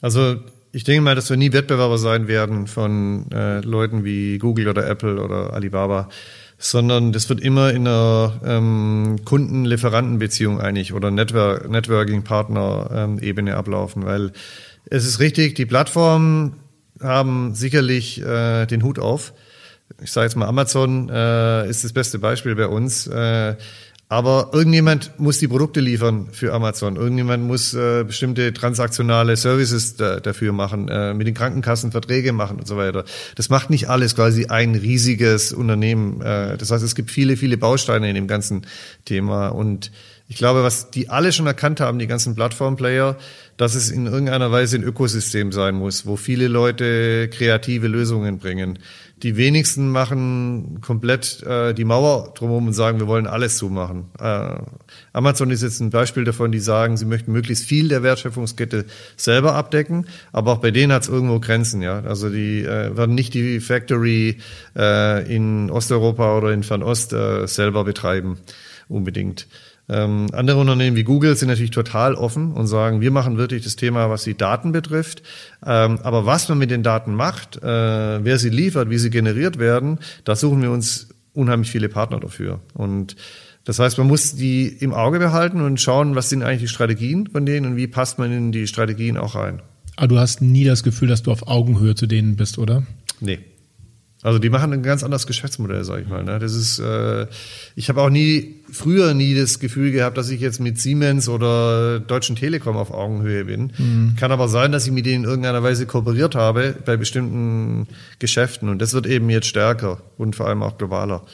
Also 0.00 0.36
ich 0.72 0.84
denke 0.84 1.02
mal, 1.02 1.14
dass 1.14 1.30
wir 1.30 1.36
nie 1.36 1.52
Wettbewerber 1.52 1.98
sein 1.98 2.28
werden 2.28 2.66
von 2.66 3.30
äh, 3.32 3.60
Leuten 3.60 4.04
wie 4.04 4.38
Google 4.38 4.68
oder 4.68 4.86
Apple 4.88 5.22
oder 5.22 5.52
Alibaba, 5.52 6.08
sondern 6.58 7.12
das 7.12 7.28
wird 7.28 7.40
immer 7.40 7.70
in 7.72 7.88
einer 7.88 8.40
ähm, 8.44 9.20
Kunden-Lieferanten-Beziehung 9.24 10.60
eigentlich 10.60 10.92
oder 10.92 11.10
Network 11.10 11.68
Networking-Partner-Ebene 11.68 13.56
ablaufen, 13.56 14.04
weil 14.04 14.32
es 14.84 15.06
ist 15.06 15.20
richtig, 15.20 15.54
die 15.54 15.66
Plattformen 15.66 16.56
haben 17.02 17.54
sicherlich 17.54 18.20
äh, 18.22 18.66
den 18.66 18.82
Hut 18.82 18.98
auf. 18.98 19.32
Ich 20.02 20.12
sage 20.12 20.26
jetzt 20.26 20.36
mal, 20.36 20.46
Amazon 20.46 21.08
äh, 21.08 21.68
ist 21.68 21.82
das 21.82 21.92
beste 21.92 22.18
Beispiel 22.18 22.54
bei 22.54 22.66
uns. 22.66 23.06
Äh, 23.06 23.56
aber 24.10 24.50
irgendjemand 24.52 25.12
muss 25.18 25.38
die 25.38 25.46
Produkte 25.46 25.78
liefern 25.78 26.26
für 26.32 26.52
Amazon. 26.52 26.96
Irgendjemand 26.96 27.44
muss 27.44 27.74
äh, 27.74 28.02
bestimmte 28.02 28.52
transaktionale 28.52 29.36
Services 29.36 29.94
da, 29.94 30.18
dafür 30.18 30.52
machen, 30.52 30.88
äh, 30.88 31.14
mit 31.14 31.28
den 31.28 31.34
Krankenkassen 31.34 31.92
Verträge 31.92 32.32
machen 32.32 32.58
und 32.58 32.66
so 32.66 32.76
weiter. 32.76 33.04
Das 33.36 33.50
macht 33.50 33.70
nicht 33.70 33.88
alles 33.88 34.16
quasi 34.16 34.46
ein 34.46 34.74
riesiges 34.74 35.52
Unternehmen. 35.52 36.20
Äh, 36.22 36.58
das 36.58 36.72
heißt, 36.72 36.82
es 36.82 36.96
gibt 36.96 37.12
viele, 37.12 37.36
viele 37.36 37.56
Bausteine 37.56 38.08
in 38.08 38.16
dem 38.16 38.26
ganzen 38.26 38.66
Thema. 39.04 39.46
Und 39.50 39.92
Ich 40.30 40.36
glaube, 40.36 40.62
was 40.62 40.92
die 40.92 41.08
alle 41.08 41.32
schon 41.32 41.48
erkannt 41.48 41.80
haben, 41.80 41.98
die 41.98 42.06
ganzen 42.06 42.36
Plattform-Player, 42.36 43.16
dass 43.56 43.74
es 43.74 43.90
in 43.90 44.06
irgendeiner 44.06 44.52
Weise 44.52 44.76
ein 44.76 44.84
Ökosystem 44.84 45.50
sein 45.50 45.74
muss, 45.74 46.06
wo 46.06 46.14
viele 46.14 46.46
Leute 46.46 47.28
kreative 47.28 47.88
Lösungen 47.88 48.38
bringen. 48.38 48.78
Die 49.22 49.36
wenigsten 49.36 49.90
machen 49.90 50.80
komplett 50.80 51.42
äh, 51.42 51.74
die 51.74 51.84
Mauer 51.84 52.32
drumherum 52.34 52.68
und 52.68 52.72
sagen, 52.72 53.00
wir 53.00 53.06
wollen 53.06 53.26
alles 53.26 53.58
zumachen. 53.58 54.06
Äh, 54.18 54.56
Amazon 55.12 55.50
ist 55.50 55.62
jetzt 55.62 55.80
ein 55.80 55.90
Beispiel 55.90 56.24
davon, 56.24 56.52
die 56.52 56.58
sagen, 56.58 56.96
sie 56.96 57.04
möchten 57.04 57.32
möglichst 57.32 57.66
viel 57.66 57.88
der 57.88 58.02
Wertschöpfungskette 58.02 58.86
selber 59.16 59.54
abdecken, 59.54 60.06
aber 60.32 60.52
auch 60.52 60.58
bei 60.58 60.70
denen 60.70 60.92
hat 60.92 61.02
es 61.02 61.08
irgendwo 61.08 61.38
Grenzen. 61.38 61.82
Ja, 61.82 62.00
also 62.00 62.30
die 62.30 62.62
äh, 62.62 62.96
werden 62.96 63.14
nicht 63.14 63.34
die 63.34 63.60
Factory 63.60 64.38
äh, 64.76 65.34
in 65.34 65.70
Osteuropa 65.70 66.38
oder 66.38 66.52
in 66.52 66.62
Fernost 66.62 67.12
äh, 67.12 67.46
selber 67.46 67.84
betreiben 67.84 68.38
unbedingt. 68.88 69.46
Ähm, 69.90 70.28
andere 70.32 70.60
Unternehmen 70.60 70.96
wie 70.96 71.02
Google 71.02 71.34
sind 71.36 71.48
natürlich 71.48 71.72
total 71.72 72.14
offen 72.14 72.52
und 72.52 72.68
sagen, 72.68 73.00
wir 73.00 73.10
machen 73.10 73.38
wirklich 73.38 73.64
das 73.64 73.74
Thema, 73.74 74.08
was 74.08 74.22
die 74.22 74.36
Daten 74.36 74.70
betrifft. 74.70 75.22
Ähm, 75.66 75.98
aber 76.02 76.26
was 76.26 76.48
man 76.48 76.58
mit 76.58 76.70
den 76.70 76.84
Daten 76.84 77.14
macht, 77.14 77.56
äh, 77.56 78.24
wer 78.24 78.38
sie 78.38 78.50
liefert, 78.50 78.88
wie 78.88 78.98
sie 78.98 79.10
generiert 79.10 79.58
werden, 79.58 79.98
da 80.24 80.36
suchen 80.36 80.62
wir 80.62 80.70
uns 80.70 81.08
unheimlich 81.32 81.70
viele 81.70 81.88
Partner 81.88 82.20
dafür. 82.20 82.60
Und 82.74 83.16
das 83.64 83.80
heißt, 83.80 83.98
man 83.98 84.06
muss 84.06 84.36
die 84.36 84.68
im 84.68 84.94
Auge 84.94 85.18
behalten 85.18 85.60
und 85.60 85.80
schauen, 85.80 86.14
was 86.14 86.28
sind 86.28 86.42
eigentlich 86.44 86.62
die 86.62 86.68
Strategien 86.68 87.26
von 87.26 87.44
denen 87.44 87.66
und 87.66 87.76
wie 87.76 87.88
passt 87.88 88.18
man 88.18 88.32
in 88.32 88.52
die 88.52 88.68
Strategien 88.68 89.16
auch 89.16 89.34
rein. 89.34 89.60
Aber 89.96 90.08
du 90.08 90.18
hast 90.18 90.40
nie 90.40 90.64
das 90.64 90.82
Gefühl, 90.82 91.08
dass 91.08 91.22
du 91.22 91.32
auf 91.32 91.48
Augenhöhe 91.48 91.94
zu 91.94 92.06
denen 92.06 92.36
bist, 92.36 92.58
oder? 92.58 92.84
Nee. 93.20 93.40
Also 94.22 94.38
die 94.38 94.50
machen 94.50 94.72
ein 94.72 94.82
ganz 94.82 95.02
anderes 95.02 95.26
Geschäftsmodell, 95.26 95.82
sag 95.84 96.02
ich 96.02 96.08
mal. 96.08 96.22
Ne? 96.22 96.38
Das 96.38 96.54
ist, 96.54 96.78
äh, 96.78 97.26
ich 97.74 97.88
habe 97.88 98.02
auch 98.02 98.10
nie, 98.10 98.56
früher 98.70 99.14
nie 99.14 99.34
das 99.34 99.60
Gefühl 99.60 99.92
gehabt, 99.92 100.18
dass 100.18 100.28
ich 100.28 100.40
jetzt 100.40 100.60
mit 100.60 100.78
Siemens 100.78 101.28
oder 101.28 102.00
Deutschen 102.00 102.36
Telekom 102.36 102.76
auf 102.76 102.90
Augenhöhe 102.90 103.46
bin. 103.46 103.72
Mhm. 103.78 104.16
Kann 104.16 104.30
aber 104.30 104.48
sein, 104.48 104.72
dass 104.72 104.86
ich 104.86 104.92
mit 104.92 105.06
denen 105.06 105.24
in 105.24 105.30
irgendeiner 105.30 105.62
Weise 105.62 105.86
kooperiert 105.86 106.34
habe 106.34 106.76
bei 106.84 106.98
bestimmten 106.98 107.88
Geschäften. 108.18 108.68
Und 108.68 108.80
das 108.80 108.92
wird 108.92 109.06
eben 109.06 109.30
jetzt 109.30 109.46
stärker 109.46 110.02
und 110.18 110.36
vor 110.36 110.48
allem 110.48 110.62
auch 110.62 110.76
globaler, 110.76 111.24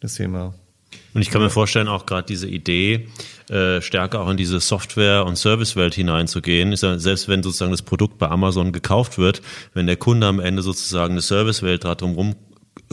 das 0.00 0.14
Thema. 0.14 0.54
Und 1.14 1.22
ich 1.22 1.30
kann 1.30 1.42
mir 1.42 1.50
vorstellen, 1.50 1.88
auch 1.88 2.06
gerade 2.06 2.26
diese 2.26 2.48
Idee, 2.48 3.08
äh, 3.48 3.80
stärker 3.80 4.20
auch 4.20 4.30
in 4.30 4.36
diese 4.36 4.58
Software- 4.60 5.26
und 5.26 5.36
Servicewelt 5.36 5.94
hineinzugehen. 5.94 6.72
Ist 6.72 6.82
ja, 6.82 6.98
selbst 6.98 7.28
wenn 7.28 7.42
sozusagen 7.42 7.70
das 7.70 7.82
Produkt 7.82 8.18
bei 8.18 8.28
Amazon 8.28 8.72
gekauft 8.72 9.18
wird, 9.18 9.42
wenn 9.74 9.86
der 9.86 9.96
Kunde 9.96 10.26
am 10.26 10.40
Ende 10.40 10.62
sozusagen 10.62 11.12
eine 11.12 11.20
Servicewelt 11.20 11.84
drumherum 11.84 12.34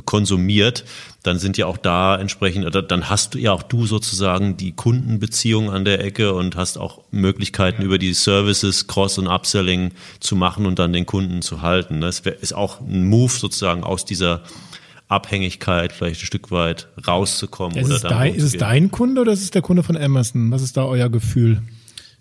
konsumiert, 0.05 0.85
dann 1.23 1.37
sind 1.37 1.57
ja 1.57 1.67
auch 1.67 1.77
da 1.77 2.17
entsprechend, 2.17 2.65
oder 2.65 2.81
dann 2.81 3.09
hast 3.09 3.33
du 3.33 3.37
ja 3.37 3.51
auch 3.51 3.63
du 3.63 3.85
sozusagen 3.85 4.57
die 4.57 4.71
Kundenbeziehung 4.71 5.69
an 5.69 5.85
der 5.85 6.03
Ecke 6.03 6.33
und 6.33 6.55
hast 6.55 6.77
auch 6.77 7.01
Möglichkeiten 7.11 7.81
über 7.81 7.97
die 7.97 8.13
Services 8.13 8.87
Cross- 8.87 9.19
und 9.19 9.27
Upselling 9.27 9.91
zu 10.19 10.35
machen 10.35 10.65
und 10.65 10.79
dann 10.79 10.93
den 10.93 11.05
Kunden 11.05 11.41
zu 11.41 11.61
halten. 11.61 12.01
Das 12.01 12.19
ist 12.19 12.53
auch 12.53 12.81
ein 12.81 13.05
Move 13.07 13.31
sozusagen 13.31 13.83
aus 13.83 14.05
dieser 14.05 14.41
Abhängigkeit 15.11 15.91
vielleicht 15.91 16.21
ein 16.21 16.25
Stück 16.25 16.51
weit 16.51 16.87
rauszukommen. 17.07 17.77
Ist, 17.77 17.85
oder 17.85 17.95
es, 17.95 18.01
dein, 18.01 18.35
ist 18.35 18.43
es 18.43 18.57
dein 18.57 18.91
Kunde 18.91 19.21
oder 19.21 19.31
ist 19.31 19.43
es 19.43 19.51
der 19.51 19.61
Kunde 19.61 19.83
von 19.83 19.97
Amazon? 19.97 20.51
Was 20.51 20.61
ist 20.61 20.77
da 20.77 20.85
euer 20.85 21.09
Gefühl? 21.09 21.61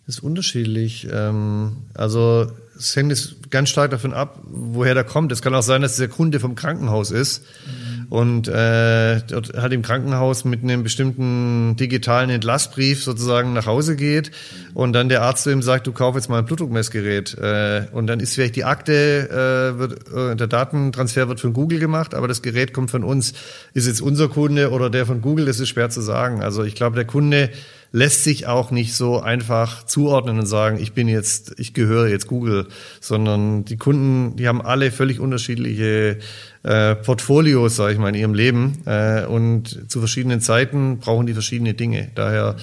Das 0.07 0.17
ist 0.17 0.23
unterschiedlich. 0.23 1.07
Ähm, 1.11 1.77
also 1.95 2.51
es 2.77 2.97
hängt 2.97 3.11
jetzt 3.11 3.51
ganz 3.51 3.69
stark 3.69 3.91
davon 3.91 4.13
ab, 4.13 4.41
woher 4.45 4.95
der 4.95 5.05
kommt. 5.05 5.31
Es 5.33 5.43
kann 5.43 5.55
auch 5.55 5.63
sein, 5.63 5.83
dass 5.83 5.97
der 5.97 6.09
Kunde 6.09 6.41
vom 6.41 6.55
Krankenhaus 6.55 7.11
ist. 7.11 7.45
Mhm 7.67 7.90
und 8.11 8.49
äh, 8.49 9.21
dort 9.29 9.57
hat 9.57 9.73
im 9.73 9.83
Krankenhaus 9.83 10.45
mit 10.45 10.65
einem 10.65 10.83
bestimmten 10.83 11.77
digitalen 11.77 12.29
Entlassbrief 12.29 13.05
sozusagen 13.05 13.53
nach 13.53 13.67
Hause 13.67 13.95
geht 13.95 14.33
und 14.75 14.93
dann 14.93 15.09
der 15.09 15.23
Arzt 15.23 15.45
zu 15.45 15.51
ihm 15.51 15.63
sagt, 15.63 15.87
du 15.87 15.93
kauf 15.93 16.17
jetzt 16.17 16.29
mal 16.29 16.41
ein 16.41 16.45
Blutdruckmessgerät 16.45 17.39
äh, 17.39 17.87
und 17.93 18.09
dann 18.09 18.19
ist 18.19 18.35
vielleicht 18.35 18.57
die 18.57 18.65
Akte, 18.65 19.29
äh, 19.31 19.79
wird, 19.79 20.13
äh, 20.13 20.35
der 20.35 20.49
Datentransfer 20.49 21.29
wird 21.29 21.41
von 21.41 21.53
Google 21.53 21.79
gemacht, 21.79 22.15
aber 22.15 22.27
das 22.27 22.43
Gerät 22.43 22.75
kommt 22.75 22.91
von 22.91 23.05
uns. 23.05 23.33
Ist 23.75 23.87
jetzt 23.87 24.03
unser 24.03 24.29
Kunde 24.29 24.71
oder 24.71 24.91
der 24.91 25.07
von 25.07 25.23
Google, 25.23 25.47
das 25.47 25.61
ist 25.61 25.69
schwer 25.69 25.89
zu 25.89 26.01
sagen. 26.01 26.43
Also 26.43 26.65
ich 26.65 26.75
glaube, 26.75 26.97
der 26.97 27.05
Kunde 27.05 27.51
lässt 27.93 28.25
sich 28.25 28.47
auch 28.47 28.71
nicht 28.71 28.95
so 28.95 29.21
einfach 29.21 29.85
zuordnen 29.85 30.39
und 30.39 30.47
sagen, 30.47 30.79
ich 30.81 30.93
bin 30.93 31.09
jetzt, 31.09 31.55
ich 31.59 31.75
gehöre 31.75 32.09
jetzt 32.09 32.27
Google, 32.27 32.69
sondern 33.01 33.65
die 33.65 33.77
Kunden, 33.77 34.37
die 34.37 34.47
haben 34.47 34.63
alle 34.63 34.93
völlig 34.93 35.19
unterschiedliche 35.19 36.19
äh, 36.63 36.95
Portfolios, 36.95 37.77
sage 37.77 37.95
ich 37.95 37.99
mal, 37.99 38.11
in 38.11 38.15
ihrem 38.15 38.35
Leben 38.35 38.83
äh, 38.87 39.25
und 39.25 39.91
zu 39.91 39.99
verschiedenen 39.99 40.41
Zeiten 40.41 40.99
brauchen 40.99 41.27
die 41.27 41.33
verschiedene 41.33 41.75
Dinge. 41.75 42.11
Daher, 42.15 42.57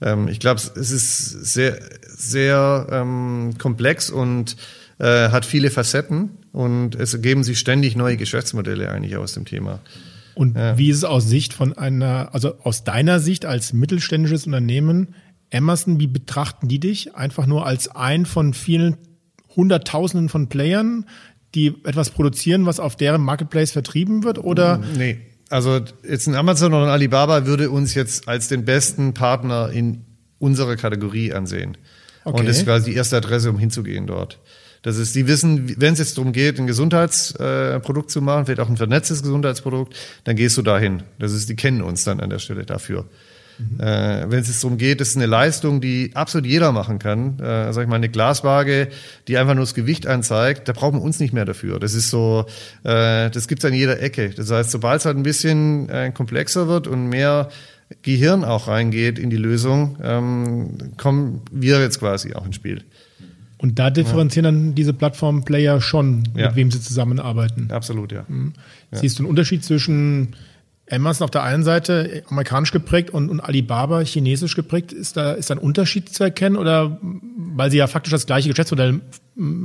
ähm, 0.00 0.28
ich 0.28 0.40
glaube, 0.40 0.60
es 0.60 0.90
ist 0.90 1.30
sehr, 1.30 1.78
sehr 2.08 2.86
ähm, 2.90 3.54
komplex 3.58 4.10
und 4.10 4.56
äh, 4.98 5.28
hat 5.30 5.44
viele 5.44 5.70
Facetten 5.70 6.30
und 6.52 6.94
es 6.94 7.14
ergeben 7.14 7.44
sich 7.44 7.58
ständig 7.58 7.96
neue 7.96 8.16
Geschäftsmodelle 8.16 8.90
eigentlich 8.90 9.16
aus 9.16 9.34
dem 9.34 9.44
Thema. 9.44 9.80
Und 10.34 10.56
ja. 10.56 10.76
wie 10.76 10.90
ist 10.90 10.98
es 10.98 11.04
aus 11.04 11.28
Sicht 11.28 11.52
von 11.52 11.72
einer, 11.74 12.34
also 12.34 12.58
aus 12.62 12.82
deiner 12.82 13.20
Sicht 13.20 13.46
als 13.46 13.72
mittelständisches 13.72 14.46
Unternehmen, 14.46 15.14
Amazon, 15.52 16.00
wie 16.00 16.08
betrachten 16.08 16.66
die 16.66 16.80
dich? 16.80 17.14
Einfach 17.14 17.46
nur 17.46 17.66
als 17.66 17.88
ein 17.88 18.26
von 18.26 18.54
vielen 18.54 18.96
Hunderttausenden 19.54 20.28
von 20.28 20.48
Playern, 20.48 21.06
die 21.54 21.74
etwas 21.84 22.10
produzieren, 22.10 22.66
was 22.66 22.80
auf 22.80 22.96
deren 22.96 23.22
Marketplace 23.22 23.70
vertrieben 23.70 24.24
wird? 24.24 24.38
Oder? 24.38 24.80
Nee. 24.96 25.18
Also 25.50 25.80
jetzt 26.08 26.26
ein 26.26 26.34
Amazon 26.34 26.72
oder 26.72 26.84
ein 26.84 26.90
Alibaba 26.90 27.46
würde 27.46 27.70
uns 27.70 27.94
jetzt 27.94 28.28
als 28.28 28.48
den 28.48 28.64
besten 28.64 29.14
Partner 29.14 29.70
in 29.70 30.04
unserer 30.38 30.76
Kategorie 30.76 31.32
ansehen. 31.32 31.76
Okay. 32.24 32.40
Und 32.40 32.48
das 32.48 32.58
ist 32.58 32.64
quasi 32.64 32.90
die 32.90 32.96
erste 32.96 33.16
Adresse, 33.16 33.50
um 33.50 33.58
hinzugehen 33.58 34.06
dort. 34.06 34.40
Das 34.82 34.98
ist, 34.98 35.14
die 35.14 35.26
wissen, 35.26 35.80
wenn 35.80 35.94
es 35.94 35.98
jetzt 35.98 36.18
darum 36.18 36.32
geht, 36.32 36.58
ein 36.58 36.66
Gesundheitsprodukt 36.66 38.10
zu 38.10 38.20
machen, 38.20 38.44
vielleicht 38.44 38.60
auch 38.60 38.68
ein 38.68 38.76
vernetztes 38.76 39.22
Gesundheitsprodukt, 39.22 39.94
dann 40.24 40.36
gehst 40.36 40.58
du 40.58 40.62
dahin. 40.62 41.02
Das 41.18 41.32
ist, 41.32 41.48
die 41.48 41.56
kennen 41.56 41.80
uns 41.80 42.04
dann 42.04 42.20
an 42.20 42.28
der 42.28 42.38
Stelle 42.38 42.66
dafür. 42.66 43.06
Mhm. 43.58 43.80
Äh, 43.80 44.30
wenn 44.30 44.40
es 44.40 44.60
darum 44.60 44.78
geht, 44.78 45.00
das 45.00 45.08
ist 45.08 45.16
eine 45.16 45.26
Leistung, 45.26 45.80
die 45.80 46.10
absolut 46.14 46.46
jeder 46.46 46.72
machen 46.72 46.98
kann. 46.98 47.38
Äh, 47.38 47.72
sag 47.72 47.82
ich 47.82 47.88
mal, 47.88 47.96
eine 47.96 48.08
Glaswaage, 48.08 48.88
die 49.28 49.38
einfach 49.38 49.54
nur 49.54 49.64
das 49.64 49.74
Gewicht 49.74 50.06
anzeigt, 50.06 50.68
da 50.68 50.72
brauchen 50.72 50.98
wir 50.98 51.02
uns 51.02 51.20
nicht 51.20 51.32
mehr 51.32 51.44
dafür. 51.44 51.78
Das 51.78 51.94
ist 51.94 52.10
so, 52.10 52.46
äh, 52.82 53.30
das 53.30 53.48
gibt's 53.48 53.64
an 53.64 53.74
jeder 53.74 54.00
Ecke. 54.00 54.30
Das 54.30 54.50
heißt, 54.50 54.70
sobald 54.70 55.00
es 55.00 55.06
halt 55.06 55.16
ein 55.16 55.22
bisschen 55.22 55.88
äh, 55.88 56.10
komplexer 56.12 56.68
wird 56.68 56.86
und 56.86 57.08
mehr 57.08 57.48
Gehirn 58.02 58.44
auch 58.44 58.68
reingeht 58.68 59.18
in 59.18 59.30
die 59.30 59.36
Lösung, 59.36 59.98
ähm, 60.02 60.92
kommen 60.96 61.42
wir 61.52 61.80
jetzt 61.80 62.00
quasi 62.00 62.34
auch 62.34 62.46
ins 62.46 62.56
Spiel. 62.56 62.82
Und 63.58 63.78
da 63.78 63.90
differenzieren 63.90 64.44
ja. 64.44 64.50
dann 64.50 64.74
diese 64.74 64.92
Plattform-Player 64.92 65.80
schon, 65.80 66.28
ja. 66.36 66.48
mit 66.48 66.56
wem 66.56 66.70
sie 66.70 66.80
zusammenarbeiten. 66.80 67.70
Absolut, 67.70 68.12
ja. 68.12 68.24
Mhm. 68.28 68.52
Siehst 68.92 69.18
du 69.18 69.22
einen 69.22 69.30
Unterschied 69.30 69.64
zwischen 69.64 70.34
Amazon 70.90 71.24
auf 71.24 71.30
der 71.30 71.42
einen 71.42 71.62
Seite 71.62 72.22
amerikanisch 72.28 72.72
geprägt 72.72 73.10
und, 73.10 73.30
und 73.30 73.40
Alibaba 73.40 74.00
chinesisch 74.00 74.54
geprägt? 74.54 74.92
Ist 74.92 75.16
da, 75.16 75.32
ist 75.32 75.50
da 75.50 75.54
ein 75.54 75.58
Unterschied 75.58 76.10
zu 76.10 76.24
erkennen 76.24 76.56
oder 76.56 76.98
weil 77.00 77.70
sie 77.70 77.78
ja 77.78 77.86
faktisch 77.86 78.10
das 78.10 78.26
gleiche 78.26 78.48
Geschäftsmodell 78.48 79.00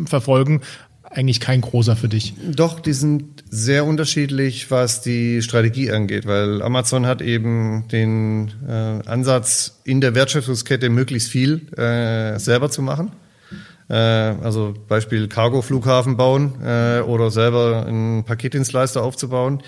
verfolgen, 0.05 0.61
eigentlich 1.03 1.39
kein 1.39 1.61
großer 1.61 1.95
für 1.95 2.07
dich? 2.07 2.33
Doch, 2.55 2.79
die 2.79 2.93
sind 2.93 3.43
sehr 3.49 3.85
unterschiedlich, 3.85 4.69
was 4.71 5.01
die 5.01 5.41
Strategie 5.41 5.91
angeht, 5.91 6.25
weil 6.25 6.61
Amazon 6.61 7.05
hat 7.05 7.21
eben 7.21 7.87
den 7.91 8.51
äh, 8.67 9.07
Ansatz, 9.07 9.81
in 9.83 10.01
der 10.01 10.15
Wertschöpfungskette 10.15 10.89
möglichst 10.89 11.29
viel 11.29 11.67
äh, 11.77 12.37
selber 12.39 12.69
zu 12.69 12.81
machen. 12.81 13.11
Äh, 13.89 13.95
also 13.95 14.75
Beispiel 14.87 15.27
Cargo-Flughafen 15.27 16.15
bauen 16.15 16.61
äh, 16.63 17.01
oder 17.01 17.31
selber 17.31 17.85
einen 17.87 18.23
Paketdienstleister 18.23 19.03
aufzubauen. 19.03 19.63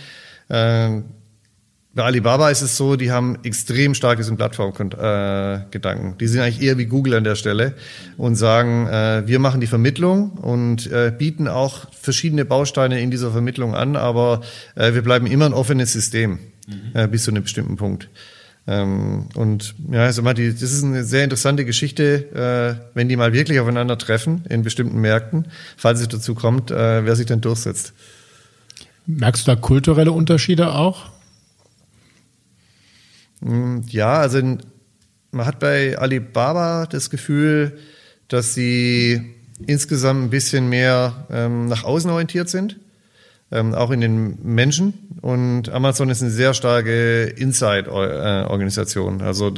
Bei 1.93 2.03
Alibaba 2.03 2.49
ist 2.49 2.61
es 2.61 2.77
so, 2.77 2.95
die 2.95 3.11
haben 3.11 3.39
extrem 3.43 3.93
starkes 3.93 4.29
im 4.29 4.37
Plattformgedanken. 4.37 6.13
Äh, 6.13 6.17
die 6.19 6.27
sind 6.27 6.39
eigentlich 6.39 6.61
eher 6.61 6.77
wie 6.77 6.85
Google 6.85 7.15
an 7.15 7.25
der 7.25 7.35
Stelle 7.35 7.73
und 8.17 8.35
sagen, 8.35 8.87
äh, 8.87 9.23
wir 9.25 9.39
machen 9.39 9.59
die 9.59 9.67
Vermittlung 9.67 10.31
und 10.31 10.89
äh, 10.89 11.11
bieten 11.15 11.49
auch 11.49 11.87
verschiedene 11.91 12.45
Bausteine 12.45 13.01
in 13.01 13.11
dieser 13.11 13.31
Vermittlung 13.31 13.75
an, 13.75 13.97
aber 13.97 14.39
äh, 14.75 14.93
wir 14.93 15.01
bleiben 15.01 15.27
immer 15.27 15.45
ein 15.45 15.53
offenes 15.53 15.91
System 15.91 16.39
mhm. 16.65 16.81
Äh, 16.93 17.07
bis 17.09 17.25
zu 17.25 17.31
einem 17.31 17.43
bestimmten 17.43 17.75
Punkt. 17.75 18.07
Ähm, 18.67 19.27
und 19.35 19.75
ja, 19.91 20.03
also 20.03 20.21
mal, 20.21 20.33
die, 20.33 20.49
das 20.49 20.61
ist 20.61 20.85
eine 20.85 21.03
sehr 21.03 21.25
interessante 21.25 21.65
Geschichte, 21.65 22.79
äh, 22.79 22.95
wenn 22.95 23.09
die 23.09 23.17
mal 23.17 23.33
wirklich 23.33 23.59
aufeinander 23.59 23.97
treffen 23.97 24.45
in 24.47 24.61
bestimmten 24.61 25.01
Märkten, 25.01 25.47
falls 25.75 25.99
es 25.99 26.07
dazu 26.07 26.35
kommt, 26.35 26.71
äh, 26.71 27.03
wer 27.03 27.17
sich 27.17 27.25
dann 27.25 27.41
durchsetzt. 27.41 27.91
Merkst 29.07 29.45
du 29.45 29.51
da 29.51 29.55
kulturelle 29.57 30.13
Unterschiede 30.13 30.73
auch? 30.73 31.09
Hm, 33.41 33.83
ja, 33.87 34.19
also 34.19 34.41
man 35.31 35.45
hat 35.45 35.59
bei 35.59 35.97
Alibaba 35.97 36.85
das 36.85 37.09
Gefühl, 37.09 37.77
dass 38.27 38.53
sie 38.53 39.35
insgesamt 39.65 40.23
ein 40.23 40.29
bisschen 40.29 40.69
mehr 40.69 41.27
ähm, 41.29 41.67
nach 41.67 41.83
außen 41.83 42.09
orientiert 42.09 42.49
sind 42.49 42.77
ähm, 43.51 43.73
auch 43.73 43.91
in 43.91 44.01
den 44.01 44.37
Menschen. 44.43 44.93
Und 45.21 45.69
Amazon 45.69 46.09
ist 46.09 46.21
eine 46.21 46.31
sehr 46.31 46.53
starke 46.53 47.23
Inside-Organisation. 47.23 49.21
Also 49.21 49.51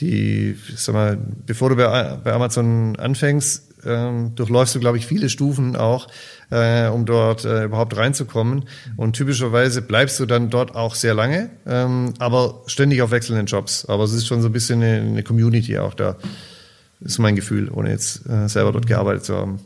die, 0.00 0.56
sag 0.74 0.94
mal, 0.94 1.18
bevor 1.46 1.70
du 1.70 1.76
bei, 1.76 2.18
bei 2.24 2.32
Amazon 2.32 2.96
anfängst, 2.96 3.62
ähm, 3.84 4.34
durchläufst 4.34 4.74
du, 4.74 4.80
glaube 4.80 4.96
ich, 4.98 5.06
viele 5.06 5.28
Stufen 5.28 5.76
auch, 5.76 6.08
äh, 6.50 6.88
um 6.88 7.06
dort 7.06 7.44
äh, 7.44 7.64
überhaupt 7.64 7.96
reinzukommen. 7.96 8.64
Und 8.96 9.14
typischerweise 9.14 9.82
bleibst 9.82 10.20
du 10.20 10.26
dann 10.26 10.50
dort 10.50 10.74
auch 10.74 10.94
sehr 10.94 11.14
lange, 11.14 11.50
ähm, 11.66 12.14
aber 12.18 12.62
ständig 12.66 13.02
auf 13.02 13.10
wechselnden 13.10 13.46
Jobs. 13.46 13.86
Aber 13.86 14.04
es 14.04 14.12
ist 14.12 14.26
schon 14.26 14.42
so 14.42 14.48
ein 14.48 14.52
bisschen 14.52 14.82
eine, 14.82 15.00
eine 15.00 15.22
Community 15.22 15.78
auch 15.78 15.94
da. 15.94 16.16
Ist 17.00 17.18
mein 17.18 17.36
Gefühl, 17.36 17.70
ohne 17.70 17.90
jetzt 17.90 18.26
äh, 18.28 18.48
selber 18.48 18.72
dort 18.72 18.86
gearbeitet 18.86 19.24
zu 19.24 19.36
haben. 19.36 19.60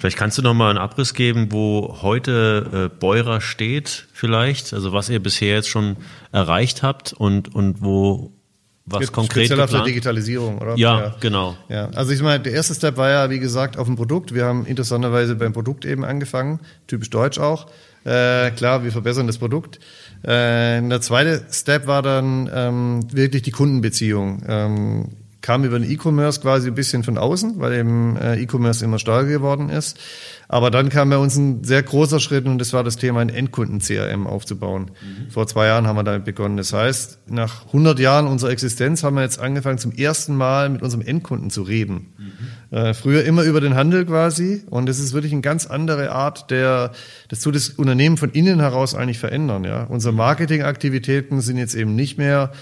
Vielleicht 0.00 0.16
kannst 0.16 0.38
du 0.38 0.42
noch 0.42 0.54
mal 0.54 0.70
einen 0.70 0.78
Abriss 0.78 1.12
geben, 1.12 1.52
wo 1.52 1.98
heute 2.00 2.88
äh, 2.90 2.98
Beurer 2.98 3.42
steht, 3.42 4.06
vielleicht, 4.14 4.72
also 4.72 4.94
was 4.94 5.10
ihr 5.10 5.22
bisher 5.22 5.56
jetzt 5.56 5.68
schon 5.68 5.98
erreicht 6.32 6.82
habt 6.82 7.12
und, 7.12 7.54
und 7.54 7.82
wo 7.82 8.32
was 8.86 9.04
Spe 9.04 9.12
konkret 9.12 9.44
Speziell 9.44 9.60
auf 9.60 9.70
der 9.70 9.82
Digitalisierung, 9.82 10.56
oder? 10.56 10.74
Ja, 10.76 11.00
ja, 11.00 11.16
genau. 11.20 11.54
Ja, 11.68 11.90
also 11.90 12.12
ich 12.12 12.22
meine, 12.22 12.42
der 12.42 12.54
erste 12.54 12.74
Step 12.74 12.96
war 12.96 13.10
ja, 13.10 13.28
wie 13.28 13.40
gesagt, 13.40 13.76
auf 13.76 13.86
dem 13.86 13.96
Produkt. 13.96 14.32
Wir 14.34 14.46
haben 14.46 14.64
interessanterweise 14.64 15.36
beim 15.36 15.52
Produkt 15.52 15.84
eben 15.84 16.02
angefangen, 16.02 16.60
typisch 16.86 17.10
deutsch 17.10 17.38
auch. 17.38 17.66
Äh, 18.04 18.52
klar, 18.52 18.82
wir 18.82 18.92
verbessern 18.92 19.26
das 19.26 19.36
Produkt. 19.36 19.80
Äh, 20.22 20.80
der 20.80 21.00
zweite 21.02 21.44
Step 21.52 21.86
war 21.86 22.00
dann 22.00 22.50
ähm, 22.52 23.00
wirklich 23.12 23.42
die 23.42 23.50
Kundenbeziehung. 23.50 24.42
Ähm, 24.48 25.08
kam 25.40 25.64
über 25.64 25.78
den 25.78 25.90
E-Commerce 25.90 26.40
quasi 26.40 26.68
ein 26.68 26.74
bisschen 26.74 27.02
von 27.02 27.16
außen, 27.16 27.58
weil 27.58 27.72
eben 27.72 28.16
äh, 28.16 28.40
E-Commerce 28.40 28.84
immer 28.84 28.98
stärker 28.98 29.28
geworden 29.28 29.70
ist. 29.70 29.98
Aber 30.48 30.70
dann 30.70 30.88
kam 30.88 31.10
bei 31.10 31.16
uns 31.16 31.36
ein 31.36 31.62
sehr 31.62 31.82
großer 31.82 32.18
Schritt 32.18 32.46
und 32.46 32.58
das 32.58 32.72
war 32.72 32.82
das 32.82 32.96
Thema, 32.96 33.20
ein 33.20 33.28
Endkunden-CRM 33.28 34.26
aufzubauen. 34.26 34.90
Mhm. 35.00 35.30
Vor 35.30 35.46
zwei 35.46 35.66
Jahren 35.66 35.86
haben 35.86 35.96
wir 35.96 36.02
damit 36.02 36.24
begonnen. 36.24 36.56
Das 36.56 36.72
heißt, 36.72 37.20
nach 37.28 37.66
100 37.66 37.98
Jahren 38.00 38.26
unserer 38.26 38.50
Existenz 38.50 39.02
haben 39.04 39.14
wir 39.14 39.22
jetzt 39.22 39.38
angefangen, 39.38 39.78
zum 39.78 39.92
ersten 39.92 40.34
Mal 40.34 40.68
mit 40.68 40.82
unserem 40.82 41.06
Endkunden 41.06 41.50
zu 41.50 41.62
reden. 41.62 42.12
Mhm. 42.18 42.76
Äh, 42.76 42.94
früher 42.94 43.24
immer 43.24 43.44
über 43.44 43.60
den 43.60 43.74
Handel 43.74 44.04
quasi 44.04 44.62
und 44.68 44.88
das 44.88 44.98
ist 44.98 45.12
wirklich 45.12 45.32
eine 45.32 45.40
ganz 45.40 45.66
andere 45.66 46.10
Art 46.10 46.50
der, 46.50 46.92
das 47.28 47.40
tut 47.40 47.54
das 47.54 47.70
Unternehmen 47.70 48.16
von 48.16 48.30
innen 48.30 48.60
heraus 48.60 48.94
eigentlich 48.94 49.18
verändern. 49.18 49.64
Ja, 49.64 49.84
Unsere 49.84 50.12
Marketingaktivitäten 50.12 51.40
sind 51.40 51.56
jetzt 51.58 51.74
eben 51.74 51.94
nicht 51.94 52.18
mehr 52.18 52.52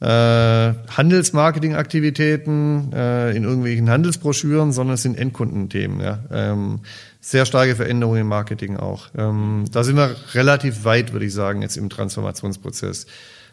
äh, 0.00 0.06
Handelsmarketingaktivitäten 0.06 2.92
äh, 2.92 3.36
in 3.36 3.44
irgendwelchen 3.44 3.88
Handelsbroschüren, 3.88 4.72
sondern 4.72 4.94
es 4.94 5.02
sind 5.02 5.16
Endkundenthemen. 5.16 6.00
Ja. 6.00 6.18
Ähm, 6.30 6.80
sehr 7.20 7.46
starke 7.46 7.76
Veränderungen 7.76 8.20
im 8.20 8.28
Marketing 8.28 8.76
auch. 8.76 9.08
Ähm, 9.16 9.64
da 9.72 9.82
sind 9.82 9.96
wir 9.96 10.14
relativ 10.34 10.84
weit, 10.84 11.12
würde 11.12 11.26
ich 11.26 11.32
sagen, 11.32 11.62
jetzt 11.62 11.76
im 11.76 11.88
Transformationsprozess. 11.88 13.06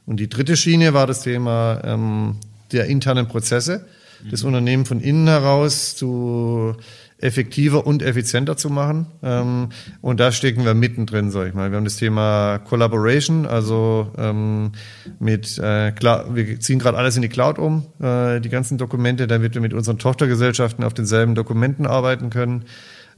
Und 0.05 0.19
die 0.19 0.27
dritte 0.27 0.57
Schiene 0.57 0.93
war 0.93 1.07
das 1.07 1.21
Thema 1.21 1.79
ähm, 1.83 2.37
der 2.71 2.87
internen 2.87 3.27
Prozesse, 3.27 3.85
das 4.29 4.41
mhm. 4.41 4.47
Unternehmen 4.47 4.85
von 4.85 4.99
innen 4.99 5.27
heraus 5.27 5.95
zu 5.95 6.75
effektiver 7.21 7.85
und 7.85 8.01
effizienter 8.01 8.57
zu 8.57 8.69
machen. 8.69 9.07
Ähm, 9.23 9.69
und 10.01 10.19
da 10.19 10.31
stecken 10.31 10.65
wir 10.65 10.73
mittendrin, 10.73 11.31
sag 11.31 11.47
ich 11.47 11.53
mal. 11.53 11.71
Wir 11.71 11.77
haben 11.77 11.85
das 11.85 11.97
Thema 11.97 12.59
Collaboration, 12.59 13.45
also 13.45 14.11
ähm, 14.17 14.71
mit 15.19 15.57
äh, 15.59 15.93
wir 15.93 16.59
ziehen 16.59 16.79
gerade 16.79 16.97
alles 16.97 17.15
in 17.15 17.21
die 17.21 17.29
Cloud 17.29 17.59
um, 17.59 17.85
äh, 18.01 18.39
die 18.39 18.49
ganzen 18.49 18.77
Dokumente, 18.77 19.27
damit 19.27 19.53
wir 19.53 19.61
mit 19.61 19.73
unseren 19.73 19.99
Tochtergesellschaften 19.99 20.83
auf 20.83 20.93
denselben 20.93 21.35
Dokumenten 21.35 21.85
arbeiten 21.85 22.29
können. 22.29 22.65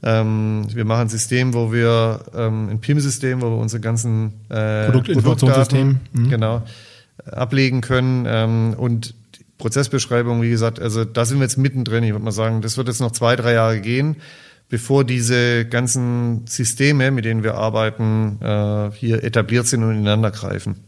Ähm, 0.02 0.66
wir 0.72 0.84
machen 0.84 1.02
ein 1.02 1.08
System, 1.08 1.54
wo 1.54 1.72
wir 1.72 2.20
ähm, 2.36 2.68
ein 2.68 2.80
PIM-System, 2.80 3.40
wo 3.40 3.50
wir 3.50 3.56
unsere 3.56 3.80
ganzen 3.80 4.34
äh, 4.50 4.86
Produktinformationssystem 4.86 6.00
mhm. 6.12 6.30
genau 6.30 6.62
ablegen 7.24 7.80
können 7.80 8.26
ähm, 8.28 8.74
und 8.76 9.14
Prozessbeschreibung, 9.58 10.42
wie 10.42 10.50
gesagt, 10.50 10.80
also 10.80 11.04
da 11.04 11.24
sind 11.24 11.38
wir 11.38 11.44
jetzt 11.44 11.58
mittendrin. 11.58 12.04
Ich 12.04 12.12
würde 12.12 12.24
mal 12.24 12.32
sagen, 12.32 12.60
das 12.60 12.76
wird 12.76 12.88
jetzt 12.88 13.00
noch 13.00 13.12
zwei, 13.12 13.36
drei 13.36 13.52
Jahre 13.52 13.80
gehen, 13.80 14.16
bevor 14.68 15.04
diese 15.04 15.64
ganzen 15.64 16.46
Systeme, 16.46 17.10
mit 17.10 17.24
denen 17.24 17.42
wir 17.42 17.54
arbeiten, 17.54 18.38
äh, 18.40 18.90
hier 18.92 19.22
etabliert 19.22 19.66
sind 19.66 19.82
und 19.84 19.92
ineinander 19.92 20.30
greifen. 20.30 20.80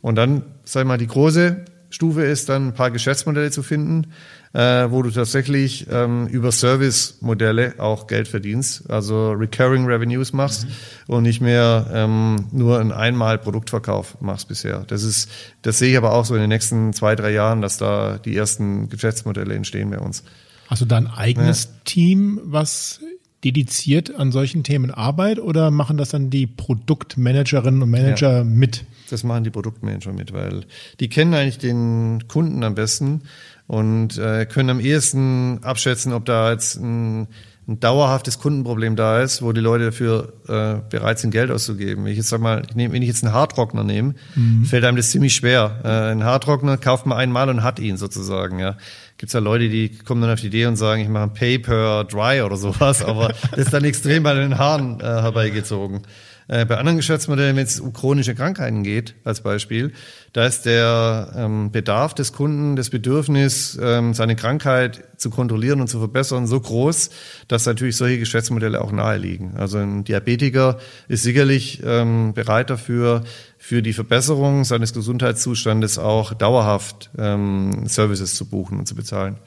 Und 0.00 0.16
dann, 0.16 0.42
sag 0.64 0.82
ich 0.82 0.88
mal, 0.88 0.98
die 0.98 1.06
große 1.06 1.64
Stufe 1.94 2.24
ist 2.24 2.48
dann 2.48 2.68
ein 2.68 2.74
paar 2.74 2.90
Geschäftsmodelle 2.90 3.52
zu 3.52 3.62
finden, 3.62 4.08
äh, 4.52 4.90
wo 4.90 5.02
du 5.02 5.10
tatsächlich 5.10 5.86
ähm, 5.88 6.26
über 6.26 6.50
Service-Modelle 6.50 7.74
auch 7.78 8.08
Geld 8.08 8.26
verdienst, 8.26 8.90
also 8.90 9.30
Recurring 9.30 9.86
Revenues 9.86 10.32
machst 10.32 10.66
mhm. 10.66 11.14
und 11.14 11.22
nicht 11.22 11.40
mehr 11.40 11.86
ähm, 11.94 12.46
nur 12.50 12.80
einen 12.80 12.90
einmal 12.90 13.38
Produktverkauf 13.38 14.20
machst 14.20 14.48
bisher. 14.48 14.82
Das 14.88 15.04
ist, 15.04 15.30
das 15.62 15.78
sehe 15.78 15.92
ich 15.92 15.96
aber 15.96 16.14
auch 16.14 16.24
so 16.24 16.34
in 16.34 16.40
den 16.40 16.48
nächsten 16.48 16.92
zwei, 16.94 17.14
drei 17.14 17.30
Jahren, 17.30 17.62
dass 17.62 17.76
da 17.76 18.18
die 18.18 18.36
ersten 18.36 18.88
Geschäftsmodelle 18.88 19.54
entstehen 19.54 19.90
bei 19.90 20.00
uns. 20.00 20.24
Hast 20.66 20.82
du 20.82 20.86
da 20.86 20.96
ein 20.96 21.06
eigenes 21.06 21.64
ja. 21.64 21.70
Team, 21.84 22.40
was 22.42 22.98
dediziert 23.44 24.12
an 24.12 24.32
solchen 24.32 24.64
Themen 24.64 24.90
arbeitet 24.90 25.44
oder 25.44 25.70
machen 25.70 25.96
das 25.96 26.08
dann 26.08 26.28
die 26.28 26.48
Produktmanagerinnen 26.48 27.82
und 27.82 27.90
Manager 27.90 28.38
ja. 28.38 28.44
mit? 28.44 28.84
Das 29.10 29.24
machen 29.24 29.44
die 29.44 29.50
Produktmanager 29.50 30.12
mit, 30.12 30.32
weil 30.32 30.64
die 31.00 31.08
kennen 31.08 31.34
eigentlich 31.34 31.58
den 31.58 32.26
Kunden 32.28 32.64
am 32.64 32.74
besten 32.74 33.22
und 33.66 34.18
äh, 34.18 34.46
können 34.46 34.70
am 34.70 34.80
ehesten 34.80 35.62
abschätzen, 35.62 36.12
ob 36.12 36.24
da 36.24 36.52
jetzt 36.52 36.76
ein, 36.76 37.28
ein 37.66 37.80
dauerhaftes 37.80 38.38
Kundenproblem 38.38 38.94
da 38.94 39.22
ist, 39.22 39.40
wo 39.40 39.52
die 39.52 39.60
Leute 39.60 39.86
dafür 39.86 40.34
äh, 40.48 40.82
bereit 40.90 41.18
sind, 41.18 41.30
Geld 41.30 41.50
auszugeben. 41.50 42.04
Wenn 42.04 42.12
ich 42.12 42.18
jetzt 42.18 42.28
sag 42.28 42.40
mal, 42.40 42.62
ich 42.68 42.74
nehm, 42.74 42.92
wenn 42.92 43.00
ich 43.00 43.08
jetzt 43.08 43.24
einen 43.24 43.32
Hardrockner 43.32 43.84
nehme, 43.84 44.14
mhm. 44.34 44.64
fällt 44.66 44.84
einem 44.84 44.98
das 44.98 45.10
ziemlich 45.10 45.34
schwer. 45.34 45.80
Äh, 45.82 46.12
ein 46.12 46.24
Hardrockner 46.24 46.76
kauft 46.76 47.06
man 47.06 47.16
einmal 47.16 47.48
und 47.48 47.62
hat 47.62 47.78
ihn 47.78 47.96
sozusagen. 47.96 48.58
Ja, 48.58 48.76
gibt's 49.16 49.32
ja 49.32 49.40
Leute, 49.40 49.70
die 49.70 49.96
kommen 49.96 50.20
dann 50.20 50.30
auf 50.30 50.40
die 50.40 50.48
Idee 50.48 50.66
und 50.66 50.76
sagen, 50.76 51.00
ich 51.00 51.08
mache 51.08 51.24
ein 51.24 51.32
Pay 51.32 51.58
per 51.58 52.04
Dry 52.04 52.42
oder 52.42 52.56
sowas, 52.56 53.02
aber 53.02 53.28
das 53.50 53.60
ist 53.60 53.72
dann 53.72 53.84
extrem 53.84 54.22
bei 54.22 54.34
den 54.34 54.58
Haaren 54.58 55.00
äh, 55.00 55.04
herbeigezogen. 55.04 56.02
Äh, 56.46 56.66
bei 56.66 56.76
anderen 56.76 56.96
Geschäftsmodellen, 56.96 57.56
wenn 57.56 57.64
es 57.64 57.80
um 57.80 57.92
chronische 57.92 58.34
Krankheiten 58.34 58.82
geht, 58.82 59.14
als 59.24 59.40
Beispiel, 59.40 59.92
da 60.34 60.46
ist 60.46 60.66
der 60.66 61.32
ähm, 61.36 61.70
Bedarf 61.70 62.12
des 62.14 62.32
Kunden, 62.32 62.76
das 62.76 62.90
Bedürfnis, 62.90 63.78
ähm, 63.80 64.12
seine 64.12 64.36
Krankheit 64.36 65.04
zu 65.16 65.30
kontrollieren 65.30 65.80
und 65.80 65.88
zu 65.88 65.98
verbessern, 65.98 66.46
so 66.46 66.60
groß, 66.60 67.10
dass 67.48 67.64
natürlich 67.64 67.96
solche 67.96 68.18
Geschäftsmodelle 68.18 68.82
auch 68.82 68.92
naheliegen. 68.92 69.56
Also 69.56 69.78
ein 69.78 70.04
Diabetiker 70.04 70.78
ist 71.08 71.22
sicherlich 71.22 71.82
ähm, 71.84 72.34
bereit 72.34 72.68
dafür, 72.68 73.24
für 73.56 73.80
die 73.80 73.94
Verbesserung 73.94 74.64
seines 74.64 74.92
Gesundheitszustandes 74.92 75.96
auch 75.98 76.34
dauerhaft 76.34 77.10
ähm, 77.16 77.86
Services 77.86 78.34
zu 78.34 78.44
buchen 78.44 78.78
und 78.78 78.86
zu 78.86 78.94
bezahlen. 78.94 79.38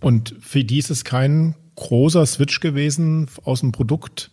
Und 0.00 0.34
für 0.40 0.62
die 0.62 0.78
ist 0.78 0.90
es 0.90 1.04
kein 1.04 1.54
großer 1.76 2.26
Switch 2.26 2.60
gewesen 2.60 3.28
aus 3.44 3.60
dem 3.60 3.72
Produkt 3.72 4.30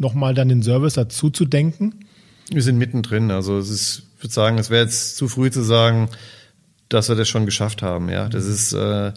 nochmal 0.00 0.34
dann 0.34 0.48
den 0.48 0.62
Service 0.62 0.94
dazu 0.94 1.30
zu 1.30 1.44
denken? 1.44 2.06
Wir 2.50 2.62
sind 2.62 2.78
mittendrin. 2.78 3.30
Also 3.30 3.58
es 3.58 3.70
ist, 3.70 4.02
ich 4.16 4.24
würde 4.24 4.34
sagen, 4.34 4.58
es 4.58 4.70
wäre 4.70 4.82
jetzt 4.82 5.16
zu 5.16 5.28
früh 5.28 5.50
zu 5.50 5.62
sagen, 5.62 6.08
dass 6.88 7.08
wir 7.08 7.16
das 7.16 7.28
schon 7.28 7.46
geschafft 7.46 7.82
haben. 7.82 8.08
Ja, 8.08 8.28
das 8.28 8.46
ist 8.46 8.72
äh, 8.72 9.12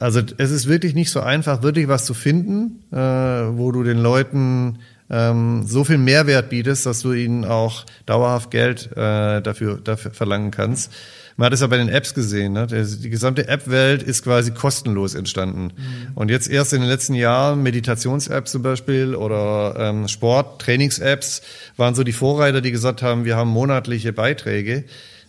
also 0.00 0.22
es 0.38 0.50
ist 0.50 0.66
wirklich 0.66 0.94
nicht 0.94 1.10
so 1.10 1.20
einfach, 1.20 1.62
wirklich 1.62 1.86
was 1.86 2.06
zu 2.06 2.14
finden, 2.14 2.82
äh, 2.90 2.96
wo 2.96 3.70
du 3.70 3.82
den 3.82 3.98
Leuten 3.98 4.78
ähm, 5.10 5.64
so 5.66 5.84
viel 5.84 5.98
Mehrwert 5.98 6.48
bietest, 6.48 6.86
dass 6.86 7.00
du 7.00 7.12
ihnen 7.12 7.44
auch 7.44 7.84
dauerhaft 8.06 8.50
Geld 8.50 8.90
äh, 8.92 9.42
dafür, 9.42 9.78
dafür 9.78 10.12
verlangen 10.12 10.50
kannst. 10.50 10.90
Man 11.36 11.46
hat 11.46 11.52
es 11.52 11.60
ja 11.60 11.66
bei 11.66 11.76
den 11.76 11.88
Apps 11.88 12.14
gesehen. 12.14 12.52
Ne? 12.52 12.66
Die 12.66 13.10
gesamte 13.10 13.48
App-Welt 13.48 14.02
ist 14.02 14.24
quasi 14.24 14.50
kostenlos 14.50 15.14
entstanden. 15.14 15.72
Mhm. 15.76 16.12
Und 16.14 16.30
jetzt 16.30 16.48
erst 16.48 16.72
in 16.72 16.80
den 16.80 16.88
letzten 16.88 17.14
Jahren 17.14 17.62
Meditations-Apps 17.62 18.52
zum 18.52 18.62
Beispiel 18.62 19.14
oder 19.14 19.74
ähm, 19.78 20.08
Sport, 20.08 20.60
Trainings-Apps 20.62 21.42
waren 21.76 21.94
so 21.94 22.04
die 22.04 22.12
Vorreiter, 22.12 22.60
die 22.60 22.72
gesagt 22.72 23.02
haben, 23.02 23.24
wir 23.24 23.36
haben 23.36 23.50
monatliche 23.50 24.12
Beiträge. 24.12 24.84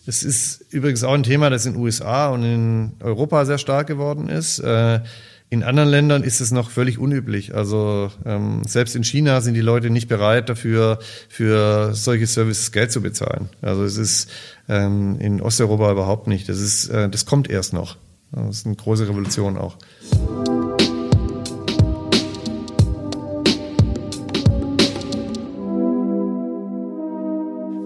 Es 0.06 0.24
ist 0.24 0.66
übrigens 0.72 1.04
auch 1.04 1.14
ein 1.14 1.24
Thema, 1.24 1.50
das 1.50 1.66
in 1.66 1.74
den 1.74 1.82
USA 1.82 2.30
und 2.30 2.44
in 2.44 2.92
Europa 3.02 3.46
sehr 3.46 3.60
stark 3.60 3.88
geworden 3.88 4.30
ist. 4.30 4.60
Äh, 4.60 5.02
in 5.52 5.64
anderen 5.64 5.90
Ländern 5.90 6.24
ist 6.24 6.40
es 6.40 6.52
noch 6.52 6.70
völlig 6.70 6.98
unüblich. 6.98 7.54
Also 7.54 8.10
ähm, 8.26 8.62
selbst 8.66 8.96
in 8.96 9.04
China 9.04 9.42
sind 9.42 9.54
die 9.54 9.60
Leute 9.60 9.90
nicht 9.90 10.08
bereit 10.08 10.48
dafür, 10.48 11.00
für 11.28 11.94
solche 11.94 12.26
Services 12.26 12.72
Geld 12.72 12.94
zu 12.94 13.02
bezahlen. 13.02 13.50
Also 13.62 13.84
es 13.84 13.98
ist 13.98 14.32
ähm, 14.70 15.18
in 15.20 15.42
Osteuropa 15.42 15.92
überhaupt 15.92 16.28
nicht. 16.28 16.48
Das, 16.48 16.58
ist, 16.58 16.88
äh, 16.88 17.10
das 17.10 17.26
kommt 17.26 17.50
erst 17.50 17.74
noch. 17.74 17.98
Das 18.32 18.60
ist 18.60 18.66
eine 18.66 18.78
große 18.78 19.10
Revolution 19.10 19.58
auch. 19.58 19.76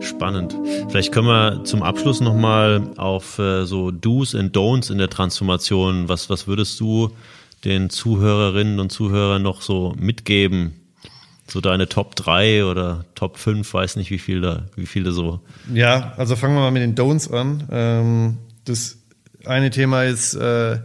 spannend. 0.01 0.55
Vielleicht 0.89 1.11
können 1.11 1.27
wir 1.27 1.63
zum 1.65 1.83
Abschluss 1.83 2.21
nochmal 2.21 2.89
auf 2.95 3.37
äh, 3.37 3.65
so 3.65 3.91
Do's 3.91 4.33
und 4.33 4.55
Don'ts 4.55 4.89
in 4.89 4.97
der 4.97 5.09
Transformation, 5.09 6.07
was, 6.07 6.29
was 6.29 6.47
würdest 6.47 6.79
du 6.79 7.11
den 7.65 7.89
Zuhörerinnen 7.89 8.79
und 8.79 8.91
Zuhörern 8.91 9.41
noch 9.41 9.61
so 9.61 9.93
mitgeben? 9.97 10.73
So 11.47 11.61
deine 11.61 11.87
Top 11.87 12.15
3 12.15 12.65
oder 12.65 13.05
Top 13.13 13.37
5, 13.37 13.71
weiß 13.71 13.97
nicht, 13.97 14.09
wie 14.09 14.17
viele, 14.17 14.69
wie 14.75 14.87
viele 14.87 15.11
so. 15.11 15.41
Ja, 15.71 16.13
also 16.17 16.35
fangen 16.35 16.55
wir 16.55 16.61
mal 16.61 16.71
mit 16.71 16.81
den 16.81 16.95
Don'ts 16.95 17.31
an. 17.31 17.63
Ähm, 17.71 18.37
das 18.65 18.97
eine 19.45 19.69
Thema 19.69 20.03
ist, 20.03 20.33
äh, 20.33 20.79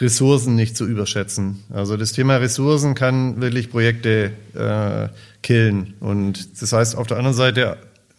Ressourcen 0.00 0.54
nicht 0.54 0.76
zu 0.76 0.86
überschätzen. 0.86 1.64
Also 1.70 1.96
das 1.96 2.12
Thema 2.12 2.36
Ressourcen 2.36 2.94
kann 2.94 3.40
wirklich 3.40 3.70
Projekte 3.70 4.32
äh, 4.54 5.08
killen. 5.42 5.94
Und 6.00 6.62
das 6.62 6.72
heißt, 6.72 6.96
auf 6.96 7.06
der 7.06 7.16
anderen 7.16 7.36
Seite 7.36 7.78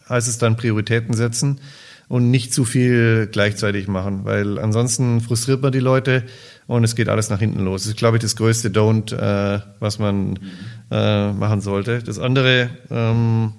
heißt 0.10 0.28
es 0.28 0.38
dann 0.38 0.58
Prioritäten 0.58 1.14
setzen 1.14 1.62
und 2.08 2.32
nicht 2.32 2.54
zu 2.54 2.66
viel 2.66 3.30
gleichzeitig 3.32 3.88
machen, 3.88 4.26
weil 4.26 4.58
ansonsten 4.60 5.22
frustriert 5.22 5.62
man 5.62 5.72
die 5.72 5.80
Leute 5.80 6.24
und 6.70 6.84
es 6.84 6.96
geht 6.96 7.10
alles 7.10 7.32
nach 7.32 7.40
hinten 7.40 7.62
los. 7.62 7.82
Das 7.82 7.90
ist, 7.90 7.98
glaube 7.98 8.18
ich, 8.18 8.22
das 8.22 8.36
größte 8.36 8.70
Don't, 8.70 9.12
äh, 9.12 9.60
was 9.80 9.98
man 9.98 10.38
äh, 10.92 11.32
machen 11.32 11.62
sollte. 11.62 12.04
Das 12.04 12.20
andere 12.20 12.70
ähm, 12.92 13.54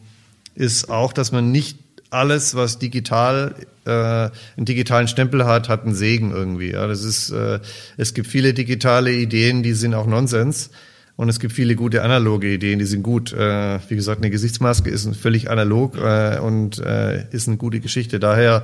ist 0.54 0.88
auch, 0.88 1.12
dass 1.12 1.32
man 1.32 1.50
nicht 1.50 1.76
alles, 2.10 2.54
was 2.54 2.78
digital 2.78 3.56
äh, 3.84 3.90
einen 3.90 4.32
digitalen 4.58 5.08
Stempel 5.08 5.44
hat, 5.44 5.68
hat 5.68 5.84
einen 5.84 5.96
Segen 5.96 6.30
irgendwie. 6.30 6.70
Ja, 6.70 6.86
das 6.86 7.02
ist, 7.02 7.32
äh, 7.32 7.58
es 7.96 8.14
gibt 8.14 8.28
viele 8.28 8.54
digitale 8.54 9.12
Ideen, 9.12 9.64
die 9.64 9.72
sind 9.72 9.94
auch 9.94 10.06
Nonsens. 10.06 10.70
Und 11.16 11.28
es 11.28 11.40
gibt 11.40 11.52
viele 11.52 11.74
gute 11.74 12.02
analoge 12.02 12.46
Ideen, 12.46 12.78
die 12.78 12.84
sind 12.84 13.02
gut. 13.02 13.32
Äh, 13.32 13.80
wie 13.88 13.96
gesagt, 13.96 14.20
eine 14.20 14.30
Gesichtsmaske 14.30 14.88
ist 14.88 15.16
völlig 15.16 15.50
analog 15.50 15.96
äh, 15.96 16.38
und 16.38 16.78
äh, 16.78 17.24
ist 17.32 17.48
eine 17.48 17.56
gute 17.56 17.80
Geschichte. 17.80 18.20
Daher 18.20 18.62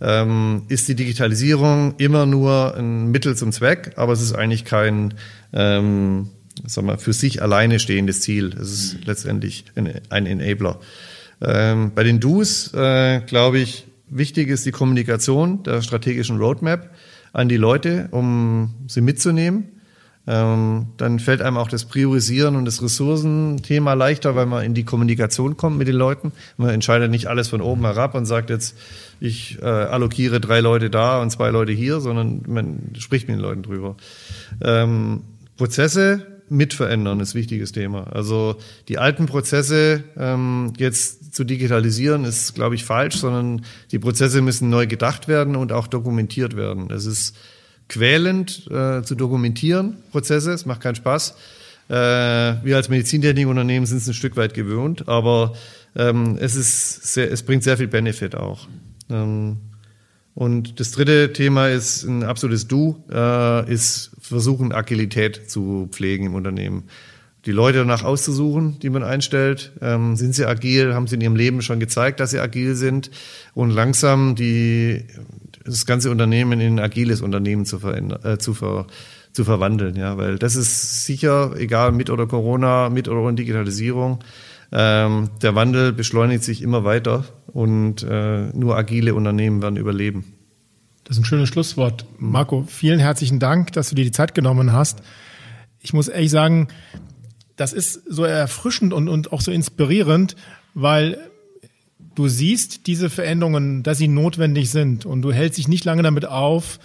ähm, 0.00 0.62
ist 0.68 0.88
die 0.88 0.94
Digitalisierung 0.94 1.94
immer 1.98 2.26
nur 2.26 2.76
ein 2.76 3.10
Mittel 3.10 3.36
zum 3.36 3.52
Zweck, 3.52 3.92
aber 3.96 4.12
es 4.12 4.20
ist 4.20 4.34
eigentlich 4.34 4.64
kein 4.64 5.14
ähm, 5.52 6.30
sag 6.66 6.84
mal, 6.84 6.98
für 6.98 7.12
sich 7.12 7.42
alleine 7.42 7.78
stehendes 7.78 8.20
Ziel. 8.20 8.54
Es 8.60 8.70
ist 8.72 9.06
letztendlich 9.06 9.64
ein, 9.74 10.00
ein 10.10 10.26
Enabler. 10.26 10.80
Ähm, 11.40 11.92
bei 11.94 12.04
den 12.04 12.20
Do's, 12.20 12.72
äh, 12.74 13.20
glaube 13.20 13.58
ich, 13.58 13.86
wichtig 14.08 14.48
ist 14.48 14.66
die 14.66 14.70
Kommunikation 14.70 15.62
der 15.62 15.82
strategischen 15.82 16.38
Roadmap 16.38 16.90
an 17.32 17.48
die 17.48 17.56
Leute, 17.56 18.08
um 18.12 18.74
sie 18.86 19.00
mitzunehmen. 19.00 19.73
Ähm, 20.26 20.86
dann 20.96 21.18
fällt 21.18 21.42
einem 21.42 21.58
auch 21.58 21.68
das 21.68 21.84
Priorisieren 21.84 22.56
und 22.56 22.64
das 22.64 22.82
Ressourcenthema 22.82 23.92
leichter, 23.92 24.34
weil 24.34 24.46
man 24.46 24.64
in 24.64 24.72
die 24.72 24.84
Kommunikation 24.84 25.56
kommt 25.56 25.76
mit 25.76 25.86
den 25.86 25.96
Leuten. 25.96 26.32
Man 26.56 26.70
entscheidet 26.70 27.10
nicht 27.10 27.26
alles 27.26 27.48
von 27.48 27.60
oben 27.60 27.82
herab 27.82 28.14
und 28.14 28.24
sagt 28.24 28.48
jetzt, 28.48 28.76
ich 29.20 29.58
äh, 29.60 29.66
allokiere 29.66 30.40
drei 30.40 30.60
Leute 30.60 30.88
da 30.88 31.20
und 31.20 31.30
zwei 31.30 31.50
Leute 31.50 31.72
hier, 31.72 32.00
sondern 32.00 32.42
man 32.46 32.94
spricht 32.98 33.28
mit 33.28 33.36
den 33.36 33.42
Leuten 33.42 33.62
drüber. 33.62 33.96
Ähm, 34.62 35.22
Prozesse 35.56 36.26
mitverändern 36.48 37.20
ist 37.20 37.34
ein 37.34 37.38
wichtiges 37.38 37.72
Thema. 37.72 38.06
Also 38.12 38.56
die 38.88 38.98
alten 38.98 39.26
Prozesse 39.26 40.04
ähm, 40.16 40.72
jetzt 40.78 41.34
zu 41.34 41.44
digitalisieren 41.44 42.24
ist, 42.24 42.54
glaube 42.54 42.74
ich, 42.74 42.84
falsch, 42.84 43.16
sondern 43.16 43.64
die 43.90 43.98
Prozesse 43.98 44.40
müssen 44.40 44.70
neu 44.70 44.86
gedacht 44.86 45.28
werden 45.28 45.56
und 45.56 45.72
auch 45.72 45.86
dokumentiert 45.86 46.56
werden. 46.56 46.90
Es 46.90 47.06
ist 47.06 47.36
quälend 47.88 48.66
äh, 48.70 49.02
zu 49.02 49.14
dokumentieren, 49.14 49.96
Prozesse, 50.10 50.52
es 50.52 50.66
macht 50.66 50.80
keinen 50.80 50.94
Spaß. 50.94 51.34
Äh, 51.88 51.92
wir 51.92 52.76
als 52.76 52.88
Medizintechnikunternehmen 52.88 53.86
sind 53.86 53.98
es 53.98 54.08
ein 54.08 54.14
Stück 54.14 54.36
weit 54.36 54.54
gewöhnt, 54.54 55.08
aber 55.08 55.54
ähm, 55.96 56.36
es, 56.40 56.54
ist 56.54 57.14
sehr, 57.14 57.30
es 57.30 57.42
bringt 57.42 57.62
sehr 57.62 57.76
viel 57.76 57.88
Benefit 57.88 58.34
auch. 58.34 58.66
Ähm, 59.10 59.58
und 60.34 60.80
das 60.80 60.90
dritte 60.90 61.32
Thema 61.32 61.68
ist 61.68 62.04
ein 62.04 62.24
absolutes 62.24 62.66
Du, 62.66 63.04
äh, 63.12 63.70
ist 63.72 64.10
versuchen, 64.20 64.72
Agilität 64.72 65.48
zu 65.50 65.88
pflegen 65.92 66.26
im 66.26 66.34
Unternehmen. 66.34 66.84
Die 67.46 67.52
Leute 67.52 67.78
danach 67.78 68.04
auszusuchen, 68.04 68.78
die 68.80 68.88
man 68.88 69.02
einstellt. 69.02 69.72
Ähm, 69.82 70.16
sind 70.16 70.34
sie 70.34 70.46
agil? 70.46 70.94
Haben 70.94 71.06
sie 71.06 71.16
in 71.16 71.20
ihrem 71.20 71.36
Leben 71.36 71.60
schon 71.60 71.78
gezeigt, 71.78 72.18
dass 72.18 72.30
sie 72.30 72.40
agil 72.40 72.74
sind? 72.74 73.10
Und 73.52 73.70
langsam 73.70 74.34
die, 74.34 75.04
das 75.64 75.86
ganze 75.86 76.10
Unternehmen 76.10 76.60
in 76.60 76.74
ein 76.74 76.84
agiles 76.84 77.20
Unternehmen 77.22 77.64
zu, 77.64 77.78
äh, 77.78 78.38
zu, 78.38 78.54
ver, 78.54 78.86
zu 79.32 79.44
verwandeln. 79.44 79.96
Ja, 79.96 80.16
weil 80.16 80.38
das 80.38 80.56
ist 80.56 81.04
sicher, 81.04 81.54
egal 81.56 81.92
mit 81.92 82.10
oder 82.10 82.26
Corona, 82.26 82.90
mit 82.90 83.08
oder 83.08 83.20
ohne 83.20 83.34
Digitalisierung, 83.34 84.22
ähm, 84.72 85.30
der 85.42 85.54
Wandel 85.54 85.92
beschleunigt 85.92 86.44
sich 86.44 86.62
immer 86.62 86.84
weiter 86.84 87.24
und 87.46 88.02
äh, 88.02 88.48
nur 88.52 88.76
agile 88.76 89.14
Unternehmen 89.14 89.62
werden 89.62 89.76
überleben. 89.76 90.24
Das 91.04 91.16
ist 91.16 91.22
ein 91.22 91.26
schönes 91.26 91.48
Schlusswort. 91.50 92.06
Marco, 92.18 92.64
vielen 92.66 92.98
herzlichen 92.98 93.38
Dank, 93.38 93.72
dass 93.72 93.90
du 93.90 93.94
dir 93.94 94.04
die 94.04 94.10
Zeit 94.10 94.34
genommen 94.34 94.72
hast. 94.72 95.02
Ich 95.80 95.92
muss 95.92 96.08
ehrlich 96.08 96.30
sagen, 96.30 96.68
das 97.56 97.72
ist 97.72 98.02
so 98.08 98.24
erfrischend 98.24 98.92
und, 98.92 99.08
und 99.08 99.32
auch 99.32 99.40
so 99.40 99.52
inspirierend, 99.52 100.34
weil 100.72 101.18
du 102.14 102.28
siehst 102.28 102.86
diese 102.86 103.10
Veränderungen, 103.10 103.82
dass 103.82 103.98
sie 103.98 104.08
notwendig 104.08 104.70
sind 104.70 105.06
und 105.06 105.22
du 105.22 105.32
hältst 105.32 105.58
dich 105.58 105.68
nicht 105.68 105.84
lange 105.84 106.02
damit 106.02 106.26
auf, 106.26 106.78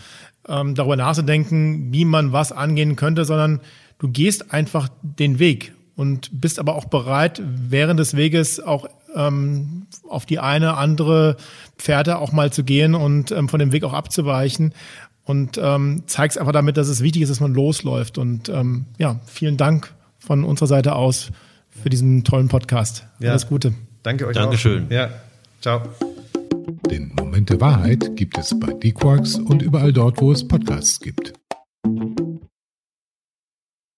ähm, 0.48 0.76
darüber 0.76 0.96
nachzudenken, 0.96 1.92
wie 1.92 2.06
man 2.06 2.32
was 2.32 2.52
angehen 2.52 2.96
könnte, 2.96 3.26
sondern 3.26 3.62
du 4.00 4.10
gehst 4.10 4.52
einfach 4.52 4.90
den 5.02 5.40
Weg 5.40 5.74
und 5.96 6.42
bist 6.42 6.60
aber 6.60 6.76
auch 6.76 6.86
bereit, 6.86 7.42
während 7.46 8.00
des 8.00 8.16
Weges 8.16 8.60
auch 8.60 8.88
ähm, 9.16 9.88
auf 10.08 10.26
die 10.26 10.40
eine 10.40 10.78
andere 10.78 11.38
Pferde 11.78 12.20
auch 12.20 12.32
mal 12.32 12.52
zu 12.52 12.64
gehen 12.64 12.96
und 12.96 13.32
ähm, 13.32 13.50
von 13.50 13.60
dem 13.60 13.72
Weg 13.72 13.84
auch 13.84 13.94
abzuweichen 13.94 14.74
und 15.24 15.60
ähm, 15.62 16.04
zeigst 16.08 16.38
einfach 16.38 16.54
damit, 16.54 16.78
dass 16.78 16.88
es 16.88 17.04
wichtig 17.04 17.22
ist, 17.22 17.30
dass 17.30 17.40
man 17.40 17.54
losläuft. 17.54 18.18
Und 18.18 18.50
ähm, 18.50 18.86
ja, 18.98 19.20
vielen 19.26 19.58
Dank 19.58 19.94
von 20.18 20.44
unserer 20.44 20.68
Seite 20.68 20.96
aus 20.96 21.32
für 21.70 21.90
diesen 21.90 22.24
tollen 22.24 22.48
Podcast. 22.48 23.06
Ja. 23.20 23.32
Alles 23.32 23.48
Gute. 23.48 23.74
Danke 24.04 24.28
euch. 24.28 24.36
Dankeschön. 24.36 24.88
Auch. 24.88 24.92
Ja, 24.92 25.10
ciao. 25.62 25.82
Den 26.90 27.12
Moment 27.16 27.50
der 27.50 27.62
Wahrheit 27.62 28.16
gibt 28.16 28.38
es 28.38 28.58
bei 28.60 28.74
D-Quarks 28.74 29.36
und 29.36 29.62
überall 29.62 29.94
dort, 29.94 30.22
wo 30.22 30.32
es 30.32 30.48
Podcasts 30.48 31.00
gibt. 31.00 31.39